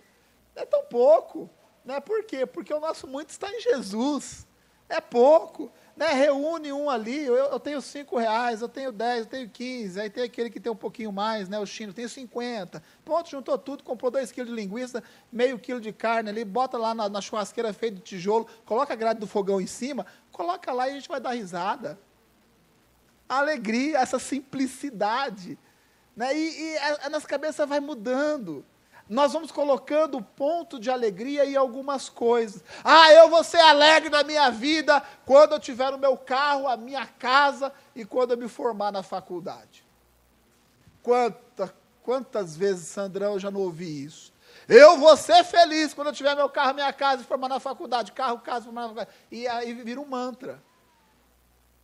é 0.54 0.66
tão 0.66 0.84
pouco. 0.84 1.48
Né? 1.84 1.98
Por 2.00 2.24
quê? 2.24 2.44
Porque 2.44 2.72
o 2.72 2.80
nosso 2.80 3.06
muito 3.06 3.30
está 3.30 3.50
em 3.50 3.60
Jesus. 3.60 4.46
É 4.88 5.00
pouco. 5.00 5.72
Né? 5.97 6.12
Reúne 6.12 6.72
um 6.72 6.88
ali, 6.88 7.24
eu, 7.24 7.34
eu, 7.34 7.61
tenho 7.61 7.80
cinco 7.82 8.16
reais, 8.16 8.62
eu 8.62 8.68
tenho 8.68 8.91
dez, 8.91 9.20
eu 9.20 9.26
tenho 9.26 9.51
quinze, 9.51 10.01
aí 10.01 10.09
tem 10.09 10.24
aquele 10.24 10.49
que 10.49 10.59
tem 10.59 10.70
um 10.70 10.76
pouquinho 10.76 11.12
mais, 11.12 11.49
né? 11.49 11.59
o 11.59 11.66
chino, 11.66 11.93
tem 11.93 12.09
cinquenta. 12.09 12.82
Pronto, 13.05 13.28
juntou 13.28 13.59
tudo, 13.59 13.82
comprou 13.82 14.11
dois 14.11 14.32
quilos 14.32 14.51
de 14.51 14.57
linguiça, 14.57 15.03
meio 15.30 15.59
quilo 15.59 15.80
de 15.80 15.93
carne 15.93 16.30
ali, 16.30 16.45
bota 16.45 16.78
lá 16.78 16.95
na, 16.95 17.09
na 17.09 17.20
churrasqueira 17.20 17.72
feita 17.72 17.97
de 17.97 18.03
tijolo, 18.03 18.47
coloca 18.64 18.93
a 18.93 18.97
grade 18.97 19.20
do 19.20 19.26
fogão 19.26 19.61
em 19.61 19.66
cima, 19.66 20.07
coloca 20.32 20.72
lá 20.72 20.88
e 20.88 20.93
a 20.93 20.95
gente 20.95 21.09
vai 21.09 21.20
dar 21.20 21.32
risada. 21.32 21.99
A 23.28 23.38
alegria, 23.38 23.99
essa 23.99 24.18
simplicidade. 24.18 25.59
Né? 26.16 26.36
E, 26.36 26.62
e 26.62 26.78
a, 26.78 27.07
a 27.07 27.11
nossa 27.11 27.26
cabeça 27.26 27.66
vai 27.66 27.80
mudando. 27.80 28.64
Nós 29.11 29.32
vamos 29.32 29.50
colocando 29.50 30.22
ponto 30.22 30.78
de 30.78 30.88
alegria 30.88 31.44
em 31.44 31.56
algumas 31.56 32.08
coisas. 32.08 32.62
Ah, 32.84 33.12
eu 33.12 33.28
vou 33.28 33.42
ser 33.42 33.58
alegre 33.58 34.08
na 34.08 34.22
minha 34.22 34.48
vida 34.50 35.02
quando 35.26 35.50
eu 35.50 35.58
tiver 35.58 35.92
o 35.92 35.98
meu 35.98 36.16
carro, 36.16 36.68
a 36.68 36.76
minha 36.76 37.04
casa 37.04 37.72
e 37.92 38.04
quando 38.04 38.30
eu 38.30 38.36
me 38.36 38.46
formar 38.46 38.92
na 38.92 39.02
faculdade. 39.02 39.84
Quanta, 41.02 41.74
quantas 42.04 42.56
vezes, 42.56 42.86
Sandrão, 42.86 43.32
eu 43.32 43.40
já 43.40 43.50
não 43.50 43.62
ouvi 43.62 44.04
isso? 44.04 44.32
Eu 44.68 44.96
vou 44.96 45.16
ser 45.16 45.42
feliz 45.42 45.92
quando 45.92 46.06
eu 46.06 46.14
tiver 46.14 46.36
meu 46.36 46.48
carro, 46.48 46.74
minha 46.74 46.92
casa 46.92 47.22
e 47.22 47.26
formar 47.26 47.48
na 47.48 47.58
faculdade. 47.58 48.12
Carro, 48.12 48.38
casa, 48.38 48.66
formar 48.66 48.82
na 48.82 48.88
faculdade. 48.90 49.11
E 49.28 49.48
aí 49.48 49.74
vira 49.74 50.00
um 50.00 50.06
mantra. 50.06 50.62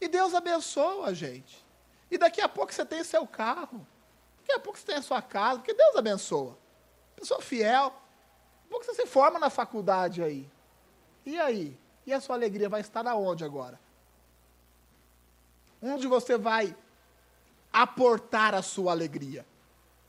E 0.00 0.06
Deus 0.06 0.32
abençoa 0.32 1.08
a 1.08 1.12
gente. 1.12 1.66
E 2.08 2.16
daqui 2.16 2.40
a 2.40 2.48
pouco 2.48 2.72
você 2.72 2.84
tem 2.84 3.02
seu 3.02 3.26
carro. 3.26 3.84
Daqui 4.38 4.52
a 4.52 4.60
pouco 4.60 4.78
você 4.78 4.86
tem 4.86 4.94
a 4.94 5.02
sua 5.02 5.20
casa, 5.20 5.58
porque 5.58 5.74
Deus 5.74 5.96
abençoa. 5.96 6.56
Pessoa 7.16 7.40
fiel. 7.40 7.86
A 7.86 8.68
pouco 8.68 8.84
você 8.84 8.94
se 8.94 9.06
forma 9.06 9.38
na 9.38 9.50
faculdade 9.50 10.22
aí. 10.22 10.48
E 11.24 11.38
aí? 11.38 11.76
E 12.06 12.12
a 12.12 12.20
sua 12.20 12.36
alegria 12.36 12.68
vai 12.68 12.80
estar 12.80 13.06
aonde 13.06 13.44
agora? 13.44 13.80
Onde 15.82 16.06
você 16.06 16.38
vai 16.38 16.76
aportar 17.72 18.54
a 18.54 18.62
sua 18.62 18.92
alegria? 18.92 19.44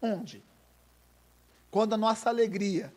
Onde? 0.02 0.44
Quando 1.72 1.94
a 1.94 1.98
nossa 1.98 2.30
alegria, 2.30 2.94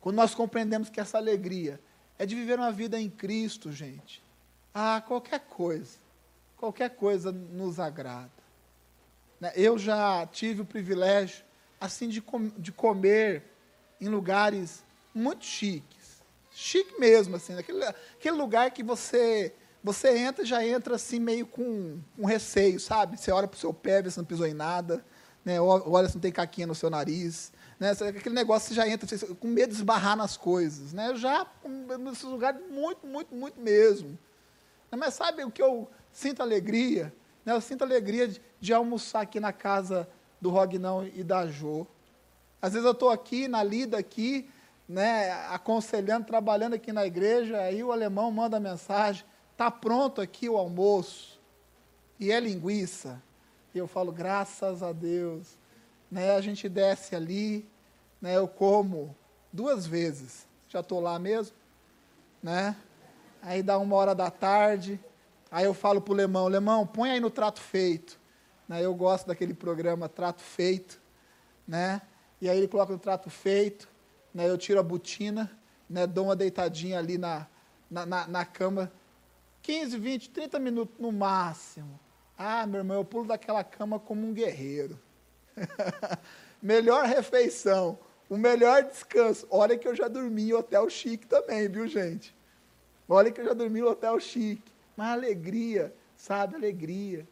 quando 0.00 0.16
nós 0.16 0.34
compreendemos 0.34 0.88
que 0.88 1.00
essa 1.00 1.18
alegria 1.18 1.80
é 2.18 2.24
de 2.24 2.34
viver 2.34 2.58
uma 2.58 2.72
vida 2.72 2.98
em 2.98 3.10
Cristo, 3.10 3.72
gente. 3.72 4.22
Ah, 4.72 5.00
qualquer 5.00 5.40
coisa, 5.40 5.98
qualquer 6.56 6.90
coisa 6.90 7.32
nos 7.32 7.78
agrada. 7.80 8.30
Né? 9.40 9.52
Eu 9.54 9.78
já 9.78 10.26
tive 10.26 10.62
o 10.62 10.66
privilégio, 10.66 11.44
assim, 11.80 12.08
de, 12.08 12.20
com, 12.20 12.48
de 12.48 12.72
comer 12.72 13.42
em 14.00 14.08
lugares 14.08 14.84
muito 15.14 15.44
chiques. 15.44 16.22
Chique 16.50 16.98
mesmo, 16.98 17.36
assim, 17.36 17.54
aquele, 17.54 17.84
aquele 17.84 18.36
lugar 18.36 18.70
que 18.70 18.82
você 18.82 19.54
você 19.86 20.18
entra 20.18 20.44
já 20.44 20.66
entra 20.66 20.96
assim 20.96 21.20
meio 21.20 21.46
com 21.46 22.00
um 22.18 22.26
receio, 22.26 22.80
sabe? 22.80 23.16
Você 23.16 23.30
olha 23.30 23.46
para 23.46 23.56
o 23.56 23.60
seu 23.60 23.72
pé, 23.72 24.02
vê 24.02 24.10
se 24.10 24.18
não 24.18 24.24
pisou 24.24 24.44
em 24.44 24.52
nada, 24.52 25.04
né? 25.44 25.60
olha 25.60 26.08
se 26.08 26.16
não 26.16 26.20
tem 26.20 26.32
caquinha 26.32 26.66
no 26.66 26.74
seu 26.74 26.90
nariz. 26.90 27.52
Né? 27.78 27.92
Aquele 27.92 28.34
negócio 28.34 28.68
você 28.68 28.74
já 28.74 28.88
entra 28.88 29.06
você, 29.06 29.26
com 29.26 29.46
medo 29.46 29.70
de 29.70 29.76
esbarrar 29.76 30.16
nas 30.16 30.36
coisas. 30.36 30.92
Né? 30.92 31.10
Eu 31.10 31.16
já, 31.16 31.46
nesses 32.00 32.24
lugares, 32.24 32.60
muito, 32.68 33.06
muito, 33.06 33.32
muito 33.32 33.60
mesmo. 33.60 34.18
Mas 34.90 35.14
sabe 35.14 35.44
o 35.44 35.52
que 35.52 35.62
eu 35.62 35.88
sinto 36.12 36.42
alegria? 36.42 37.14
Né? 37.44 37.52
Eu 37.52 37.60
sinto 37.60 37.84
alegria 37.84 38.26
de, 38.26 38.42
de 38.60 38.72
almoçar 38.72 39.20
aqui 39.20 39.38
na 39.38 39.52
casa 39.52 40.08
do 40.46 40.50
Rognão 40.50 41.04
e 41.04 41.24
da 41.24 41.48
Jo. 41.48 41.84
Às 42.62 42.72
vezes 42.72 42.86
eu 42.86 42.92
estou 42.92 43.10
aqui, 43.10 43.48
na 43.48 43.64
lida 43.64 43.98
aqui, 43.98 44.48
né, 44.88 45.32
aconselhando, 45.48 46.24
trabalhando 46.24 46.74
aqui 46.74 46.92
na 46.92 47.04
igreja, 47.04 47.58
aí 47.58 47.82
o 47.82 47.90
alemão 47.90 48.30
manda 48.30 48.60
mensagem, 48.60 49.24
está 49.50 49.72
pronto 49.72 50.20
aqui 50.20 50.48
o 50.48 50.56
almoço, 50.56 51.40
e 52.20 52.30
é 52.30 52.38
linguiça. 52.38 53.20
E 53.74 53.78
eu 53.78 53.88
falo, 53.88 54.12
graças 54.12 54.84
a 54.84 54.92
Deus. 54.92 55.58
Né, 56.08 56.36
a 56.36 56.40
gente 56.40 56.68
desce 56.68 57.16
ali, 57.16 57.68
né, 58.22 58.36
eu 58.36 58.46
como 58.46 59.16
duas 59.52 59.84
vezes, 59.84 60.46
já 60.68 60.78
estou 60.78 61.00
lá 61.00 61.18
mesmo, 61.18 61.56
né? 62.40 62.76
Aí 63.42 63.60
dá 63.60 63.76
uma 63.78 63.96
hora 63.96 64.14
da 64.14 64.30
tarde, 64.30 65.00
aí 65.50 65.64
eu 65.64 65.74
falo 65.74 66.00
para 66.00 66.12
o 66.12 66.16
Lemão, 66.16 66.46
Lemão, 66.46 66.86
põe 66.86 67.10
aí 67.10 67.18
no 67.18 67.30
trato 67.30 67.60
feito. 67.60 68.16
Né, 68.68 68.84
eu 68.84 68.94
gosto 68.94 69.26
daquele 69.26 69.54
programa 69.54 70.08
Trato 70.08 70.42
Feito, 70.42 71.00
né? 71.66 72.02
E 72.40 72.48
aí 72.48 72.58
ele 72.58 72.68
coloca 72.68 72.92
no 72.92 72.98
trato 72.98 73.30
feito, 73.30 73.88
né, 74.34 74.48
eu 74.48 74.58
tiro 74.58 74.78
a 74.78 74.82
botina, 74.82 75.50
né, 75.88 76.06
dou 76.06 76.26
uma 76.26 76.36
deitadinha 76.36 76.98
ali 76.98 77.16
na, 77.16 77.46
na, 77.90 78.04
na, 78.04 78.26
na 78.26 78.44
cama, 78.44 78.92
15, 79.62 79.96
20, 79.96 80.30
30 80.30 80.58
minutos 80.58 80.98
no 80.98 81.10
máximo. 81.10 81.98
Ah, 82.36 82.66
meu 82.66 82.80
irmão, 82.80 82.98
eu 82.98 83.04
pulo 83.04 83.26
daquela 83.26 83.64
cama 83.64 83.98
como 83.98 84.26
um 84.26 84.32
guerreiro. 84.32 85.00
melhor 86.60 87.06
refeição, 87.06 87.98
o 88.28 88.36
melhor 88.36 88.82
descanso. 88.82 89.46
Olha 89.50 89.78
que 89.78 89.88
eu 89.88 89.94
já 89.94 90.06
dormi 90.06 90.50
em 90.50 90.52
hotel 90.52 90.88
chique 90.90 91.26
também, 91.26 91.68
viu, 91.68 91.88
gente? 91.88 92.36
Olha 93.08 93.30
que 93.30 93.40
eu 93.40 93.44
já 93.46 93.54
dormi 93.54 93.80
em 93.80 93.84
hotel 93.84 94.20
chique. 94.20 94.70
Mas 94.94 95.12
alegria, 95.12 95.94
sabe? 96.16 96.56
Alegria. 96.56 97.26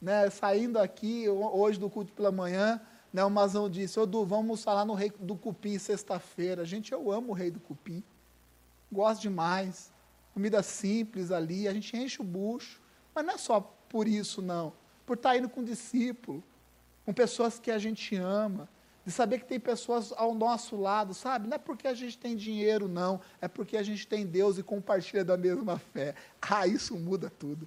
Né? 0.00 0.30
Saindo 0.30 0.78
aqui, 0.78 1.28
hoje 1.28 1.78
do 1.78 1.90
culto 1.90 2.12
pela 2.12 2.32
manhã, 2.32 2.80
né, 3.12 3.24
o 3.24 3.30
Mazão 3.30 3.68
disse, 3.68 3.98
ô 3.98 4.06
Du, 4.06 4.24
vamos 4.24 4.62
falar 4.62 4.84
no 4.84 4.94
Rei 4.94 5.12
do 5.18 5.36
Cupim 5.36 5.78
sexta-feira. 5.78 6.64
Gente, 6.64 6.92
eu 6.92 7.10
amo 7.10 7.30
o 7.30 7.34
Rei 7.34 7.50
do 7.50 7.60
Cupim. 7.60 8.02
Gosto 8.90 9.22
demais. 9.22 9.92
Comida 10.32 10.62
simples 10.62 11.30
ali, 11.30 11.66
a 11.66 11.72
gente 11.72 11.96
enche 11.96 12.22
o 12.22 12.24
bucho. 12.24 12.80
Mas 13.14 13.24
não 13.24 13.34
é 13.34 13.38
só 13.38 13.60
por 13.88 14.06
isso, 14.06 14.40
não. 14.40 14.72
Por 15.04 15.16
estar 15.16 15.36
indo 15.36 15.48
com 15.48 15.62
discípulo, 15.64 16.42
com 17.04 17.12
pessoas 17.12 17.58
que 17.58 17.70
a 17.70 17.78
gente 17.78 18.14
ama, 18.14 18.68
de 19.04 19.10
saber 19.10 19.40
que 19.40 19.46
tem 19.46 19.58
pessoas 19.58 20.12
ao 20.16 20.34
nosso 20.34 20.76
lado, 20.76 21.14
sabe? 21.14 21.48
Não 21.48 21.56
é 21.56 21.58
porque 21.58 21.88
a 21.88 21.94
gente 21.94 22.16
tem 22.16 22.36
dinheiro, 22.36 22.86
não. 22.86 23.20
É 23.40 23.48
porque 23.48 23.76
a 23.76 23.82
gente 23.82 24.06
tem 24.06 24.24
Deus 24.24 24.56
e 24.58 24.62
compartilha 24.62 25.24
da 25.24 25.36
mesma 25.36 25.78
fé. 25.78 26.14
Ah, 26.40 26.66
isso 26.66 26.96
muda 26.96 27.28
tudo. 27.28 27.66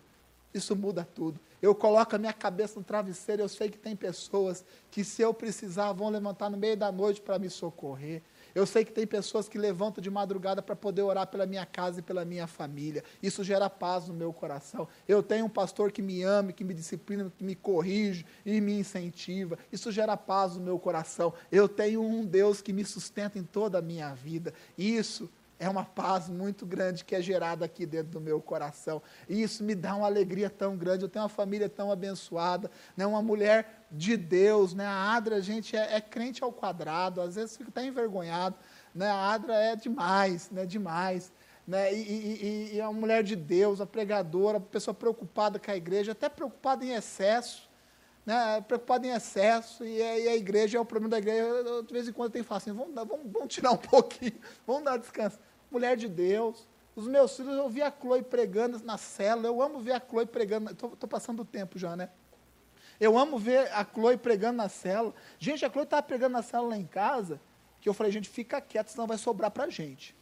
Isso 0.54 0.76
muda 0.76 1.06
tudo. 1.14 1.40
Eu 1.64 1.74
coloco 1.74 2.14
a 2.14 2.20
minha 2.20 2.34
cabeça 2.34 2.78
no 2.78 2.84
travesseiro, 2.84 3.42
eu 3.42 3.48
sei 3.48 3.70
que 3.70 3.78
tem 3.78 3.96
pessoas 3.96 4.66
que, 4.92 5.02
se 5.02 5.22
eu 5.22 5.34
precisar, 5.34 5.94
vão 5.94 6.10
levantar 6.10 6.50
no 6.50 6.58
meio 6.58 6.76
da 6.76 6.92
noite 6.92 7.22
para 7.22 7.40
me 7.40 7.50
socorrer. 7.50 8.22
Eu 8.54 8.66
sei 8.66 8.84
que 8.84 8.92
tem 8.92 9.08
pessoas 9.08 9.48
que 9.48 9.58
levantam 9.58 10.02
de 10.02 10.12
madrugada 10.12 10.62
para 10.62 10.76
poder 10.76 11.04
orar 11.04 11.26
pela 11.26 11.46
minha 11.46 11.66
casa 11.66 12.02
e 12.02 12.04
pela 12.04 12.26
minha 12.26 12.48
família. 12.48 13.02
Isso 13.22 13.46
gera 13.46 13.70
paz 13.70 14.10
no 14.10 14.14
meu 14.14 14.34
coração. 14.34 14.90
Eu 15.08 15.24
tenho 15.24 15.46
um 15.46 15.50
pastor 15.50 15.90
que 15.90 16.02
me 16.02 16.22
ama, 16.22 16.52
que 16.52 16.66
me 16.66 16.74
disciplina, 16.74 17.32
que 17.38 17.46
me 17.46 17.56
corrige 17.56 18.26
e 18.46 18.60
me 18.60 18.78
incentiva. 18.78 19.58
Isso 19.72 19.90
gera 19.90 20.18
paz 20.18 20.58
no 20.58 20.62
meu 20.62 20.78
coração. 20.78 21.34
Eu 21.50 21.70
tenho 21.70 22.04
um 22.04 22.26
Deus 22.26 22.62
que 22.62 22.74
me 22.74 22.84
sustenta 22.84 23.40
em 23.40 23.44
toda 23.44 23.78
a 23.78 23.82
minha 23.82 24.14
vida. 24.14 24.54
Isso 24.78 25.30
é 25.60 25.70
uma 25.70 25.86
paz 25.86 26.30
muito 26.30 26.66
grande 26.66 27.06
que 27.06 27.16
é 27.16 27.22
gerada 27.22 27.66
aqui 27.66 27.86
dentro 27.86 28.12
do 28.12 28.22
meu 28.22 28.42
coração. 28.42 29.02
E 29.30 29.42
isso 29.42 29.64
me 29.64 29.76
dá 29.76 29.96
uma 29.96 30.08
alegria 30.08 30.50
tão 30.50 30.76
grande. 30.76 31.04
Eu 31.04 31.10
tenho 31.10 31.24
uma 31.24 31.30
família 31.30 31.70
tão 31.70 31.92
abençoada, 31.92 32.70
né? 32.98 33.06
uma 33.06 33.22
mulher 33.22 33.86
de 33.92 34.18
Deus. 34.18 34.74
Né? 34.74 34.86
A 34.86 35.14
Adra, 35.14 35.42
gente, 35.42 35.76
é, 35.76 35.96
é 35.96 36.02
crente 36.02 36.44
ao 36.44 36.52
quadrado, 36.52 37.22
às 37.22 37.36
vezes 37.36 37.56
fica 37.56 37.70
até 37.70 37.86
envergonhado. 37.86 38.56
Né? 38.94 39.08
A 39.08 39.32
Adra 39.32 39.56
é 39.56 39.76
demais, 39.76 40.50
né? 40.52 40.66
demais. 40.66 41.32
Né? 41.66 41.94
E, 41.94 42.02
e, 42.02 42.76
e, 42.76 42.80
é 42.80 42.88
uma 42.88 43.00
mulher 43.00 43.24
de 43.24 43.36
Deus, 43.36 43.80
a 43.80 43.86
pregadora, 43.86 44.58
a 44.58 44.62
pessoa 44.62 44.94
preocupada 44.94 45.60
com 45.60 45.72
a 45.72 45.76
igreja, 45.76 46.12
até 46.12 46.28
preocupada 46.28 46.84
em 46.84 46.94
excesso. 46.94 47.72
Né, 48.26 48.62
preocupada 48.62 49.06
em 49.06 49.10
excesso, 49.10 49.84
e 49.84 50.02
a, 50.02 50.20
e 50.20 50.28
a, 50.30 50.36
igreja 50.36 50.78
é 50.78 50.82
o 50.82 50.86
problema 50.86 51.10
da 51.10 51.18
igreja. 51.18 51.40
Eu, 51.40 51.84
de 51.84 51.92
vez 51.92 52.08
em 52.08 52.14
quando 52.14 52.32
tenho 52.32 52.46
que 52.46 52.48
falar 52.48 52.60
assim: 52.60 52.72
vamos, 52.72 52.96
vamos, 52.96 53.32
vamos 53.32 53.54
tirar 53.54 53.72
um 53.72 53.78
pouquinho, 53.78 54.40
vamos 54.66 54.84
dar 54.86 54.98
descanso 54.98 55.38
mulher 55.74 55.98
de 55.98 56.08
Deus. 56.08 56.68
Os 56.96 57.08
meus 57.08 57.36
filhos, 57.36 57.58
eu 57.58 57.68
vi 57.68 57.82
a 57.82 57.92
Chloe 57.92 58.22
pregando 58.22 58.80
na 58.86 59.00
cela, 59.00 59.48
eu 59.48 59.62
amo 59.62 59.80
ver 59.80 59.94
a 59.94 60.00
Chloe 60.00 60.28
pregando, 60.28 60.70
estou 60.72 61.10
passando 61.10 61.42
o 61.42 61.46
tempo 61.46 61.80
já, 61.80 61.96
né? 61.96 62.10
Eu 63.00 63.18
amo 63.18 63.40
ver 63.40 63.72
a 63.74 63.84
Chloe 63.84 64.16
pregando 64.16 64.58
na 64.58 64.70
cela. 64.70 65.14
Gente, 65.40 65.66
a 65.66 65.70
Chloe 65.70 65.84
estava 65.84 66.04
pregando 66.04 66.34
na 66.34 66.44
cela 66.44 66.68
lá 66.68 66.78
em 66.78 66.86
casa, 66.86 67.42
que 67.82 67.90
eu 67.90 67.94
falei, 67.94 68.12
gente, 68.12 68.30
fica 68.30 68.62
quieto, 68.62 68.90
senão 68.90 69.08
vai 69.08 69.18
sobrar 69.18 69.50
para 69.50 69.64
a 69.64 69.70
gente. 69.70 70.16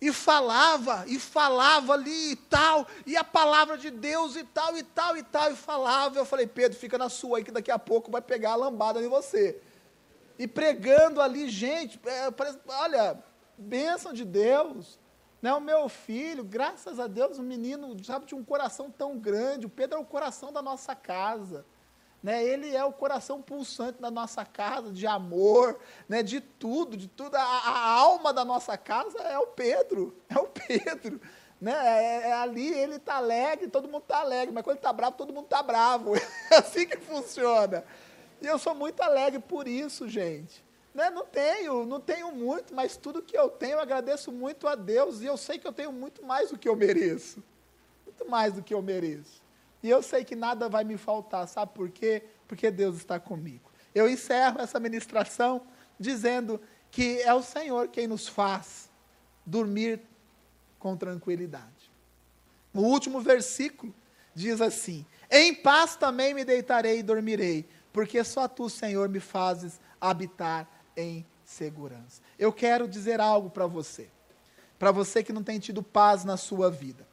E 0.00 0.12
falava, 0.12 1.04
e 1.06 1.18
falava 1.18 1.94
ali 1.94 2.32
e 2.32 2.36
tal, 2.36 2.86
e 3.06 3.16
a 3.16 3.24
palavra 3.24 3.78
de 3.78 3.90
Deus 3.90 4.36
e 4.36 4.44
tal, 4.44 4.76
e 4.76 4.82
tal, 4.82 5.16
e 5.16 5.22
tal, 5.22 5.50
e 5.50 5.56
falava. 5.56 6.18
Eu 6.18 6.26
falei, 6.26 6.46
Pedro, 6.46 6.78
fica 6.78 6.98
na 6.98 7.08
sua 7.08 7.38
aí, 7.38 7.44
que 7.44 7.50
daqui 7.50 7.70
a 7.70 7.78
pouco 7.78 8.10
vai 8.10 8.20
pegar 8.20 8.52
a 8.52 8.56
lambada 8.56 9.02
em 9.02 9.08
você. 9.08 9.58
E 10.38 10.46
pregando 10.46 11.20
ali, 11.20 11.48
gente, 11.48 11.98
é, 12.04 12.30
parece, 12.30 12.58
olha, 12.68 13.18
bênção 13.56 14.12
de 14.12 14.24
Deus. 14.24 14.98
Né? 15.40 15.52
O 15.54 15.60
meu 15.60 15.88
filho, 15.88 16.44
graças 16.44 17.00
a 17.00 17.06
Deus, 17.06 17.38
um 17.38 17.42
menino, 17.42 17.96
sabe, 18.04 18.26
de 18.26 18.34
um 18.34 18.44
coração 18.44 18.90
tão 18.90 19.18
grande. 19.18 19.66
O 19.66 19.70
Pedro 19.70 19.98
é 19.98 20.00
o 20.00 20.04
coração 20.04 20.52
da 20.52 20.60
nossa 20.60 20.94
casa. 20.94 21.64
Né? 22.26 22.44
Ele 22.44 22.74
é 22.74 22.84
o 22.84 22.92
coração 22.92 23.40
pulsante 23.40 24.02
da 24.02 24.10
nossa 24.10 24.44
casa, 24.44 24.90
de 24.90 25.06
amor, 25.06 25.78
né? 26.08 26.24
de 26.24 26.40
tudo, 26.40 26.96
de 26.96 27.06
tudo. 27.06 27.36
A, 27.36 27.40
a 27.40 27.88
alma 28.00 28.32
da 28.32 28.44
nossa 28.44 28.76
casa 28.76 29.16
é 29.20 29.38
o 29.38 29.46
Pedro, 29.46 30.12
é 30.28 30.36
o 30.36 30.48
Pedro. 30.48 31.20
Né? 31.60 31.72
É, 31.72 32.30
é 32.30 32.32
ali 32.32 32.66
ele 32.66 32.96
está 32.96 33.18
alegre, 33.18 33.68
todo 33.68 33.86
mundo 33.86 34.02
está 34.02 34.22
alegre, 34.22 34.52
mas 34.52 34.64
quando 34.64 34.74
ele 34.74 34.80
está 34.80 34.92
bravo, 34.92 35.16
todo 35.16 35.32
mundo 35.32 35.44
está 35.44 35.62
bravo. 35.62 36.14
É 36.50 36.56
assim 36.56 36.84
que 36.84 36.96
funciona. 36.96 37.84
E 38.42 38.46
eu 38.48 38.58
sou 38.58 38.74
muito 38.74 39.00
alegre 39.02 39.38
por 39.38 39.68
isso, 39.68 40.08
gente. 40.08 40.64
Né? 40.92 41.08
Não 41.10 41.24
tenho, 41.24 41.86
não 41.86 42.00
tenho 42.00 42.32
muito, 42.32 42.74
mas 42.74 42.96
tudo 42.96 43.22
que 43.22 43.38
eu 43.38 43.48
tenho 43.48 43.74
eu 43.74 43.80
agradeço 43.80 44.32
muito 44.32 44.66
a 44.66 44.74
Deus 44.74 45.20
e 45.20 45.26
eu 45.26 45.36
sei 45.36 45.60
que 45.60 45.66
eu 45.68 45.72
tenho 45.72 45.92
muito 45.92 46.24
mais 46.24 46.50
do 46.50 46.58
que 46.58 46.68
eu 46.68 46.74
mereço. 46.74 47.40
Muito 48.04 48.28
mais 48.28 48.52
do 48.52 48.64
que 48.64 48.74
eu 48.74 48.82
mereço. 48.82 49.45
E 49.86 49.90
eu 49.90 50.02
sei 50.02 50.24
que 50.24 50.34
nada 50.34 50.68
vai 50.68 50.82
me 50.82 50.96
faltar, 50.96 51.46
sabe 51.46 51.72
por 51.72 51.88
quê? 51.88 52.24
Porque 52.48 52.72
Deus 52.72 52.96
está 52.96 53.20
comigo. 53.20 53.70
Eu 53.94 54.10
encerro 54.10 54.60
essa 54.60 54.80
ministração 54.80 55.62
dizendo 55.96 56.60
que 56.90 57.22
é 57.22 57.32
o 57.32 57.40
Senhor 57.40 57.86
quem 57.86 58.08
nos 58.08 58.26
faz 58.26 58.90
dormir 59.46 60.00
com 60.80 60.96
tranquilidade. 60.96 61.92
O 62.74 62.80
último 62.80 63.20
versículo 63.20 63.94
diz 64.34 64.60
assim: 64.60 65.06
Em 65.30 65.54
paz 65.54 65.94
também 65.94 66.34
me 66.34 66.44
deitarei 66.44 66.98
e 66.98 67.02
dormirei, 67.04 67.64
porque 67.92 68.24
só 68.24 68.48
tu, 68.48 68.68
Senhor, 68.68 69.08
me 69.08 69.20
fazes 69.20 69.78
habitar 70.00 70.68
em 70.96 71.24
segurança. 71.44 72.20
Eu 72.36 72.52
quero 72.52 72.88
dizer 72.88 73.20
algo 73.20 73.50
para 73.50 73.68
você, 73.68 74.08
para 74.80 74.90
você 74.90 75.22
que 75.22 75.32
não 75.32 75.44
tem 75.44 75.60
tido 75.60 75.80
paz 75.80 76.24
na 76.24 76.36
sua 76.36 76.72
vida. 76.72 77.06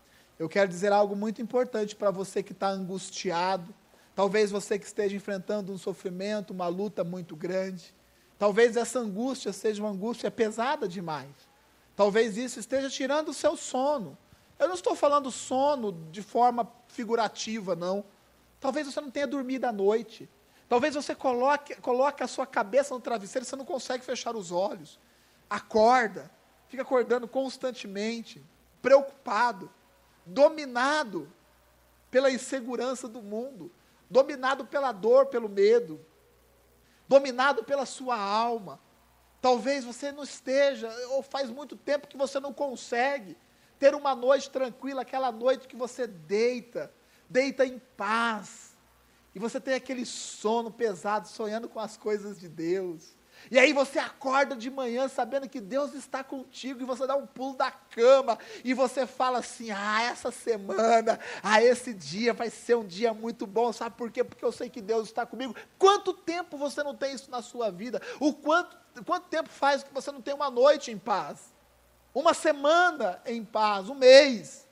Eu 0.44 0.50
quero 0.50 0.68
dizer 0.68 0.92
algo 0.92 1.16
muito 1.16 1.42
importante 1.42 1.96
para 1.96 2.12
você 2.12 2.44
que 2.44 2.52
está 2.52 2.68
angustiado, 2.68 3.74
talvez 4.14 4.52
você 4.52 4.78
que 4.78 4.86
esteja 4.86 5.16
enfrentando 5.16 5.72
um 5.72 5.78
sofrimento, 5.78 6.52
uma 6.52 6.68
luta 6.68 7.02
muito 7.02 7.34
grande. 7.34 7.96
Talvez 8.38 8.76
essa 8.76 9.00
angústia 9.00 9.54
seja 9.54 9.82
uma 9.82 9.92
angústia 9.92 10.30
pesada 10.30 10.86
demais. 10.86 11.32
Talvez 11.96 12.36
isso 12.36 12.60
esteja 12.60 12.90
tirando 12.90 13.30
o 13.30 13.34
seu 13.34 13.56
sono. 13.56 14.18
Eu 14.60 14.68
não 14.68 14.76
estou 14.76 14.98
falando 14.98 15.32
sono 15.32 15.94
de 16.12 16.22
forma 16.22 16.70
figurativa, 16.90 17.74
não. 17.74 18.04
Talvez 18.60 18.86
você 18.86 19.00
não 19.00 19.10
tenha 19.10 19.26
dormido 19.26 19.64
à 19.64 19.72
noite. 19.72 20.30
Talvez 20.68 20.94
você 20.94 21.16
coloque, 21.16 21.76
coloque 21.76 22.22
a 22.22 22.28
sua 22.28 22.46
cabeça 22.46 22.94
no 22.94 23.00
travesseiro 23.00 23.46
e 23.46 23.48
você 23.48 23.56
não 23.56 23.64
consegue 23.64 24.04
fechar 24.04 24.36
os 24.36 24.52
olhos. 24.52 25.00
Acorda, 25.50 26.30
fica 26.68 26.84
acordando 26.84 27.30
constantemente, 27.30 28.44
preocupado, 28.82 29.72
dominado 30.26 31.32
pela 32.10 32.32
insegurança 32.32 33.08
do 33.08 33.22
mundo, 33.22 33.72
dominado 34.10 34.66
pela 34.66 34.92
dor, 34.92 35.26
pelo 35.28 35.50
medo, 35.50 36.00
dominado 37.08 37.64
pela 37.64 37.86
sua 37.86 38.18
alma. 38.18 38.80
Talvez 39.42 39.84
você 39.84 40.12
não 40.12 40.24
esteja, 40.24 40.90
ou 41.10 41.22
faz 41.22 41.50
muito 41.50 41.76
tempo 41.76 42.08
que 42.08 42.18
você 42.18 42.40
não 42.40 42.54
consegue 42.54 43.36
ter 43.78 43.94
uma 43.96 44.16
noite 44.16 44.50
tranquila, 44.50 45.02
aquela 45.02 45.32
noite 45.32 45.68
que 45.68 45.76
você 45.76 46.08
deita, 46.08 46.94
deita 47.30 47.66
em 47.66 47.80
paz, 47.98 48.78
e 49.36 49.40
você 49.40 49.60
tem 49.60 49.74
aquele 49.74 50.06
sono 50.06 50.72
pesado, 50.72 51.28
sonhando 51.28 51.68
com 51.68 51.80
as 51.80 51.98
coisas 51.98 52.40
de 52.40 52.48
Deus. 52.48 53.16
E 53.52 53.60
aí 53.60 53.74
você 53.74 54.00
acorda 54.00 54.56
de 54.56 54.70
manhã 54.70 55.08
sabendo 55.08 55.50
que 55.50 55.60
Deus 55.60 55.94
está 55.94 56.24
contigo 56.24 56.82
e 56.82 56.86
você 56.86 57.06
dá 57.06 57.16
um 57.16 57.26
pulo 57.26 57.56
da 57.56 57.72
cama 57.72 58.38
e 58.64 58.74
você 58.74 59.06
fala 59.06 59.40
assim: 59.40 59.72
"Ah, 59.72 60.04
essa 60.04 60.32
semana, 60.32 61.20
ah, 61.42 61.62
esse 61.62 61.94
dia 61.94 62.34
vai 62.34 62.50
ser 62.50 62.76
um 62.76 62.86
dia 62.86 63.14
muito 63.14 63.46
bom". 63.46 63.72
Sabe 63.74 63.96
por 63.96 64.12
quê? 64.12 64.24
Porque 64.24 64.44
eu 64.44 64.52
sei 64.52 64.70
que 64.70 64.82
Deus 64.82 65.08
está 65.08 65.26
comigo. 65.26 65.56
Quanto 65.78 66.14
tempo 66.14 66.58
você 66.58 66.84
não 66.84 66.96
tem 66.96 67.14
isso 67.14 67.30
na 67.30 67.42
sua 67.42 67.72
vida? 67.72 68.02
O 68.20 68.34
quanto 68.34 68.84
quanto 69.06 69.28
tempo 69.28 69.50
faz 69.50 69.84
que 69.84 69.94
você 69.94 70.12
não 70.12 70.22
tem 70.22 70.34
uma 70.34 70.52
noite 70.52 70.92
em 70.92 70.98
paz? 70.98 71.54
Uma 72.14 72.34
semana 72.34 73.20
em 73.26 73.44
paz, 73.44 73.90
um 73.90 73.96
mês? 73.96 74.68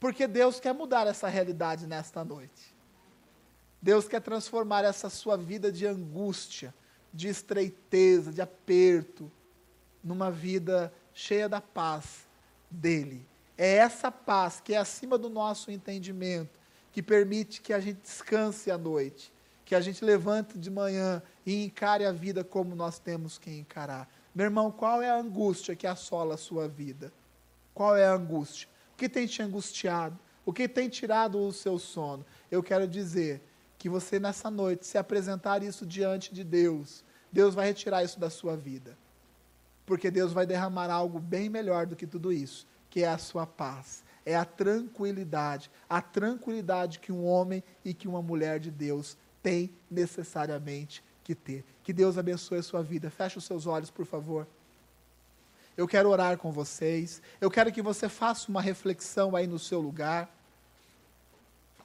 Porque 0.00 0.26
Deus 0.26 0.58
quer 0.58 0.74
mudar 0.74 1.06
essa 1.06 1.28
realidade 1.28 1.86
nesta 1.86 2.24
noite. 2.24 2.74
Deus 3.80 4.08
quer 4.08 4.20
transformar 4.20 4.84
essa 4.84 5.08
sua 5.08 5.36
vida 5.36 5.70
de 5.70 5.86
angústia 5.86 6.74
de 7.14 7.28
estreiteza, 7.28 8.32
de 8.32 8.42
aperto, 8.42 9.30
numa 10.02 10.30
vida 10.30 10.92
cheia 11.14 11.48
da 11.48 11.60
paz 11.60 12.26
dele. 12.68 13.24
É 13.56 13.76
essa 13.76 14.10
paz 14.10 14.60
que 14.60 14.74
é 14.74 14.76
acima 14.76 15.16
do 15.16 15.30
nosso 15.30 15.70
entendimento, 15.70 16.58
que 16.90 17.00
permite 17.00 17.60
que 17.60 17.72
a 17.72 17.78
gente 17.78 18.00
descanse 18.02 18.70
à 18.70 18.76
noite, 18.76 19.32
que 19.64 19.76
a 19.76 19.80
gente 19.80 20.04
levante 20.04 20.58
de 20.58 20.70
manhã 20.70 21.22
e 21.46 21.64
encare 21.64 22.04
a 22.04 22.12
vida 22.12 22.42
como 22.42 22.74
nós 22.74 22.98
temos 22.98 23.38
que 23.38 23.50
encarar. 23.50 24.10
Meu 24.34 24.44
irmão, 24.44 24.72
qual 24.72 25.00
é 25.00 25.08
a 25.08 25.16
angústia 25.16 25.76
que 25.76 25.86
assola 25.86 26.34
a 26.34 26.38
sua 26.38 26.66
vida? 26.66 27.12
Qual 27.72 27.96
é 27.96 28.04
a 28.04 28.14
angústia? 28.14 28.68
O 28.92 28.96
que 28.96 29.08
tem 29.08 29.26
te 29.26 29.40
angustiado? 29.40 30.18
O 30.44 30.52
que 30.52 30.68
tem 30.68 30.88
tirado 30.88 31.38
o 31.38 31.52
seu 31.52 31.78
sono? 31.78 32.26
Eu 32.50 32.62
quero 32.62 32.86
dizer 32.86 33.40
que 33.78 33.88
você 33.88 34.18
nessa 34.18 34.50
noite 34.50 34.86
se 34.86 34.96
apresentar 34.98 35.62
isso 35.62 35.84
diante 35.84 36.32
de 36.32 36.42
Deus, 36.42 37.03
Deus 37.34 37.52
vai 37.52 37.66
retirar 37.66 38.04
isso 38.04 38.20
da 38.20 38.30
sua 38.30 38.56
vida. 38.56 38.96
Porque 39.84 40.08
Deus 40.08 40.32
vai 40.32 40.46
derramar 40.46 40.88
algo 40.88 41.18
bem 41.18 41.50
melhor 41.50 41.84
do 41.84 41.96
que 41.96 42.06
tudo 42.06 42.32
isso, 42.32 42.64
que 42.88 43.02
é 43.02 43.08
a 43.08 43.18
sua 43.18 43.44
paz, 43.44 44.04
é 44.24 44.36
a 44.36 44.44
tranquilidade, 44.44 45.68
a 45.90 46.00
tranquilidade 46.00 47.00
que 47.00 47.10
um 47.10 47.26
homem 47.26 47.62
e 47.84 47.92
que 47.92 48.06
uma 48.06 48.22
mulher 48.22 48.60
de 48.60 48.70
Deus 48.70 49.18
tem 49.42 49.74
necessariamente 49.90 51.02
que 51.24 51.34
ter. 51.34 51.64
Que 51.82 51.92
Deus 51.92 52.16
abençoe 52.16 52.58
a 52.58 52.62
sua 52.62 52.82
vida. 52.84 53.10
Feche 53.10 53.36
os 53.36 53.44
seus 53.44 53.66
olhos, 53.66 53.90
por 53.90 54.06
favor. 54.06 54.46
Eu 55.76 55.88
quero 55.88 56.08
orar 56.08 56.38
com 56.38 56.52
vocês. 56.52 57.20
Eu 57.40 57.50
quero 57.50 57.72
que 57.72 57.82
você 57.82 58.08
faça 58.08 58.48
uma 58.48 58.62
reflexão 58.62 59.34
aí 59.34 59.48
no 59.48 59.58
seu 59.58 59.80
lugar. 59.80 60.32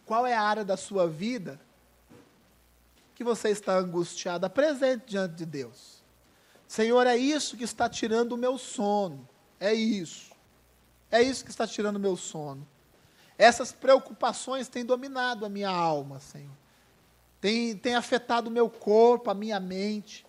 Qual 0.05 0.27
é 0.27 0.35
a 0.35 0.43
área 0.43 0.63
da 0.63 0.77
sua 0.77 1.07
vida 1.07 1.59
que 3.19 3.23
você 3.25 3.49
está 3.49 3.77
angustiado, 3.77 4.45
apresente 4.45 5.07
diante 5.07 5.35
de 5.35 5.45
Deus. 5.45 6.01
Senhor, 6.65 7.05
é 7.05 7.17
isso 7.17 7.57
que 7.57 7.65
está 7.65 7.89
tirando 7.89 8.31
o 8.31 8.37
meu 8.37 8.57
sono. 8.57 9.27
É 9.59 9.73
isso. 9.73 10.31
É 11.11 11.21
isso 11.21 11.43
que 11.43 11.51
está 11.51 11.67
tirando 11.67 11.97
o 11.97 11.99
meu 11.99 12.15
sono. 12.15 12.65
Essas 13.37 13.73
preocupações 13.73 14.69
têm 14.69 14.85
dominado 14.85 15.45
a 15.45 15.49
minha 15.49 15.69
alma, 15.69 16.21
Senhor. 16.21 16.55
Tem, 17.41 17.75
tem 17.75 17.93
afetado 17.93 18.49
o 18.49 18.53
meu 18.53 18.69
corpo, 18.69 19.29
a 19.29 19.33
minha 19.33 19.59
mente. 19.59 20.25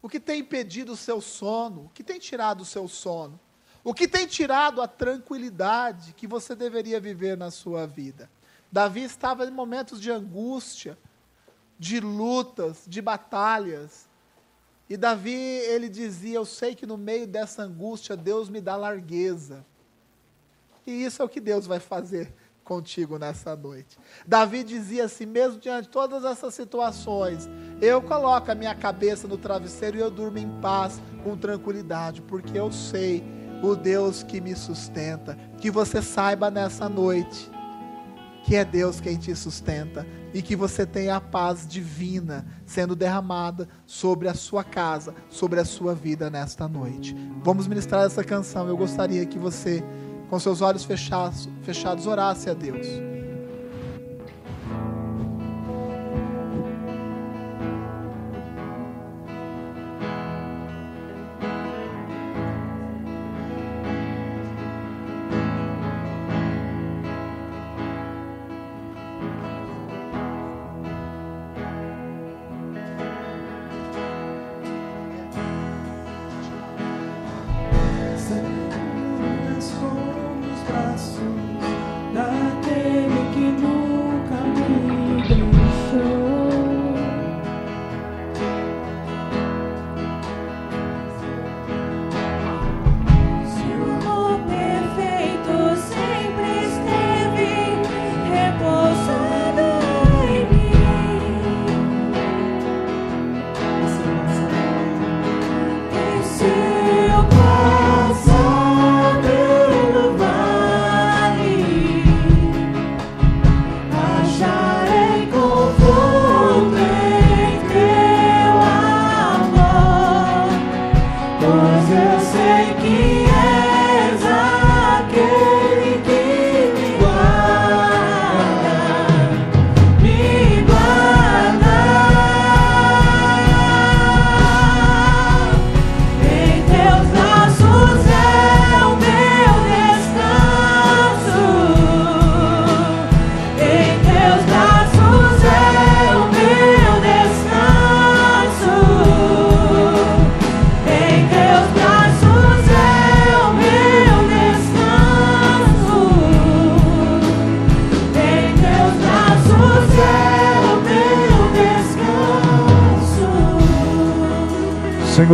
O 0.00 0.08
que 0.08 0.18
tem 0.18 0.40
impedido 0.40 0.92
o 0.92 0.96
seu 0.96 1.20
sono? 1.20 1.84
O 1.84 1.88
que 1.90 2.02
tem 2.02 2.18
tirado 2.18 2.62
o 2.62 2.64
seu 2.64 2.88
sono? 2.88 3.38
O 3.84 3.92
que 3.92 4.08
tem 4.08 4.26
tirado 4.26 4.80
a 4.80 4.88
tranquilidade 4.88 6.14
que 6.14 6.26
você 6.26 6.54
deveria 6.54 6.98
viver 6.98 7.36
na 7.36 7.50
sua 7.50 7.86
vida? 7.86 8.30
Davi 8.72 9.02
estava 9.02 9.44
em 9.44 9.50
momentos 9.50 10.00
de 10.00 10.10
angústia, 10.10 10.96
de 11.82 11.98
lutas, 11.98 12.84
de 12.86 13.02
batalhas. 13.02 14.06
E 14.88 14.96
Davi, 14.96 15.34
ele 15.34 15.88
dizia: 15.88 16.36
Eu 16.36 16.44
sei 16.44 16.76
que 16.76 16.86
no 16.86 16.96
meio 16.96 17.26
dessa 17.26 17.64
angústia 17.64 18.16
Deus 18.16 18.48
me 18.48 18.60
dá 18.60 18.76
largueza. 18.76 19.66
E 20.86 21.04
isso 21.04 21.20
é 21.20 21.24
o 21.24 21.28
que 21.28 21.40
Deus 21.40 21.66
vai 21.66 21.80
fazer 21.80 22.32
contigo 22.62 23.18
nessa 23.18 23.56
noite. 23.56 23.98
Davi 24.24 24.62
dizia 24.62 25.06
assim: 25.06 25.26
mesmo 25.26 25.58
diante 25.58 25.86
de 25.86 25.88
todas 25.88 26.24
essas 26.24 26.54
situações, 26.54 27.50
eu 27.80 28.00
coloco 28.00 28.48
a 28.48 28.54
minha 28.54 28.76
cabeça 28.76 29.26
no 29.26 29.36
travesseiro 29.36 29.96
e 29.96 30.00
eu 30.00 30.10
durmo 30.10 30.38
em 30.38 30.60
paz, 30.60 31.02
com 31.24 31.36
tranquilidade, 31.36 32.22
porque 32.22 32.56
eu 32.56 32.70
sei 32.70 33.24
o 33.60 33.74
Deus 33.74 34.22
que 34.22 34.40
me 34.40 34.54
sustenta. 34.54 35.36
Que 35.58 35.68
você 35.68 36.00
saiba 36.00 36.48
nessa 36.48 36.88
noite 36.88 37.51
que 38.42 38.56
é 38.56 38.64
Deus 38.64 39.00
quem 39.00 39.16
te 39.16 39.34
sustenta 39.34 40.06
e 40.34 40.42
que 40.42 40.56
você 40.56 40.84
tenha 40.84 41.16
a 41.16 41.20
paz 41.20 41.66
divina 41.66 42.44
sendo 42.66 42.96
derramada 42.96 43.68
sobre 43.86 44.28
a 44.28 44.34
sua 44.34 44.64
casa, 44.64 45.14
sobre 45.28 45.60
a 45.60 45.64
sua 45.64 45.94
vida 45.94 46.30
nesta 46.30 46.66
noite. 46.66 47.16
Vamos 47.42 47.66
ministrar 47.66 48.04
essa 48.04 48.24
canção. 48.24 48.68
Eu 48.68 48.76
gostaria 48.76 49.24
que 49.26 49.38
você, 49.38 49.82
com 50.28 50.38
seus 50.38 50.60
olhos 50.60 50.84
fechados, 50.84 51.48
fechados 51.62 52.06
orasse 52.06 52.50
a 52.50 52.54
Deus. 52.54 53.11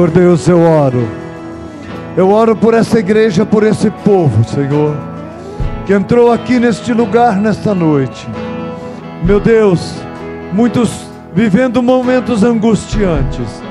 Senhor 0.08 0.10
Deus, 0.10 0.48
eu 0.48 0.62
oro. 0.62 1.06
Eu 2.16 2.30
oro 2.30 2.56
por 2.56 2.72
essa 2.72 2.98
igreja, 2.98 3.44
por 3.44 3.62
esse 3.62 3.90
povo, 3.90 4.42
Senhor, 4.44 4.96
que 5.86 5.92
entrou 5.92 6.32
aqui 6.32 6.58
neste 6.58 6.94
lugar 6.94 7.36
nesta 7.36 7.74
noite. 7.74 8.26
Meu 9.22 9.38
Deus, 9.38 9.92
muitos 10.52 11.06
vivendo 11.34 11.82
momentos 11.82 12.42
angustiantes. 12.42 13.62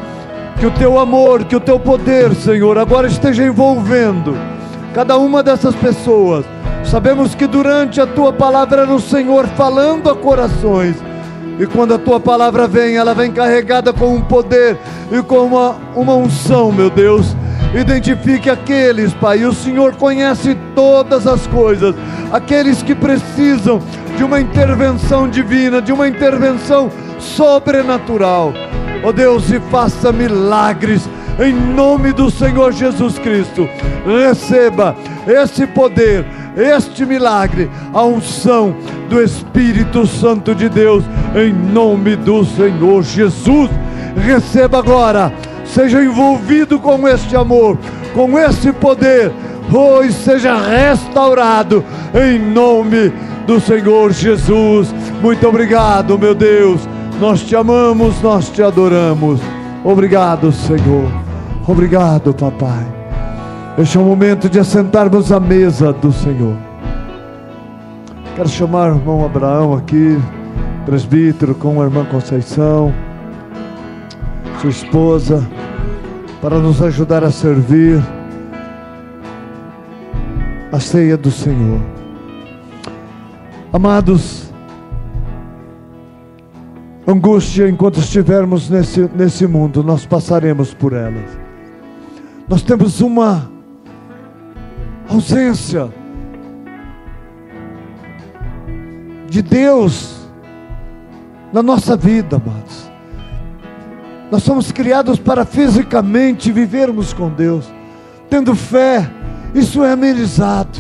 Que 0.60 0.66
o 0.66 0.72
teu 0.72 1.00
amor, 1.00 1.44
que 1.44 1.56
o 1.56 1.60
teu 1.60 1.80
poder, 1.80 2.36
Senhor, 2.36 2.78
agora 2.78 3.08
esteja 3.08 3.44
envolvendo 3.44 4.38
cada 4.94 5.18
uma 5.18 5.42
dessas 5.42 5.76
pessoas. 5.76 6.46
Sabemos 6.84 7.34
que 7.34 7.48
durante 7.48 8.00
a 8.00 8.06
tua 8.06 8.32
palavra 8.32 8.84
era 8.84 8.94
o 8.94 9.02
Senhor 9.02 9.48
falando 9.48 10.10
a 10.10 10.16
corações, 10.16 10.96
E 11.60 11.66
quando 11.66 11.96
a 11.96 11.98
tua 11.98 12.20
palavra 12.20 12.68
vem, 12.68 12.98
ela 12.98 13.16
vem 13.16 13.32
carregada 13.32 13.92
com 13.92 14.14
um 14.14 14.22
poder 14.22 14.78
e 15.12 15.22
com 15.22 15.46
uma, 15.46 15.76
uma 15.96 16.16
unção, 16.16 16.72
meu 16.72 16.90
Deus. 16.90 17.36
Identifique 17.74 18.50
aqueles, 18.50 19.14
Pai, 19.14 19.44
o 19.44 19.54
Senhor 19.54 19.96
conhece 19.96 20.58
todas 20.74 21.28
as 21.28 21.46
coisas, 21.48 21.94
aqueles 22.32 22.82
que 22.82 22.96
precisam 22.96 23.82
de 24.16 24.24
uma 24.24 24.40
intervenção 24.40 25.30
divina, 25.30 25.82
de 25.82 25.92
uma 25.92 26.08
intervenção 26.08 26.90
sobrenatural. 27.20 28.54
Ó 29.04 29.10
oh 29.10 29.14
Deus, 29.14 29.52
e 29.52 29.60
faça 29.70 30.12
milagres 30.12 31.08
em 31.40 31.54
nome 31.54 32.14
do 32.14 32.32
Senhor 32.32 32.72
Jesus 32.72 33.20
Cristo. 33.20 33.70
Receba 34.06 34.96
esse 35.28 35.68
poder, 35.68 36.26
este 36.56 37.06
milagre, 37.06 37.70
a 37.94 38.04
unção 38.04 38.76
do 39.10 39.22
Espírito 39.22 40.08
Santo 40.08 40.56
de 40.56 40.68
Deus, 40.68 41.04
em 41.36 41.54
nome 41.54 42.16
do 42.16 42.44
Senhor 42.44 43.04
Jesus. 43.04 43.70
Receba 44.18 44.80
agora, 44.80 45.32
seja 45.66 46.04
envolvido 46.04 46.80
com 46.80 47.08
este 47.08 47.36
amor, 47.36 47.78
com 48.14 48.38
esse 48.38 48.74
poder, 48.74 49.32
hoje 49.72 50.12
seja 50.14 50.56
restaurado, 50.58 51.84
em 52.14 52.40
nome 52.40 53.14
do 53.46 53.60
Senhor 53.62 54.12
Jesus. 54.12 54.94
Muito 55.22 55.48
obrigado, 55.48 56.18
meu 56.18 56.36
Deus. 56.36 56.88
Nós 57.20 57.42
te 57.42 57.56
amamos, 57.56 58.22
nós 58.22 58.50
te 58.50 58.62
adoramos. 58.62 59.40
Obrigado, 59.84 60.52
Senhor. 60.52 61.10
Obrigado, 61.68 62.34
papai. 62.34 62.86
Este 63.78 63.98
é 63.98 64.02
o 64.02 64.04
momento 64.04 64.50
de 64.50 64.60
assentarmos 64.60 65.32
à 65.32 65.40
mesa 65.40 65.94
do 65.94 66.12
Senhor. 66.12 66.56
Quero 68.36 68.50
chamar 68.50 68.92
o 68.92 68.98
irmão 68.98 69.26
Abraão 69.26 69.74
aqui, 69.74 70.20
presbítero, 70.86 71.56
com 71.56 71.82
a 71.82 71.86
irmã 71.86 72.06
Conceição, 72.06 72.94
sua 74.62 74.70
esposa, 74.70 75.48
para 76.42 76.60
nos 76.60 76.82
ajudar 76.82 77.24
a 77.24 77.32
servir 77.32 78.02
a 80.72 80.80
ceia 80.80 81.18
do 81.18 81.32
Senhor. 81.32 81.82
Amados, 83.72 84.52
angústia 87.08 87.70
enquanto 87.70 88.00
estivermos 88.00 88.70
nesse, 88.70 89.10
nesse 89.16 89.48
mundo, 89.48 89.84
nós 89.84 90.06
passaremos 90.06 90.74
por 90.74 90.94
elas 90.94 91.48
nós 92.48 92.62
temos 92.62 93.02
uma 93.02 93.52
ausência 95.10 95.90
de 99.30 99.42
Deus 99.42 100.30
na 101.52 101.62
nossa 101.62 101.98
vida, 101.98 102.38
amados. 102.38 102.87
Nós 104.32 104.44
somos 104.44 104.72
criados 104.72 105.20
para 105.20 105.46
fisicamente 105.46 106.52
vivermos 106.52 107.14
com 107.14 107.30
Deus, 107.30 107.66
tendo 108.30 108.56
fé, 108.56 109.10
isso 109.54 109.84
é 109.84 109.92
amenizado. 109.92 110.80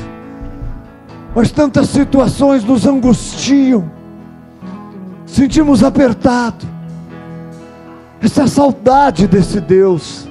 Mas 1.36 1.52
tantas 1.52 1.89
situações 1.89 2.64
nos 2.64 2.86
angustiam, 2.86 3.89
sentimos 5.26 5.84
apertado. 5.84 6.66
Essa 8.22 8.48
saudade 8.48 9.28
desse 9.28 9.62
Deus 9.62 10.28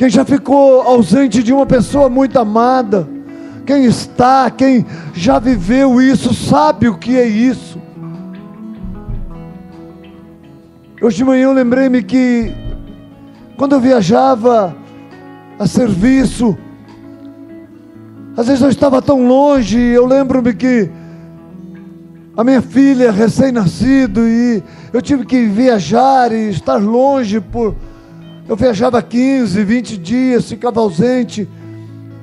quem 0.00 0.08
já 0.08 0.24
ficou 0.24 0.80
ausente 0.80 1.42
de 1.42 1.52
uma 1.52 1.66
pessoa 1.66 2.08
muito 2.08 2.38
amada, 2.38 3.06
quem 3.66 3.84
está, 3.84 4.50
quem 4.50 4.86
já 5.12 5.38
viveu 5.38 6.00
isso, 6.00 6.32
sabe 6.32 6.88
o 6.88 6.96
que 6.96 7.18
é 7.18 7.26
isso. 7.26 7.78
Hoje 11.02 11.16
de 11.16 11.24
manhã 11.24 11.44
eu 11.44 11.52
lembrei-me 11.54 12.02
que, 12.02 12.52
quando 13.56 13.74
eu 13.74 13.80
viajava 13.80 14.76
a 15.58 15.66
serviço, 15.66 16.58
às 18.36 18.46
vezes 18.48 18.62
eu 18.62 18.68
estava 18.68 19.00
tão 19.00 19.26
longe, 19.26 19.78
eu 19.80 20.04
lembro-me 20.04 20.52
que 20.52 20.90
a 22.36 22.44
minha 22.44 22.60
filha 22.60 23.10
recém-nascido 23.10 24.28
e 24.28 24.62
eu 24.92 25.00
tive 25.00 25.24
que 25.24 25.46
viajar 25.46 26.32
e 26.32 26.50
estar 26.50 26.76
longe 26.76 27.40
por 27.40 27.74
eu 28.46 28.54
viajava 28.54 29.00
15, 29.00 29.64
20 29.64 29.96
dias, 29.96 30.50
ficava 30.50 30.80
ausente. 30.80 31.48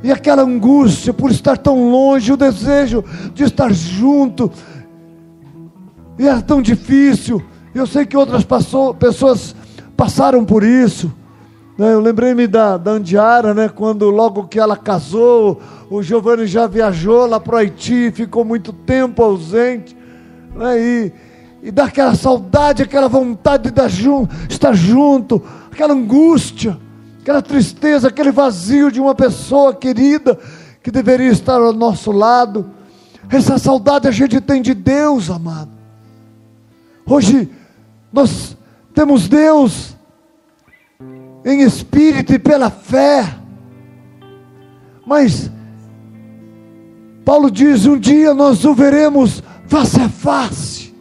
E 0.04 0.12
aquela 0.12 0.44
angústia 0.44 1.12
por 1.12 1.32
estar 1.32 1.58
tão 1.58 1.90
longe, 1.90 2.32
o 2.32 2.38
desejo 2.38 3.04
de 3.34 3.44
estar 3.46 3.74
junto. 3.74 4.52
E 6.20 6.28
era 6.28 6.42
tão 6.44 6.62
difícil. 6.62 7.42
Eu 7.78 7.86
sei 7.86 8.06
que 8.06 8.18
outras 8.18 8.44
passou, 8.44 8.94
pessoas 8.94 9.56
passaram 9.96 10.44
por 10.44 10.64
isso. 10.64 11.14
Né? 11.78 11.94
Eu 11.94 12.00
lembrei-me 12.00 12.48
da, 12.48 12.78
da 12.78 12.92
Andiara, 12.92 13.54
né? 13.54 13.70
quando 13.70 14.10
logo 14.10 14.48
que 14.48 14.60
ela 14.60 14.76
casou, 14.76 15.62
o 15.90 16.02
Giovanni 16.02 16.48
já 16.48 16.66
viajou 16.66 17.26
lá 17.28 17.40
para 17.40 17.56
o 17.56 17.58
Haiti, 17.58 18.12
ficou 18.12 18.44
muito 18.44 18.74
tempo 18.74 19.22
ausente. 19.22 19.96
Né? 20.56 20.80
E, 20.80 21.14
e 21.64 21.72
dá 21.72 21.86
aquela 21.86 22.16
saudade, 22.16 22.82
aquela 22.82 23.08
vontade 23.08 23.70
de 23.70 23.82
estar 24.50 24.74
junto 24.74 25.42
aquela 25.78 25.94
angústia, 25.94 26.76
aquela 27.22 27.42
tristeza, 27.44 28.08
aquele 28.08 28.32
vazio 28.32 28.92
de 28.92 29.00
uma 29.00 29.14
pessoa 29.14 29.76
querida 29.76 30.40
que 30.82 30.90
deveria 30.90 31.30
estar 31.30 31.62
ao 31.62 31.72
nosso 31.72 32.12
lado. 32.12 32.72
Essa 33.30 33.60
saudade 33.60 34.08
a 34.08 34.12
gente 34.12 34.42
tem 34.42 34.60
de 34.60 34.74
Deus, 34.74 35.30
amado. 35.30 35.70
Hoje 37.06 37.48
nós 38.12 38.58
temos 38.94 39.28
Deus 39.28 39.96
em 41.46 41.62
espírito 41.62 42.34
e 42.34 42.40
pela 42.40 42.70
fé. 42.70 43.36
Mas 45.06 45.52
Paulo 47.24 47.50
diz: 47.52 47.86
um 47.86 47.98
dia 47.98 48.34
nós 48.34 48.66
o 48.66 48.74
veremos 48.74 49.44
face 49.68 50.02
a 50.02 50.10
face. 50.10 50.96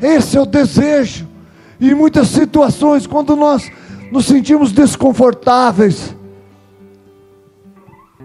Esse 0.00 0.36
é 0.36 0.40
o 0.40 0.46
desejo 0.46 1.32
em 1.80 1.94
muitas 1.94 2.28
situações, 2.28 3.06
quando 3.06 3.34
nós 3.34 3.70
nos 4.12 4.26
sentimos 4.26 4.70
desconfortáveis, 4.72 6.14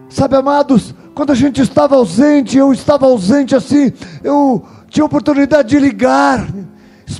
sabe, 0.09 0.36
amados, 0.36 0.93
quando 1.15 1.32
a 1.32 1.36
gente 1.36 1.61
estava 1.61 1.95
ausente, 1.95 2.57
eu 2.57 2.71
estava 2.71 3.07
ausente 3.07 3.55
assim, 3.55 3.91
eu 4.23 4.63
tinha 4.89 5.05
oportunidade 5.05 5.69
de 5.69 5.80
ligar, 5.80 6.47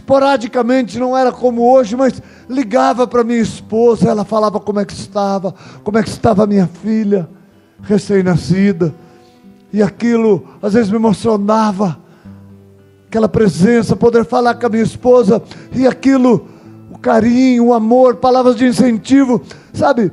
esporadicamente, 0.07 0.97
não 0.97 1.17
era 1.17 1.33
como 1.33 1.69
hoje, 1.69 1.93
mas 1.97 2.21
ligava 2.49 3.05
para 3.05 3.25
minha 3.25 3.41
esposa, 3.41 4.07
ela 4.07 4.23
falava 4.23 4.57
como 4.57 4.79
é 4.79 4.85
que 4.85 4.93
estava, 4.93 5.53
como 5.83 5.97
é 5.97 6.03
que 6.03 6.07
estava 6.07 6.45
a 6.45 6.47
minha 6.47 6.65
filha, 6.65 7.29
recém-nascida, 7.81 8.95
e 9.71 9.83
aquilo 9.83 10.47
às 10.61 10.75
vezes 10.75 10.89
me 10.89 10.95
emocionava, 10.95 11.99
aquela 13.05 13.27
presença, 13.27 13.97
poder 13.97 14.23
falar 14.23 14.55
com 14.55 14.67
a 14.67 14.69
minha 14.69 14.83
esposa 14.83 15.43
e 15.73 15.85
aquilo, 15.85 16.47
o 16.89 16.97
carinho, 16.97 17.65
o 17.65 17.73
amor, 17.73 18.15
palavras 18.15 18.55
de 18.55 18.65
incentivo, 18.65 19.41
sabe? 19.73 20.09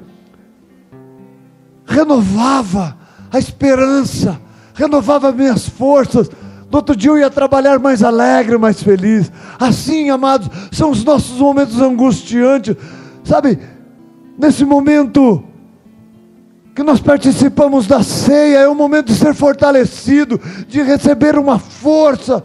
Renovava 1.86 2.96
a 3.30 3.38
esperança, 3.38 4.40
renovava 4.74 5.30
minhas 5.30 5.68
forças. 5.68 6.28
No 6.74 6.78
outro 6.78 6.96
dia 6.96 7.08
eu 7.12 7.18
ia 7.18 7.30
trabalhar 7.30 7.78
mais 7.78 8.02
alegre, 8.02 8.58
mais 8.58 8.82
feliz. 8.82 9.30
Assim, 9.60 10.10
amados, 10.10 10.48
são 10.72 10.90
os 10.90 11.04
nossos 11.04 11.38
momentos 11.38 11.80
angustiantes, 11.80 12.74
sabe? 13.22 13.60
Nesse 14.36 14.64
momento 14.64 15.44
que 16.74 16.82
nós 16.82 17.00
participamos 17.00 17.86
da 17.86 18.02
ceia, 18.02 18.58
é 18.58 18.68
o 18.68 18.74
momento 18.74 19.06
de 19.06 19.14
ser 19.14 19.34
fortalecido, 19.34 20.40
de 20.66 20.82
receber 20.82 21.38
uma 21.38 21.60
força 21.60 22.44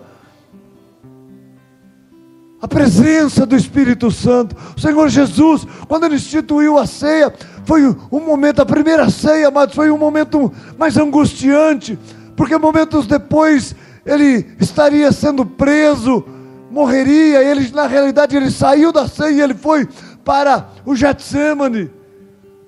a 2.61 2.67
presença 2.67 3.47
do 3.47 3.55
Espírito 3.55 4.11
Santo. 4.11 4.55
O 4.77 4.79
Senhor 4.79 5.09
Jesus, 5.09 5.65
quando 5.87 6.03
ele 6.03 6.17
instituiu 6.17 6.77
a 6.77 6.85
ceia, 6.85 7.33
foi 7.65 7.83
um 8.11 8.19
momento, 8.19 8.61
a 8.61 8.65
primeira 8.65 9.09
ceia, 9.09 9.47
amados, 9.47 9.73
foi 9.73 9.89
um 9.89 9.97
momento 9.97 10.53
mais 10.77 10.97
angustiante, 10.97 11.97
porque 12.35 12.55
momentos 12.59 13.07
depois 13.07 13.73
ele 14.09 14.45
estaria 14.59 15.11
sendo 15.11 15.45
preso, 15.45 16.25
morreria, 16.71 17.43
ele 17.43 17.69
na 17.71 17.87
realidade 17.87 18.35
ele 18.35 18.49
saiu 18.49 18.91
da 18.91 19.07
ceia 19.07 19.31
e 19.31 19.41
ele 19.41 19.53
foi 19.53 19.87
para 20.25 20.69
o 20.85 20.95
Getsemane. 20.95 21.91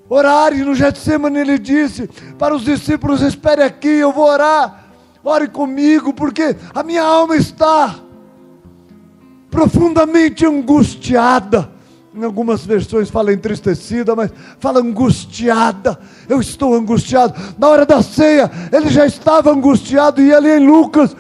Orar, 0.08 0.54
e 0.54 0.64
no 0.64 0.76
Getsemane 0.76 1.40
ele 1.40 1.58
disse 1.58 2.10
para 2.38 2.54
os 2.56 2.64
discípulos: 2.64 3.22
Espere 3.22 3.64
aqui, 3.64 3.88
eu 3.88 4.12
vou 4.12 4.26
orar, 4.26 4.92
ore 5.24 5.48
comigo, 5.48 6.14
porque 6.14 6.56
a 6.74 6.84
minha 6.84 7.04
alma 7.04 7.36
está 7.36 7.96
profundamente 9.50 10.46
angustiada. 10.46 11.72
Em 12.14 12.26
algumas 12.26 12.66
versões 12.66 13.10
fala 13.10 13.32
entristecida, 13.32 14.14
mas 14.14 14.32
fala 14.60 14.82
angustiada. 14.82 15.98
Eu 16.28 16.42
estou 16.42 16.76
angustiado. 16.76 17.34
Na 17.58 17.70
hora 17.70 17.86
da 17.86 18.02
ceia, 18.02 18.52
ele 18.70 18.90
já 18.90 19.06
estava 19.06 19.50
angustiado, 19.50 20.22
e 20.22 20.34
ali 20.34 20.50
em 20.50 20.68
Lucas, 20.68 21.16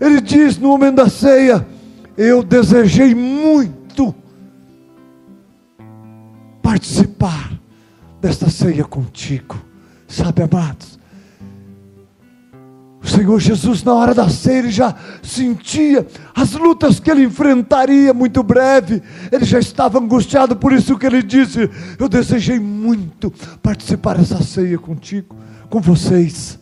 ele 0.00 0.20
diz 0.20 0.58
no 0.58 0.68
momento 0.68 0.96
da 0.96 1.08
ceia: 1.08 1.66
eu 2.16 2.42
desejei 2.42 3.14
muito 3.14 4.14
participar 6.62 7.52
desta 8.20 8.48
ceia 8.48 8.84
contigo. 8.84 9.56
Sabe, 10.08 10.42
amados? 10.42 10.98
O 13.02 13.08
Senhor 13.08 13.38
Jesus, 13.38 13.84
na 13.84 13.94
hora 13.94 14.12
da 14.12 14.28
ceia, 14.28 14.58
ele 14.58 14.70
já 14.70 14.94
sentia 15.22 16.06
as 16.34 16.52
lutas 16.52 16.98
que 16.98 17.10
ele 17.10 17.22
enfrentaria 17.22 18.12
muito 18.12 18.42
breve. 18.42 19.02
Ele 19.30 19.44
já 19.44 19.58
estava 19.58 19.98
angustiado, 19.98 20.56
por 20.56 20.72
isso 20.72 20.98
que 20.98 21.06
ele 21.06 21.22
disse: 21.22 21.70
Eu 21.98 22.08
desejei 22.08 22.58
muito 22.58 23.32
participar 23.62 24.18
dessa 24.18 24.42
ceia 24.42 24.78
contigo, 24.78 25.36
com 25.70 25.80
vocês. 25.80 26.58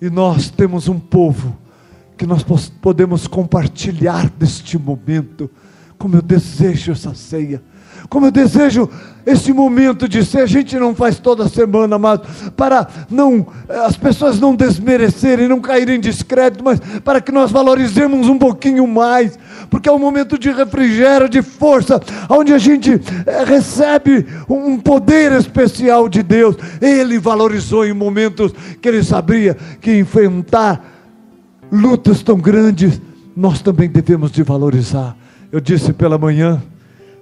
E 0.00 0.10
nós 0.10 0.50
temos 0.50 0.88
um 0.88 0.98
povo 0.98 1.56
que 2.16 2.26
nós 2.26 2.42
podemos 2.80 3.26
compartilhar 3.26 4.30
deste 4.30 4.78
momento. 4.78 5.50
Como 5.98 6.16
eu 6.16 6.22
desejo 6.22 6.92
essa 6.92 7.14
ceia. 7.14 7.62
Como 8.08 8.26
eu 8.26 8.30
desejo 8.30 8.88
esse 9.24 9.52
momento 9.52 10.08
de 10.08 10.24
ser, 10.24 10.40
a 10.40 10.46
gente 10.46 10.76
não 10.78 10.94
faz 10.94 11.18
toda 11.18 11.48
semana, 11.48 11.98
mas 11.98 12.20
para 12.56 12.86
não 13.10 13.46
as 13.84 13.96
pessoas 13.96 14.38
não 14.38 14.54
desmerecerem, 14.54 15.48
não 15.48 15.60
caírem 15.60 15.96
em 15.96 16.00
descrédito, 16.00 16.62
mas 16.62 16.78
para 17.04 17.20
que 17.20 17.32
nós 17.32 17.50
valorizemos 17.50 18.28
um 18.28 18.38
pouquinho 18.38 18.86
mais, 18.86 19.36
porque 19.68 19.88
é 19.88 19.92
um 19.92 19.98
momento 19.98 20.38
de 20.38 20.50
refrigério, 20.52 21.28
de 21.28 21.42
força, 21.42 22.00
onde 22.28 22.52
a 22.52 22.58
gente 22.58 23.00
é, 23.26 23.44
recebe 23.44 24.26
um 24.48 24.78
poder 24.78 25.32
especial 25.32 26.08
de 26.08 26.22
Deus. 26.22 26.56
Ele 26.80 27.18
valorizou 27.18 27.84
em 27.84 27.92
momentos 27.92 28.52
que 28.80 28.88
ele 28.88 29.02
sabia 29.02 29.56
que 29.80 29.98
enfrentar 29.98 30.95
lutas 31.70 32.22
tão 32.22 32.38
grandes, 32.38 33.00
nós 33.36 33.60
também 33.60 33.88
devemos 33.88 34.30
de 34.30 34.42
valorizar. 34.42 35.16
Eu 35.50 35.60
disse 35.60 35.92
pela 35.92 36.18
manhã, 36.18 36.62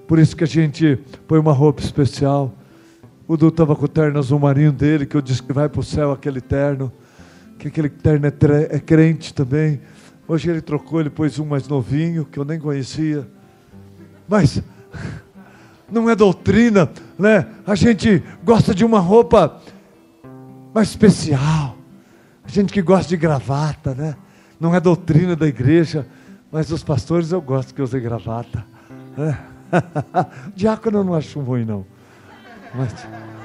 por 0.07 0.19
isso 0.19 0.37
que 0.37 0.45
a 0.45 0.47
gente 0.47 0.99
põe 1.27 1.39
uma 1.39 1.53
roupa 1.53 1.83
especial. 1.83 2.53
O 3.27 3.37
Du 3.37 3.49
estava 3.49 3.75
com 3.75 3.85
o 3.85 3.89
terno 3.89 4.19
azul 4.19 4.39
marinho 4.39 4.73
dele, 4.73 5.07
que 5.07 5.17
eu 5.17 5.23
disse 5.23 5.43
que 5.43 5.53
vai 5.53 5.69
para 5.69 5.81
o 5.81 5.85
céu 5.85 6.13
aquele 6.13 6.41
terno, 6.41 6.93
que 7.59 7.69
aquele 7.69 7.89
terno 7.89 8.27
é, 8.27 8.31
é 8.71 8.79
crente 8.79 9.33
também. 9.33 9.81
Hoje 10.29 10.51
ele 10.51 10.61
trocou, 10.61 11.01
ele 11.01 11.11
pôs 11.11 11.39
um 11.39 11.47
mais 11.47 11.67
novinho, 11.69 12.25
que 12.25 12.39
eu 12.39 12.45
nem 12.45 12.59
conhecia. 12.59 13.27
Mas 14.29 14.63
não 15.91 16.09
é 16.09 16.15
doutrina, 16.15 16.91
né? 17.19 17.47
A 17.67 17.75
gente 17.75 18.23
gosta 18.43 18.75
de 18.75 18.85
uma 18.85 19.01
roupa 19.01 19.61
mais 20.75 20.89
especial. 20.89 21.77
A 22.45 22.49
gente 22.49 22.73
que 22.73 22.83
gosta 22.83 23.09
de 23.09 23.17
gravata, 23.17 23.95
né? 23.95 24.17
Não 24.59 24.75
é 24.75 24.81
doutrina 24.81 25.35
da 25.35 25.47
igreja, 25.47 26.07
mas 26.51 26.71
os 26.71 26.83
pastores 26.83 27.33
eu 27.33 27.41
gosto 27.41 27.75
que 27.75 27.83
usem 27.83 28.01
gravata. 28.01 28.65
Né? 29.17 29.39
Diácono 30.55 30.99
eu 30.99 31.05
não 31.05 31.15
acho 31.15 31.41
ruim, 31.41 31.65
não. 31.65 31.85
Mas, 32.75 32.93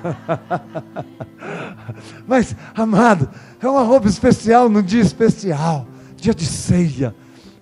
mas, 2.28 2.56
amado, 2.76 3.30
é 3.62 3.68
uma 3.68 3.84
roupa 3.84 4.08
especial 4.08 4.70
num 4.70 4.82
dia 4.82 5.02
especial, 5.02 5.88
dia 6.16 6.34
de 6.34 6.46
ceia. 6.46 7.14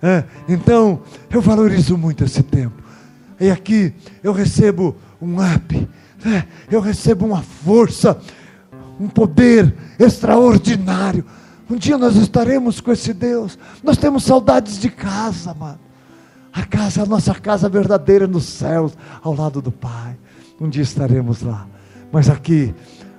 É, 0.02 0.24
então, 0.48 1.02
eu 1.30 1.40
valorizo 1.40 1.98
muito 1.98 2.24
esse 2.24 2.42
tempo. 2.42 2.82
E 3.40 3.50
aqui 3.50 3.92
eu 4.22 4.32
recebo 4.32 4.96
um 5.20 5.36
up, 5.42 5.88
é, 6.24 6.44
eu 6.70 6.80
recebo 6.80 7.26
uma 7.26 7.42
força, 7.42 8.18
um 8.98 9.08
poder 9.08 9.74
extraordinário. 9.98 11.24
Um 11.70 11.76
dia 11.76 11.98
nós 11.98 12.16
estaremos 12.16 12.80
com 12.80 12.90
esse 12.92 13.12
Deus. 13.12 13.58
Nós 13.82 13.96
temos 13.96 14.24
saudades 14.24 14.78
de 14.78 14.88
casa, 14.88 15.50
amado. 15.50 15.78
A 16.52 16.64
casa, 16.64 17.02
a 17.02 17.06
nossa 17.06 17.34
casa 17.34 17.68
verdadeira 17.68 18.26
nos 18.26 18.44
céus, 18.44 18.96
ao 19.22 19.34
lado 19.34 19.60
do 19.60 19.70
Pai. 19.70 20.16
Um 20.60 20.68
dia 20.68 20.82
estaremos 20.82 21.42
lá. 21.42 21.66
Mas 22.10 22.30
aqui, 22.30 22.74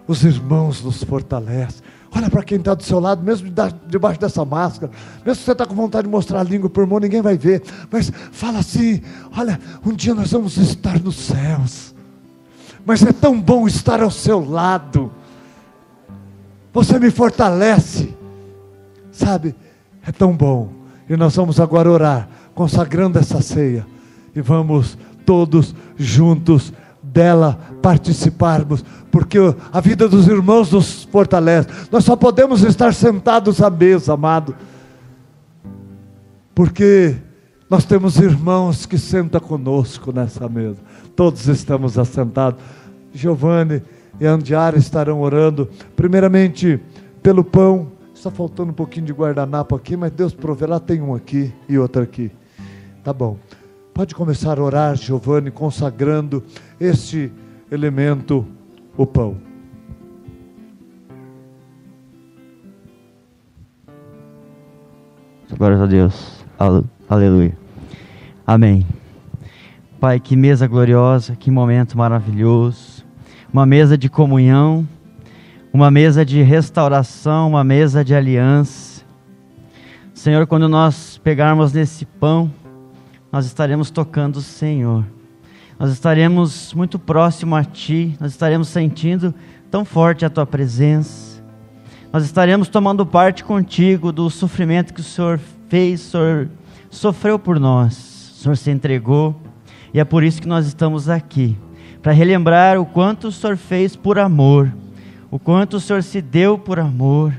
os 0.07 0.23
irmãos 0.23 0.81
nos 0.81 1.03
fortalecem. 1.03 1.83
Olha 2.11 2.27
para 2.27 2.41
quem 2.41 2.57
está 2.57 2.73
do 2.73 2.81
seu 2.81 2.99
lado, 2.99 3.23
mesmo 3.23 3.53
debaixo 3.87 4.19
dessa 4.19 4.43
máscara. 4.43 4.91
Mesmo 5.23 5.39
que 5.39 5.45
você 5.45 5.51
está 5.51 5.65
com 5.65 5.75
vontade 5.75 6.07
de 6.07 6.11
mostrar 6.11 6.39
a 6.39 6.43
língua 6.43 6.67
para 6.67 6.81
o 6.81 6.83
irmão, 6.83 6.99
ninguém 6.99 7.21
vai 7.21 7.37
ver. 7.37 7.61
Mas 7.91 8.11
fala 8.31 8.59
assim: 8.59 9.01
olha, 9.37 9.59
um 9.85 9.93
dia 9.93 10.15
nós 10.15 10.31
vamos 10.31 10.57
estar 10.57 10.99
nos 10.99 11.15
céus. 11.15 11.93
Mas 12.83 13.03
é 13.03 13.13
tão 13.13 13.39
bom 13.39 13.67
estar 13.67 14.01
ao 14.01 14.09
seu 14.09 14.43
lado. 14.43 15.11
Você 16.73 16.97
me 16.97 17.11
fortalece. 17.11 18.17
Sabe, 19.19 19.53
é 20.07 20.13
tão 20.13 20.31
bom. 20.31 20.69
E 21.09 21.17
nós 21.17 21.35
vamos 21.35 21.59
agora 21.59 21.91
orar 21.91 22.29
consagrando 22.55 23.19
essa 23.19 23.41
ceia 23.41 23.85
e 24.33 24.39
vamos 24.39 24.97
todos 25.25 25.75
juntos 25.97 26.71
dela 27.03 27.59
participarmos, 27.81 28.83
porque 29.11 29.37
a 29.73 29.81
vida 29.81 30.07
dos 30.07 30.25
irmãos 30.27 30.71
nos 30.71 31.03
fortalece. 31.03 31.67
Nós 31.91 32.05
só 32.05 32.15
podemos 32.15 32.63
estar 32.63 32.93
sentados 32.93 33.61
à 33.61 33.69
mesa, 33.69 34.13
amado, 34.13 34.55
porque 36.55 37.17
nós 37.69 37.83
temos 37.83 38.17
irmãos 38.19 38.85
que 38.85 38.97
sentam 38.97 39.41
conosco 39.41 40.13
nessa 40.13 40.47
mesa. 40.47 40.77
Todos 41.13 41.45
estamos 41.49 41.97
assentados. 41.97 42.61
Giovanni 43.13 43.81
e 44.17 44.25
Andiara 44.25 44.77
estarão 44.77 45.19
orando, 45.19 45.69
primeiramente 45.93 46.79
pelo 47.21 47.43
pão. 47.43 47.98
Está 48.19 48.29
faltando 48.29 48.71
um 48.71 48.73
pouquinho 48.73 49.05
de 49.05 49.13
guardanapo 49.13 49.73
aqui, 49.77 49.95
mas 49.95 50.11
Deus 50.11 50.33
proverá. 50.33 50.77
Tem 50.77 51.01
um 51.01 51.15
aqui 51.15 51.53
e 51.69 51.77
outro 51.79 52.01
aqui. 52.01 52.29
Tá 53.01 53.13
bom. 53.13 53.37
Pode 53.93 54.13
começar 54.13 54.59
a 54.59 54.61
orar, 54.61 54.93
Giovanni, 54.97 55.49
consagrando 55.49 56.43
este 56.77 57.31
elemento, 57.71 58.45
o 58.97 59.05
pão. 59.05 59.37
Glórias 65.57 65.79
a 65.79 65.85
Deus. 65.85 66.45
Aleluia. 67.07 67.57
Amém. 68.45 68.85
Pai, 69.97 70.19
que 70.19 70.35
mesa 70.35 70.67
gloriosa, 70.67 71.37
que 71.37 71.49
momento 71.49 71.97
maravilhoso. 71.97 73.05
Uma 73.51 73.65
mesa 73.65 73.97
de 73.97 74.09
comunhão, 74.09 74.85
uma 75.71 75.91
mesa 75.91 76.25
de 76.25 76.41
restauração, 76.41 77.49
uma 77.49 77.63
mesa 77.63 78.03
de 78.03 78.15
aliança. 78.15 79.03
Senhor, 80.13 80.47
quando 80.47 80.67
nós 80.67 81.19
pegarmos 81.23 81.71
nesse 81.71 82.05
pão, 82.05 82.51
nós 83.31 83.45
estaremos 83.45 83.89
tocando 83.91 84.37
o 84.37 84.41
Senhor. 84.41 85.05
Nós 85.77 85.91
estaremos 85.91 86.73
muito 86.73 86.97
próximo 86.99 87.55
a 87.55 87.63
Ti, 87.63 88.17
nós 88.19 88.31
estaremos 88.31 88.67
sentindo 88.67 89.33
tão 89.71 89.85
forte 89.85 90.25
a 90.25 90.29
Tua 90.29 90.45
presença. 90.45 91.41
Nós 92.11 92.25
estaremos 92.25 92.67
tomando 92.67 93.05
parte 93.05 93.43
contigo 93.43 94.11
do 94.11 94.29
sofrimento 94.29 94.93
que 94.93 95.01
o 95.01 95.03
Senhor 95.03 95.39
fez, 95.69 96.07
o 96.07 96.11
Senhor 96.11 96.49
sofreu 96.89 97.37
por 97.37 97.59
nós, 97.59 98.33
o 98.33 98.41
Senhor 98.41 98.57
se 98.57 98.71
entregou, 98.71 99.39
e 99.93 99.99
é 99.99 100.03
por 100.03 100.23
isso 100.23 100.41
que 100.41 100.47
nós 100.47 100.65
estamos 100.65 101.07
aqui 101.07 101.55
para 102.01 102.11
relembrar 102.11 102.79
o 102.79 102.85
quanto 102.85 103.27
o 103.27 103.31
Senhor 103.31 103.57
fez 103.57 103.95
por 103.95 104.17
amor, 104.17 104.73
o 105.31 105.37
quanto 105.37 105.77
o 105.77 105.79
Senhor 105.79 106.03
se 106.03 106.21
deu 106.21 106.57
por 106.57 106.79
amor. 106.79 107.33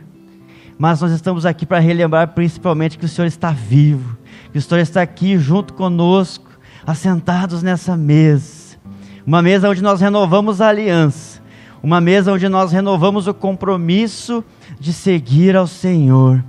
Mas 0.78 1.00
nós 1.00 1.12
estamos 1.12 1.44
aqui 1.44 1.66
para 1.66 1.78
relembrar 1.78 2.28
principalmente 2.28 2.98
que 2.98 3.04
o 3.04 3.08
Senhor 3.08 3.26
está 3.26 3.50
vivo, 3.50 4.16
que 4.52 4.58
o 4.58 4.62
Senhor 4.62 4.80
está 4.80 5.02
aqui 5.02 5.38
junto 5.38 5.74
conosco, 5.74 6.50
assentados 6.86 7.62
nessa 7.62 7.96
mesa. 7.96 8.78
Uma 9.26 9.42
mesa 9.42 9.68
onde 9.68 9.82
nós 9.82 10.00
renovamos 10.00 10.60
a 10.60 10.68
aliança, 10.68 11.42
uma 11.82 12.00
mesa 12.00 12.32
onde 12.32 12.48
nós 12.48 12.72
renovamos 12.72 13.26
o 13.26 13.34
compromisso 13.34 14.42
de 14.78 14.92
seguir 14.92 15.54
ao 15.54 15.66
Senhor. 15.66 16.42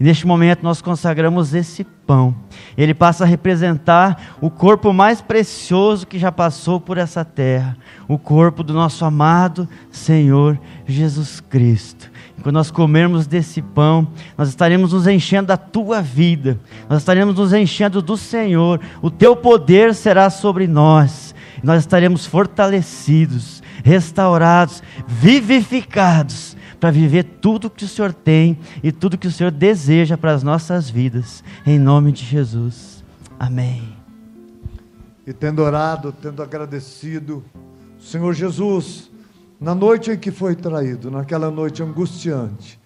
E 0.00 0.04
neste 0.04 0.26
momento 0.26 0.62
nós 0.62 0.80
consagramos 0.80 1.54
esse 1.54 1.82
pão. 1.82 2.34
Ele 2.76 2.94
passa 2.94 3.24
a 3.24 3.26
representar 3.26 4.36
o 4.40 4.48
corpo 4.48 4.92
mais 4.92 5.20
precioso 5.20 6.06
que 6.06 6.18
já 6.18 6.30
passou 6.30 6.80
por 6.80 6.98
essa 6.98 7.24
terra, 7.24 7.76
o 8.06 8.16
corpo 8.16 8.62
do 8.62 8.72
nosso 8.72 9.04
amado 9.04 9.68
Senhor 9.90 10.58
Jesus 10.86 11.40
Cristo. 11.40 12.10
Quando 12.42 12.54
nós 12.54 12.70
comermos 12.70 13.26
desse 13.26 13.60
pão, 13.60 14.06
nós 14.36 14.48
estaremos 14.48 14.92
nos 14.92 15.08
enchendo 15.08 15.48
da 15.48 15.56
tua 15.56 16.00
vida, 16.00 16.60
nós 16.88 16.98
estaremos 17.00 17.34
nos 17.34 17.52
enchendo 17.52 18.00
do 18.00 18.16
Senhor, 18.16 18.80
o 19.02 19.10
teu 19.10 19.34
poder 19.34 19.92
será 19.94 20.30
sobre 20.30 20.68
nós, 20.68 21.34
nós 21.62 21.80
estaremos 21.80 22.24
fortalecidos, 22.24 23.60
restaurados, 23.82 24.82
vivificados, 25.06 26.56
para 26.78 26.90
viver 26.90 27.24
tudo 27.24 27.70
que 27.70 27.84
o 27.84 27.88
Senhor 27.88 28.12
tem 28.12 28.58
e 28.82 28.92
tudo 28.92 29.18
que 29.18 29.26
o 29.26 29.32
Senhor 29.32 29.50
deseja 29.50 30.16
para 30.16 30.32
as 30.32 30.42
nossas 30.42 30.88
vidas, 30.88 31.42
em 31.66 31.78
nome 31.78 32.12
de 32.12 32.24
Jesus. 32.24 33.04
Amém. 33.38 33.96
E 35.26 35.32
tendo 35.32 35.62
orado, 35.62 36.12
tendo 36.12 36.42
agradecido, 36.42 37.44
Senhor 37.98 38.32
Jesus, 38.32 39.10
na 39.60 39.74
noite 39.74 40.10
em 40.10 40.18
que 40.18 40.30
foi 40.30 40.54
traído, 40.54 41.10
naquela 41.10 41.50
noite 41.50 41.82
angustiante, 41.82 42.80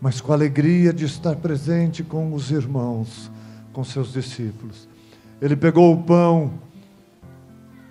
mas 0.00 0.20
com 0.20 0.32
a 0.32 0.34
alegria 0.34 0.92
de 0.92 1.04
estar 1.04 1.36
presente 1.36 2.02
com 2.02 2.34
os 2.34 2.50
irmãos, 2.50 3.30
com 3.72 3.82
seus 3.82 4.12
discípulos. 4.12 4.88
Ele 5.40 5.56
pegou 5.56 5.92
o 5.92 6.02
pão, 6.02 6.52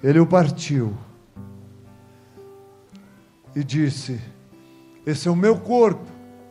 ele 0.03 0.19
o 0.19 0.25
partiu 0.25 0.93
e 3.55 3.63
disse: 3.63 4.19
Esse 5.05 5.27
é 5.27 5.31
o 5.31 5.35
meu 5.35 5.57
corpo, 5.57 6.05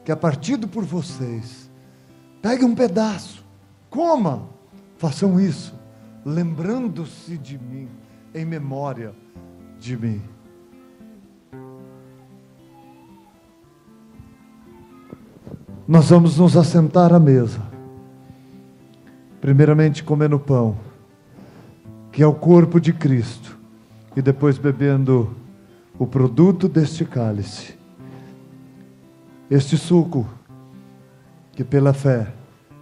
que 0.04 0.10
é 0.10 0.16
partido 0.16 0.66
por 0.66 0.84
vocês. 0.84 1.70
Pegue 2.42 2.64
um 2.64 2.74
pedaço, 2.74 3.44
coma, 3.88 4.48
façam 4.96 5.38
isso, 5.38 5.74
lembrando-se 6.24 7.36
de 7.36 7.58
mim, 7.58 7.88
em 8.34 8.44
memória 8.44 9.12
de 9.78 9.96
mim. 9.96 10.22
Nós 15.86 16.10
vamos 16.10 16.38
nos 16.38 16.56
assentar 16.56 17.12
à 17.12 17.18
mesa. 17.18 17.60
Primeiramente 19.40 20.04
comendo 20.04 20.38
pão, 20.38 20.76
que 22.12 22.22
é 22.22 22.26
o 22.26 22.34
corpo 22.34 22.80
de 22.80 22.92
Cristo, 22.92 23.58
e 24.14 24.22
depois 24.22 24.58
bebendo 24.58 25.34
o 25.98 26.06
produto 26.06 26.68
deste 26.68 27.04
cálice, 27.04 27.79
este 29.50 29.76
suco, 29.76 30.28
que 31.52 31.64
pela 31.64 31.92
fé 31.92 32.28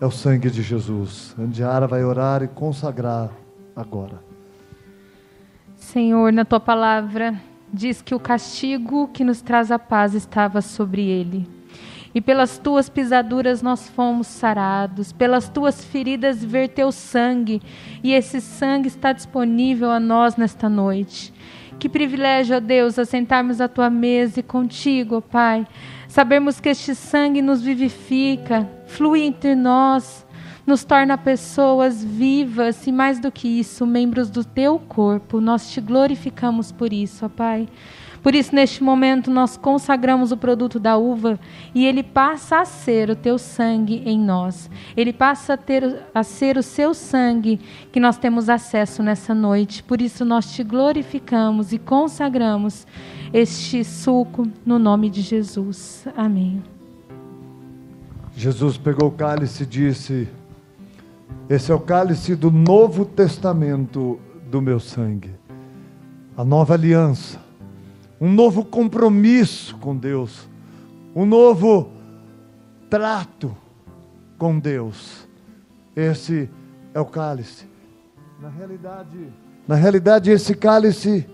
é 0.01 0.07
o 0.07 0.11
sangue 0.11 0.51
de 0.51 0.62
Jesus. 0.62 1.35
Andiara 1.39 1.87
vai 1.87 2.05
orar 2.05 2.43
e 2.43 2.49
consagrar 2.49 3.31
agora. 3.75 4.23
Senhor, 5.75 6.33
na 6.33 6.45
tua 6.45 6.61
palavra 6.61 7.41
diz 7.73 8.03
que 8.03 8.14
o 8.14 8.21
castigo 8.21 9.09
que 9.09 9.25
nos 9.25 9.41
traz 9.41 9.71
a 9.71 9.79
paz 9.79 10.14
estava 10.14 10.61
sobre 10.61 11.03
ele 11.03 11.59
e 12.14 12.21
pelas 12.21 12.59
tuas 12.59 12.89
pisaduras 12.89 13.62
nós 13.62 13.89
fomos 13.89 14.27
sarados, 14.27 15.12
pelas 15.12 15.49
tuas 15.49 15.85
feridas 15.85 16.45
verteu 16.45 16.91
sangue, 16.91 17.62
e 18.03 18.12
esse 18.12 18.41
sangue 18.41 18.89
está 18.89 19.12
disponível 19.12 19.91
a 19.91 20.01
nós 20.01 20.37
nesta 20.37 20.69
noite. 20.69 21.33
Que 21.79 21.89
privilégio, 21.89 22.57
ó 22.57 22.61
Deus, 22.61 22.99
assentarmos 22.99 23.61
à 23.61 23.69
tua 23.69 23.89
mesa 23.89 24.41
e 24.41 24.43
contigo, 24.43 25.16
ó 25.19 25.21
Pai. 25.21 25.66
Sabermos 26.09 26.59
que 26.59 26.71
este 26.71 26.95
sangue 26.95 27.43
nos 27.43 27.61
vivifica, 27.61 28.67
flui 28.87 29.21
entre 29.21 29.55
nós, 29.55 30.27
nos 30.67 30.83
torna 30.83 31.19
pessoas 31.19 32.03
vivas 32.03 32.87
e, 32.87 32.93
mais 32.93 33.21
do 33.21 33.31
que 33.31 33.47
isso, 33.47 33.87
membros 33.87 34.31
do 34.31 34.43
teu 34.43 34.79
corpo. 34.79 35.39
Nós 35.39 35.71
te 35.71 35.83
glorificamos 35.83 36.73
por 36.73 36.95
isso, 36.95 37.27
ó 37.27 37.29
Pai. 37.29 37.69
Por 38.29 38.35
isso, 38.35 38.55
neste 38.55 38.85
momento, 38.85 39.31
nós 39.31 39.57
consagramos 39.57 40.33
o 40.33 40.37
produto 40.37 40.79
da 40.79 40.99
uva 40.99 41.41
e 41.74 41.87
ele 41.87 42.03
passa 42.03 42.61
a 42.61 42.66
ser 42.66 43.09
o 43.09 43.16
teu 43.16 43.39
sangue 43.39 44.03
em 44.05 44.20
nós. 44.20 44.68
Ele 44.95 45.14
passa 45.14 45.55
a, 45.55 45.57
ter, 45.57 46.03
a 46.14 46.22
ser 46.22 46.59
o 46.59 46.62
seu 46.62 46.93
sangue 46.93 47.59
que 47.91 47.99
nós 47.99 48.18
temos 48.18 48.51
acesso 48.51 49.03
nessa 49.03 49.35
noite. 49.35 49.83
Por 49.83 50.03
isso, 50.03 50.26
nós 50.26 50.53
te 50.53 50.62
glorificamos 50.62 51.72
e 51.72 51.79
consagramos 51.79 52.87
este 53.33 53.83
suco 53.83 54.47
no 54.62 54.79
nome 54.79 55.09
de 55.09 55.22
Jesus. 55.22 56.07
Amém. 56.14 56.62
Jesus 58.37 58.76
pegou 58.76 59.09
o 59.09 59.12
cálice 59.12 59.62
e 59.62 59.66
disse: 59.66 60.29
Esse 61.49 61.72
é 61.72 61.74
o 61.74 61.81
cálice 61.81 62.37
do 62.37 62.51
Novo 62.51 63.07
Testamento 63.07 64.20
do 64.51 64.61
meu 64.61 64.79
sangue, 64.79 65.31
a 66.37 66.45
nova 66.45 66.74
aliança 66.74 67.47
um 68.21 68.31
novo 68.33 68.64
compromisso 68.64 69.77
com 69.77 69.97
Deus, 69.97 70.49
um 71.14 71.25
novo 71.25 71.91
trato 72.91 73.57
com 74.37 74.59
Deus. 74.59 75.27
Esse 75.95 76.49
é 76.95 77.01
o 77.01 77.05
cálice. 77.05 77.66
Na 78.41 78.49
realidade, 78.49 79.19
na 79.66 79.75
realidade 79.75 80.31
esse 80.31 80.55
cálice, 80.55 81.27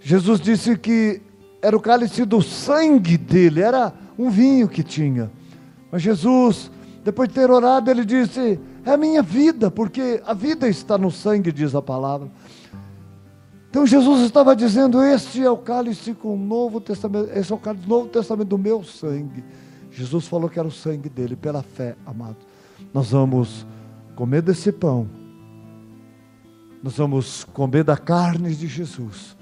Jesus 0.00 0.40
disse 0.40 0.76
que 0.76 1.20
era 1.60 1.76
o 1.76 1.80
cálice 1.80 2.24
do 2.24 2.40
sangue 2.40 3.16
dele, 3.16 3.60
era 3.60 3.92
um 4.18 4.30
vinho 4.30 4.68
que 4.68 4.82
tinha. 4.82 5.30
Mas 5.90 6.02
Jesus, 6.02 6.70
depois 7.04 7.28
de 7.28 7.34
ter 7.34 7.50
orado, 7.50 7.90
ele 7.90 8.04
disse: 8.04 8.60
"É 8.84 8.92
a 8.92 8.96
minha 8.96 9.22
vida, 9.22 9.70
porque 9.70 10.22
a 10.24 10.34
vida 10.34 10.68
está 10.68 10.96
no 10.96 11.10
sangue", 11.10 11.50
diz 11.50 11.74
a 11.74 11.82
palavra. 11.82 12.28
Então 13.76 13.86
Jesus 13.86 14.22
estava 14.22 14.56
dizendo: 14.56 15.02
Este 15.02 15.42
é 15.42 15.50
o 15.50 15.56
cálice 15.58 16.14
com 16.14 16.32
o 16.32 16.38
Novo 16.38 16.80
Testamento, 16.80 17.30
esse 17.34 17.52
é 17.52 17.54
o 17.54 17.58
cálice 17.58 17.84
do 17.84 17.90
Novo 17.90 18.08
Testamento 18.08 18.48
do 18.48 18.56
meu 18.56 18.82
sangue. 18.82 19.44
Jesus 19.90 20.26
falou 20.26 20.48
que 20.48 20.58
era 20.58 20.66
o 20.66 20.72
sangue 20.72 21.10
dele, 21.10 21.36
pela 21.36 21.62
fé, 21.62 21.94
amado. 22.06 22.38
Nós 22.94 23.10
vamos 23.10 23.66
comer 24.14 24.40
desse 24.40 24.72
pão, 24.72 25.06
nós 26.82 26.96
vamos 26.96 27.44
comer 27.44 27.84
da 27.84 27.98
carne 27.98 28.54
de 28.54 28.66
Jesus, 28.66 29.36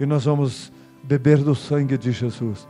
e 0.00 0.04
nós 0.04 0.24
vamos 0.24 0.72
beber 1.04 1.38
do 1.38 1.54
sangue 1.54 1.96
de 1.96 2.10
Jesus. 2.10 2.66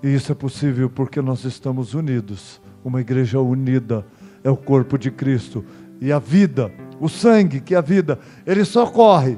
E 0.00 0.14
isso 0.14 0.30
é 0.30 0.34
possível 0.36 0.88
porque 0.88 1.20
nós 1.20 1.44
estamos 1.44 1.92
unidos, 1.92 2.60
uma 2.84 3.00
igreja 3.00 3.40
unida, 3.40 4.06
é 4.44 4.50
o 4.50 4.56
corpo 4.56 4.96
de 4.96 5.10
Cristo. 5.10 5.64
E 6.00 6.12
a 6.12 6.20
vida, 6.20 6.72
o 7.00 7.08
sangue, 7.08 7.60
que 7.60 7.74
é 7.74 7.78
a 7.78 7.80
vida, 7.80 8.20
ele 8.46 8.64
só 8.64 8.86
corre 8.86 9.36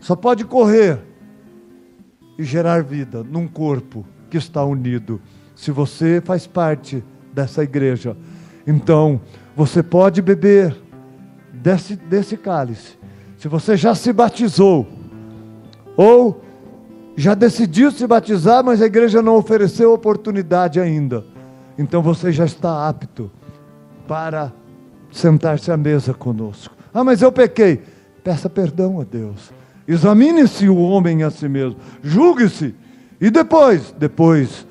só 0.00 0.16
pode 0.16 0.44
correr 0.44 0.98
e 2.38 2.42
gerar 2.42 2.82
vida 2.82 3.22
num 3.22 3.46
corpo 3.46 4.04
que 4.30 4.38
está 4.38 4.64
unido. 4.64 5.20
Se 5.54 5.70
você 5.70 6.22
faz 6.24 6.46
parte 6.46 7.04
dessa 7.32 7.62
igreja, 7.62 8.16
então 8.66 9.20
você 9.54 9.82
pode 9.82 10.22
beber 10.22 10.76
desse, 11.52 11.96
desse 11.96 12.36
cálice. 12.36 12.98
Se 13.36 13.46
você 13.46 13.76
já 13.76 13.94
se 13.94 14.12
batizou, 14.12 14.88
ou 15.96 16.42
já 17.16 17.34
decidiu 17.34 17.90
se 17.90 18.06
batizar, 18.06 18.64
mas 18.64 18.80
a 18.80 18.86
igreja 18.86 19.20
não 19.20 19.36
ofereceu 19.36 19.92
oportunidade 19.92 20.80
ainda, 20.80 21.24
então 21.76 22.00
você 22.02 22.32
já 22.32 22.46
está 22.46 22.88
apto 22.88 23.30
para 24.08 24.52
sentar-se 25.12 25.70
à 25.70 25.76
mesa 25.76 26.14
conosco. 26.14 26.74
Ah, 26.92 27.04
mas 27.04 27.20
eu 27.20 27.30
pequei. 27.30 27.82
Peça 28.24 28.48
perdão 28.48 29.00
a 29.00 29.04
Deus. 29.04 29.52
Examine-se 29.90 30.68
o 30.68 30.76
homem 30.76 31.24
a 31.24 31.30
si 31.30 31.48
mesmo, 31.48 31.76
julgue-se 32.00 32.76
e 33.20 33.28
depois, 33.28 33.92
depois 33.98 34.64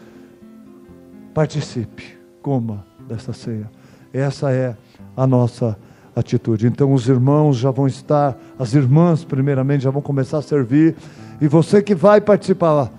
participe, 1.34 2.18
coma 2.42 2.86
dessa 3.06 3.34
ceia. 3.34 3.70
Essa 4.14 4.50
é 4.52 4.78
a 5.18 5.28
nossa 5.28 5.78
atitude. 6.16 6.68
Então 6.68 6.94
os 6.94 7.10
irmãos 7.10 7.58
já 7.58 7.70
vão 7.70 7.86
estar, 7.86 8.38
as 8.58 8.74
irmãs 8.74 9.26
primeiramente 9.26 9.84
já 9.84 9.90
vão 9.90 10.02
começar 10.02 10.38
a 10.38 10.42
servir 10.42 10.96
e 11.42 11.50
você 11.50 11.82
que 11.82 11.94
vai 11.94 12.22
participar, 12.22 12.90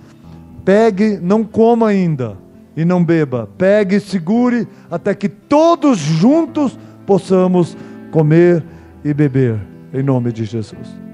pegue, 0.63 1.19
não 1.23 1.43
coma 1.43 1.89
ainda 1.89 2.37
e 2.77 2.85
não 2.85 3.03
beba. 3.03 3.49
Pegue, 3.57 3.99
segure 3.99 4.69
até 4.91 5.15
que 5.15 5.29
todos 5.31 5.97
juntos 5.99 6.79
possamos 7.07 7.75
comer 8.11 8.63
e 9.03 9.15
beber 9.15 9.59
em 9.95 10.03
nome 10.03 10.33
de 10.33 10.45
Jesus. 10.45 11.10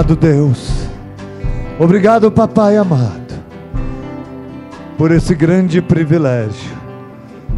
Obrigado, 0.00 0.16
Deus. 0.16 0.88
Obrigado, 1.78 2.32
Papai 2.32 2.78
amado, 2.78 3.34
por 4.96 5.10
esse 5.10 5.34
grande 5.34 5.82
privilégio 5.82 6.70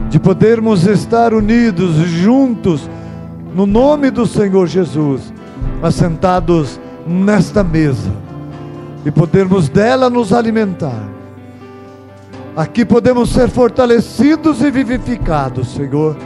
de 0.08 0.18
podermos 0.18 0.84
estar 0.84 1.32
unidos, 1.34 1.94
juntos, 1.94 2.90
no 3.54 3.64
nome 3.64 4.10
do 4.10 4.26
Senhor 4.26 4.66
Jesus, 4.66 5.32
assentados 5.80 6.80
nesta 7.06 7.62
mesa 7.62 8.10
e 9.06 9.10
podermos 9.12 9.68
dela 9.68 10.10
nos 10.10 10.32
alimentar. 10.32 11.08
Aqui 12.56 12.84
podemos 12.84 13.30
ser 13.30 13.50
fortalecidos 13.50 14.62
e 14.62 14.70
vivificados, 14.70 15.74
Senhor. 15.74 16.16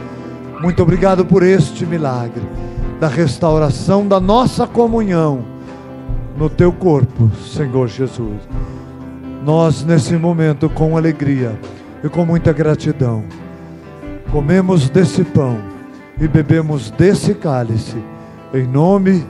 Muito 0.61 0.81
obrigado 0.81 1.23
por 1.23 1.43
este 1.43 1.85
milagre 1.85 2.41
da 2.99 3.07
restauração 3.07 4.07
da 4.07 4.19
nossa 4.19 4.65
comunhão 4.65 5.56
no 6.37 6.49
teu 6.49 6.71
corpo, 6.71 7.29
Senhor 7.35 7.87
Jesus. 7.87 8.47
Nós, 9.43 9.83
nesse 9.83 10.15
momento, 10.15 10.69
com 10.69 10.95
alegria 10.95 11.59
e 12.03 12.09
com 12.09 12.25
muita 12.25 12.53
gratidão, 12.53 13.23
comemos 14.31 14.89
desse 14.89 15.23
pão 15.23 15.57
e 16.19 16.27
bebemos 16.27 16.91
desse 16.91 17.33
cálice, 17.33 17.97
em 18.53 18.67
nome 18.67 19.25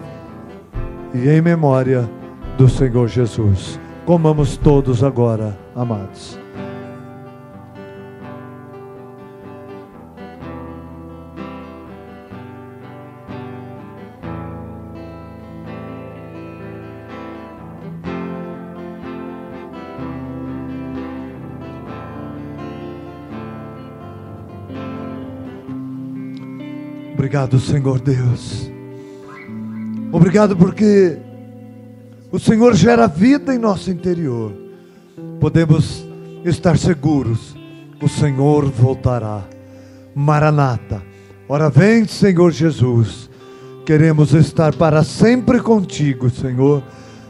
e 1.14 1.30
em 1.30 1.42
memória 1.42 2.10
do 2.58 2.68
Senhor 2.68 3.08
Jesus. 3.08 3.80
Comamos 4.06 4.58
todos 4.58 5.04
agora, 5.04 5.58
amados. 5.76 6.47
Obrigado, 27.28 27.60
Senhor 27.60 28.00
Deus. 28.00 28.72
Obrigado 30.14 30.56
porque 30.56 31.18
o 32.32 32.40
Senhor 32.40 32.74
gera 32.74 33.06
vida 33.06 33.54
em 33.54 33.58
nosso 33.58 33.92
interior. 33.92 34.54
Podemos 35.38 36.08
estar 36.46 36.78
seguros, 36.78 37.54
o 38.02 38.08
Senhor 38.08 38.72
voltará. 38.72 39.44
Maranata. 40.16 41.04
Ora 41.50 41.70
vem, 41.70 42.08
Senhor 42.08 42.50
Jesus. 42.54 43.30
Queremos 43.86 44.34
estar 44.34 44.74
para 44.74 45.04
sempre 45.04 45.60
contigo, 45.60 46.30
Senhor. 46.30 46.82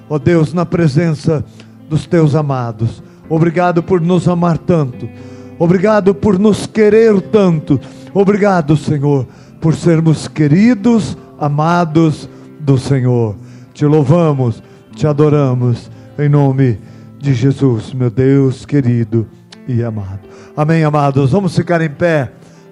Ó 0.07 0.19
Deus, 0.19 0.53
na 0.53 0.64
presença 0.64 1.44
dos 1.90 2.06
teus 2.06 2.36
amados. 2.36 3.02
Obrigado 3.28 3.82
por 3.82 3.99
nos 3.99 4.28
amar 4.28 4.60
tanto. 4.60 5.10
Obrigado 5.57 6.14
por 6.14 6.38
nos 6.38 6.68
querer 6.68 7.19
tanto. 7.19 7.80
Obrigado, 8.14 8.78
Senhor, 8.78 9.26
por 9.60 9.76
sermos 9.76 10.28
queridos, 10.28 11.18
amados 11.40 12.30
do 12.60 12.78
Senhor. 12.78 13.36
Te 13.74 13.86
louvamos, 13.86 14.62
te 14.96 15.06
adoramos, 15.08 15.92
em 16.18 16.30
nome 16.30 16.80
de 17.20 17.34
Jesus, 17.34 17.94
meu 17.94 18.10
Deus 18.10 18.66
querido 18.66 19.28
e 19.68 19.84
amado. 19.84 20.22
Amém, 20.56 20.84
amados. 20.84 21.32
Vamos 21.32 21.56
ficar 21.56 21.82
em 21.82 21.90
pé 21.90 22.32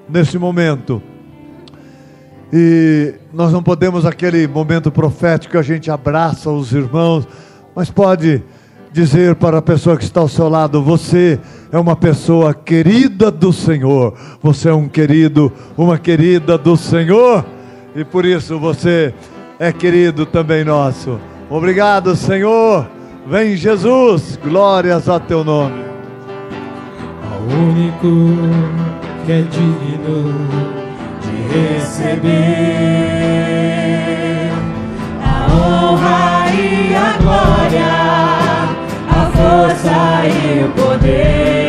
nesse 0.10 0.38
momento. 0.38 1.02
E 2.54 3.16
nós 3.34 3.52
não 3.52 3.62
podemos 3.62 4.06
aquele 4.06 4.48
momento 4.48 4.92
profético 4.92 5.58
a 5.58 5.62
gente 5.62 5.92
abraça 5.92 6.50
os 6.50 6.72
irmãos, 6.72 7.28
mas 7.76 7.90
pode 7.90 8.44
dizer 8.96 9.36
para 9.36 9.58
a 9.58 9.62
pessoa 9.62 9.98
que 9.98 10.06
está 10.06 10.22
ao 10.22 10.30
seu 10.30 10.48
lado: 10.48 10.82
você 10.82 11.38
é 11.70 11.78
uma 11.78 11.98
pessoa 11.98 12.54
querida 12.54 13.30
do 13.30 13.52
Senhor, 13.52 14.14
você 14.42 14.70
é 14.70 14.74
um 14.74 14.88
querido, 14.88 15.52
uma 15.78 15.98
querida 15.98 16.58
do 16.58 16.78
Senhor, 16.78 17.46
e 17.94 18.06
por 18.06 18.26
isso 18.26 18.58
você 18.58 19.14
é 19.60 19.74
querido 19.74 20.26
também 20.26 20.64
nosso. 20.64 21.20
Obrigado, 21.50 22.16
Senhor. 22.16 22.88
Vem 23.28 23.58
Jesus, 23.58 24.40
glórias 24.42 25.10
a 25.10 25.20
teu 25.20 25.44
nome. 25.44 25.84
ao 27.22 27.42
único 27.42 28.08
que 29.26 29.32
é 29.32 29.42
digno 29.42 30.34
de 31.22 31.36
receber 31.58 32.46
a 35.22 35.48
honra 35.52 36.52
e 36.54 36.96
a 36.96 37.18
glória, 37.18 38.05
força 39.56 40.28
e 40.28 40.64
o 40.66 40.70
poder. 40.72 41.65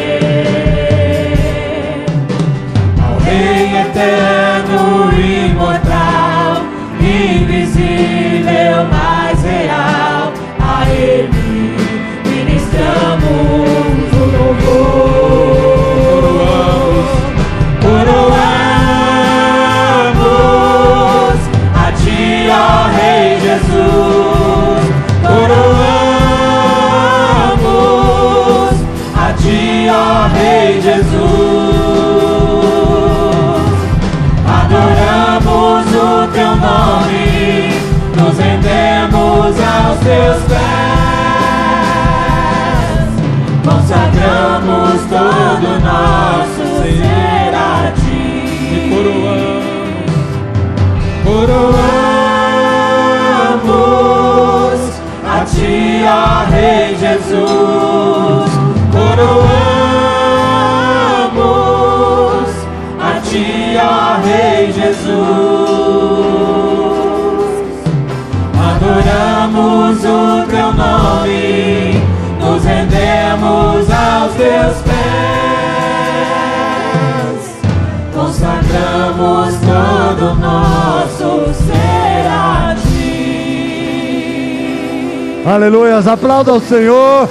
Aleluias, 85.67 86.07
aplauda 86.07 86.53
ao 86.53 86.61
Senhor. 86.61 87.29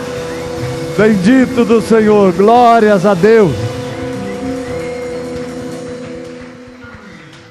Bendito 0.98 1.64
do 1.64 1.82
Senhor, 1.82 2.34
glórias 2.34 3.06
a 3.06 3.14
Deus. 3.14 3.56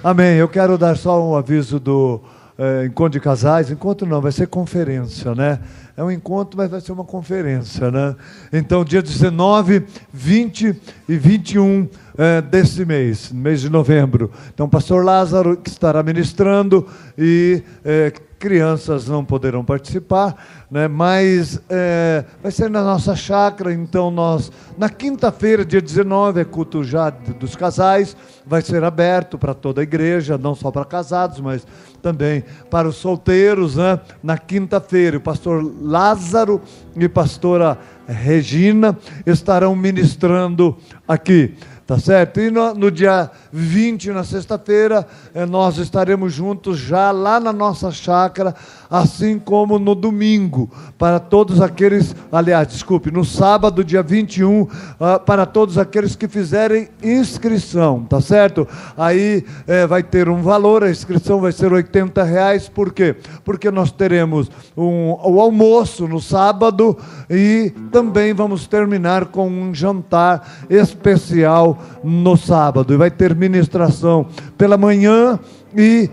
Amém. 0.03 0.37
Eu 0.37 0.47
quero 0.47 0.77
dar 0.77 0.95
só 0.99 1.27
um 1.27 1.35
aviso 1.35 1.81
do 1.81 2.21
eh, 2.59 2.85
encontro 2.85 3.19
de 3.19 3.21
casais. 3.21 3.71
Encontro 3.71 4.07
não, 4.07 4.21
vai 4.21 4.31
ser 4.31 4.47
conferência, 4.47 5.35
né? 5.35 5.59
É 5.97 6.05
um 6.05 6.11
encontro, 6.11 6.59
mas 6.59 6.71
vai 6.71 6.83
ser 6.83 6.93
uma 6.93 7.05
conferência, 7.05 7.91
né? 7.91 8.15
Então, 8.53 8.85
dia 8.85 9.01
19, 9.01 9.87
20 10.13 10.77
e 11.09 11.17
21 11.17 11.89
eh, 12.19 12.43
desse 12.43 12.85
mês, 12.85 13.33
mês 13.33 13.63
de 13.63 13.71
novembro. 13.71 14.31
Então, 14.53 14.67
o 14.67 14.69
pastor 14.69 15.03
Lázaro 15.03 15.57
que 15.57 15.71
estará 15.71 16.03
ministrando 16.03 16.87
e 17.17 17.63
eh, 17.83 18.13
crianças 18.45 19.09
não 19.09 19.25
poderão 19.25 19.65
participar, 19.65 20.37
né? 20.71 20.87
mas 20.87 21.59
é, 21.67 22.27
vai 22.43 22.53
ser 22.53 22.69
na 22.69 22.83
nossa 22.83 23.17
chácara, 23.17 23.73
então 23.73 24.11
nós, 24.11 24.53
na 24.77 24.91
quinta-feira, 24.91 25.65
dia 25.65 25.81
19, 25.81 26.43
é 26.43 26.45
culto 26.45 26.85
já 26.85 27.09
dos 27.09 27.57
casais, 27.57 28.15
vai 28.45 28.61
ser 28.61 28.85
aberto 28.85 29.39
para 29.39 29.55
toda 29.55 29.81
a 29.81 29.83
igreja, 29.83 30.37
não 30.37 30.55
só 30.55 30.71
para 30.71 30.85
casados, 30.85 31.41
mas 31.41 31.67
também 32.03 32.45
para 32.71 32.87
os 32.87 32.97
solteiros, 32.97 33.77
né? 33.77 33.99
na 34.23 34.37
quinta-feira, 34.37 35.17
o 35.17 35.23
pastor 35.23 35.65
Lázaro 35.81 36.61
e 36.95 37.09
pastora 37.09 37.79
Regina 38.07 38.95
estarão 39.25 39.75
ministrando 39.75 40.77
aqui. 41.09 41.55
Tá 41.87 41.99
certo? 41.99 42.41
E 42.41 42.51
no, 42.51 42.75
no 42.75 42.91
dia 42.91 43.31
20, 43.53 44.11
na 44.11 44.25
sexta-feira, 44.25 45.07
eh, 45.35 45.45
nós 45.45 45.77
estaremos 45.77 46.33
juntos 46.33 46.79
já 46.79 47.11
lá 47.11 47.39
na 47.39 47.53
nossa 47.53 47.91
chácara, 47.91 48.55
assim 48.91 49.39
como 49.39 49.79
no 49.79 49.95
domingo, 49.95 50.71
para 50.97 51.21
todos 51.21 51.61
aqueles, 51.61 52.17
aliás, 52.33 52.69
desculpe, 52.69 53.11
no 53.11 53.23
sábado, 53.23 53.85
dia 53.85 54.03
21, 54.03 54.67
ah, 54.99 55.19
para 55.19 55.45
todos 55.45 55.77
aqueles 55.77 56.17
que 56.17 56.27
fizerem 56.27 56.89
inscrição, 57.03 58.03
tá 58.05 58.19
certo? 58.19 58.67
Aí 58.97 59.45
eh, 59.67 59.87
vai 59.87 60.03
ter 60.03 60.31
um 60.31 60.41
valor, 60.41 60.85
a 60.85 60.91
inscrição 60.91 61.39
vai 61.39 61.53
ser 61.53 61.71
80 61.71 62.23
reais, 62.23 62.67
por 62.67 62.95
quê? 62.95 63.15
Porque 63.45 63.71
nós 63.71 63.93
teremos 63.93 64.51
um, 64.75 65.11
o 65.23 65.39
almoço 65.39 66.09
no 66.09 66.21
sábado 66.21 66.97
e 67.29 67.75
também 67.93 68.33
vamos 68.33 68.67
terminar 68.67 69.27
com 69.27 69.47
um 69.47 69.75
jantar 69.75 70.49
especial 70.71 71.74
no 72.03 72.37
sábado. 72.37 72.93
E 72.93 72.97
vai 72.97 73.11
ter 73.11 73.35
ministração 73.35 74.27
pela 74.57 74.77
manhã 74.77 75.39
e 75.77 76.09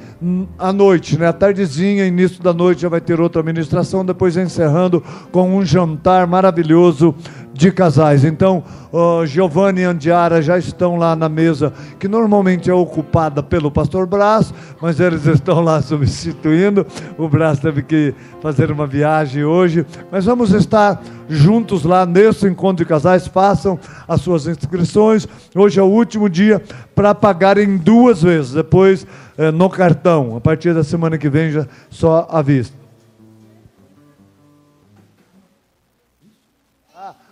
à 0.58 0.74
noite, 0.74 1.18
né? 1.18 1.32
Tardezinha, 1.32 2.06
início 2.06 2.42
da 2.42 2.52
noite 2.52 2.82
já 2.82 2.90
vai 2.90 3.00
ter 3.00 3.22
outra 3.22 3.44
ministração, 3.44 4.04
depois 4.04 4.36
encerrando 4.36 5.04
com 5.32 5.56
um 5.56 5.64
jantar 5.64 6.26
maravilhoso 6.26 7.14
de 7.54 7.72
casais. 7.72 8.24
Então, 8.24 8.64
uh, 8.92 9.26
Giovanni 9.26 9.82
e 9.82 9.84
Andiara 9.84 10.42
já 10.42 10.58
estão 10.58 10.96
lá 10.96 11.16
na 11.16 11.28
mesa, 11.28 11.74
que 12.00 12.08
normalmente 12.08 12.70
é 12.70 12.74
ocupada 12.74 13.44
pelo 13.44 13.72
pastor 13.72 14.06
Brás, 14.08 14.54
mas 14.82 15.00
eles 15.00 15.26
estão 15.26 15.62
lá 15.62 15.82
substituindo. 15.84 16.86
O 17.18 17.28
Brás 17.28 17.60
teve 17.60 17.82
que 17.82 18.14
fazer 18.42 18.72
uma 18.72 18.88
viagem 18.88 19.44
hoje, 19.44 19.86
mas 20.12 20.26
vamos 20.26 20.52
estar 20.54 21.02
juntos 21.30 21.84
lá 21.84 22.06
nesse 22.06 22.48
encontro 22.48 22.84
de 22.84 22.90
casais. 22.90 23.28
Façam 23.28 23.80
as 24.08 24.22
suas 24.22 24.48
inscrições. 24.48 25.28
Hoje 25.56 25.80
é 25.80 25.84
o 25.84 25.88
último 25.88 26.30
dia 26.30 26.62
para 26.96 27.14
pagarem 27.14 27.78
duas 27.78 28.22
vezes, 28.22 28.54
depois 28.54 29.06
eh, 29.38 29.52
no 29.52 29.70
cartão. 29.70 30.36
A 30.36 30.42
partir 30.42 30.74
da 30.74 30.84
semana 30.84 31.18
que 31.18 31.30
vem 31.30 31.52
já 31.52 31.68
só 31.90 32.28
à 32.30 32.42
vista. 32.42 32.81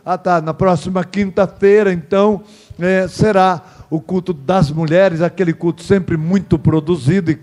Ah, 0.05 0.17
tá. 0.17 0.41
Na 0.41 0.53
próxima 0.53 1.03
quinta-feira, 1.03 1.91
então, 1.91 2.41
eh, 2.79 3.07
será 3.07 3.61
o 3.89 3.99
culto 3.99 4.33
das 4.33 4.71
mulheres, 4.71 5.21
aquele 5.21 5.53
culto 5.53 5.83
sempre 5.83 6.15
muito 6.15 6.57
produzido 6.57 7.31
e 7.31 7.35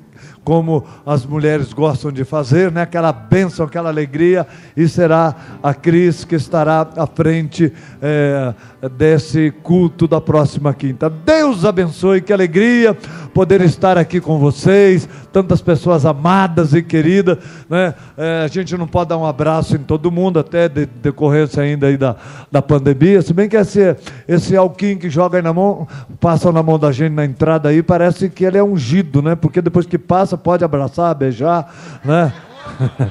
como 0.46 0.84
as 1.04 1.26
mulheres 1.26 1.72
gostam 1.72 2.12
de 2.12 2.22
fazer, 2.22 2.70
né? 2.70 2.82
aquela 2.82 3.12
bênção, 3.12 3.66
aquela 3.66 3.88
alegria, 3.88 4.46
e 4.76 4.86
será 4.86 5.34
a 5.60 5.74
Cris 5.74 6.24
que 6.24 6.36
estará 6.36 6.86
à 6.96 7.04
frente 7.04 7.72
é, 8.00 8.54
desse 8.96 9.52
culto 9.64 10.06
da 10.06 10.20
próxima 10.20 10.72
quinta. 10.72 11.10
Deus 11.10 11.64
abençoe, 11.64 12.20
que 12.20 12.32
alegria 12.32 12.96
poder 13.34 13.60
estar 13.62 13.98
aqui 13.98 14.20
com 14.20 14.38
vocês, 14.38 15.08
tantas 15.32 15.60
pessoas 15.60 16.06
amadas 16.06 16.72
e 16.72 16.82
queridas, 16.82 17.38
né? 17.68 17.92
É, 18.16 18.42
a 18.44 18.46
gente 18.46 18.76
não 18.76 18.86
pode 18.86 19.10
dar 19.10 19.18
um 19.18 19.26
abraço 19.26 19.74
em 19.74 19.80
todo 19.80 20.12
mundo, 20.12 20.38
até 20.38 20.68
de, 20.68 20.86
decorrência 20.86 21.62
ainda 21.62 21.88
aí 21.88 21.96
da, 21.96 22.14
da 22.52 22.62
pandemia, 22.62 23.20
se 23.20 23.34
bem 23.34 23.48
que 23.48 23.56
esse, 23.56 23.96
esse 24.28 24.56
alquim 24.56 24.96
que 24.96 25.10
joga 25.10 25.38
aí 25.38 25.42
na 25.42 25.52
mão, 25.52 25.88
passa 26.20 26.52
na 26.52 26.62
mão 26.62 26.78
da 26.78 26.92
gente 26.92 27.12
na 27.12 27.24
entrada 27.24 27.68
aí, 27.68 27.82
parece 27.82 28.30
que 28.30 28.44
ele 28.44 28.56
é 28.56 28.62
ungido, 28.62 29.20
né? 29.20 29.34
Porque 29.34 29.60
depois 29.60 29.86
que 29.86 29.98
passa, 29.98 30.35
pode 30.36 30.64
abraçar, 30.64 31.14
beijar, 31.14 31.72
né? 32.04 32.32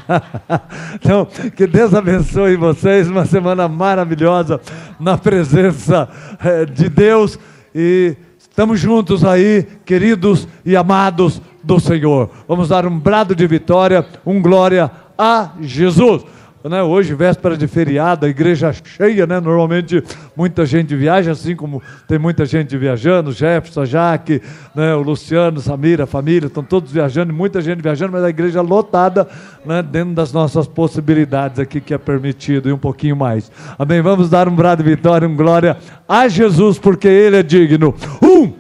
então, 0.96 1.26
que 1.56 1.66
Deus 1.66 1.94
abençoe 1.94 2.56
vocês, 2.56 3.08
uma 3.08 3.26
semana 3.26 3.68
maravilhosa 3.68 4.60
na 5.00 5.18
presença 5.18 6.10
eh, 6.44 6.66
de 6.66 6.90
Deus 6.90 7.40
e 7.74 8.16
estamos 8.38 8.80
juntos 8.80 9.24
aí, 9.24 9.68
queridos 9.86 10.48
e 10.66 10.76
amados 10.76 11.42
do 11.64 11.80
Senhor. 11.80 12.30
Vamos 12.48 12.70
dar 12.70 12.86
um 12.86 13.00
brado 13.00 13.36
de 13.36 13.48
vitória, 13.48 14.06
um 14.26 14.42
glória 14.42 14.92
a 15.18 15.52
Jesus 15.62 16.24
né? 16.70 16.82
Hoje, 16.82 17.14
véspera 17.14 17.56
de 17.56 17.68
feriado, 17.68 18.26
a 18.26 18.30
igreja 18.30 18.74
cheia, 18.74 19.28
né? 19.28 19.40
Normalmente 19.40 20.04
muita 20.36 20.66
gente 20.66 20.96
viaja, 20.96 21.32
assim 21.32 21.56
como 21.56 21.82
tem 22.08 22.18
muita 22.18 22.46
gente 22.46 22.76
viajando, 22.78 23.32
Jefferson, 23.32 23.86
Jaque, 23.86 24.42
né? 24.74 24.96
o 24.96 25.02
Luciano, 25.02 25.60
Samira, 25.60 26.06
a 26.06 26.08
família, 26.08 26.48
estão 26.48 26.64
todos 26.64 26.92
viajando, 26.92 27.32
muita 27.32 27.62
gente 27.62 27.82
viajando, 27.82 28.14
mas 28.14 28.24
a 28.24 28.30
igreja 28.30 28.62
lotada, 28.62 29.28
né? 29.66 29.84
Dentro 29.84 30.16
das 30.16 30.34
nossas 30.34 30.68
possibilidades 30.68 31.60
aqui 31.60 31.80
que 31.80 31.94
é 31.94 31.98
permitido 31.98 32.68
e 32.68 32.74
um 32.74 32.78
pouquinho 32.78 33.16
mais. 33.16 33.52
Amém? 33.78 34.02
Vamos 34.02 34.30
dar 34.30 34.48
um 34.48 34.56
brado 34.56 34.84
de 34.84 34.90
vitória, 34.90 35.28
um 35.28 35.36
glória 35.36 35.78
a 36.08 36.28
Jesus, 36.28 36.80
porque 36.80 37.08
Ele 37.08 37.38
é 37.38 37.44
digno. 37.44 37.94
Um, 38.22 38.54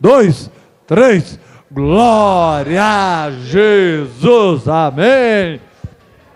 dois, 0.00 0.50
três. 0.86 1.38
Glória 1.70 2.82
a 2.82 3.30
Jesus. 3.30 4.68
Amém. 4.68 5.71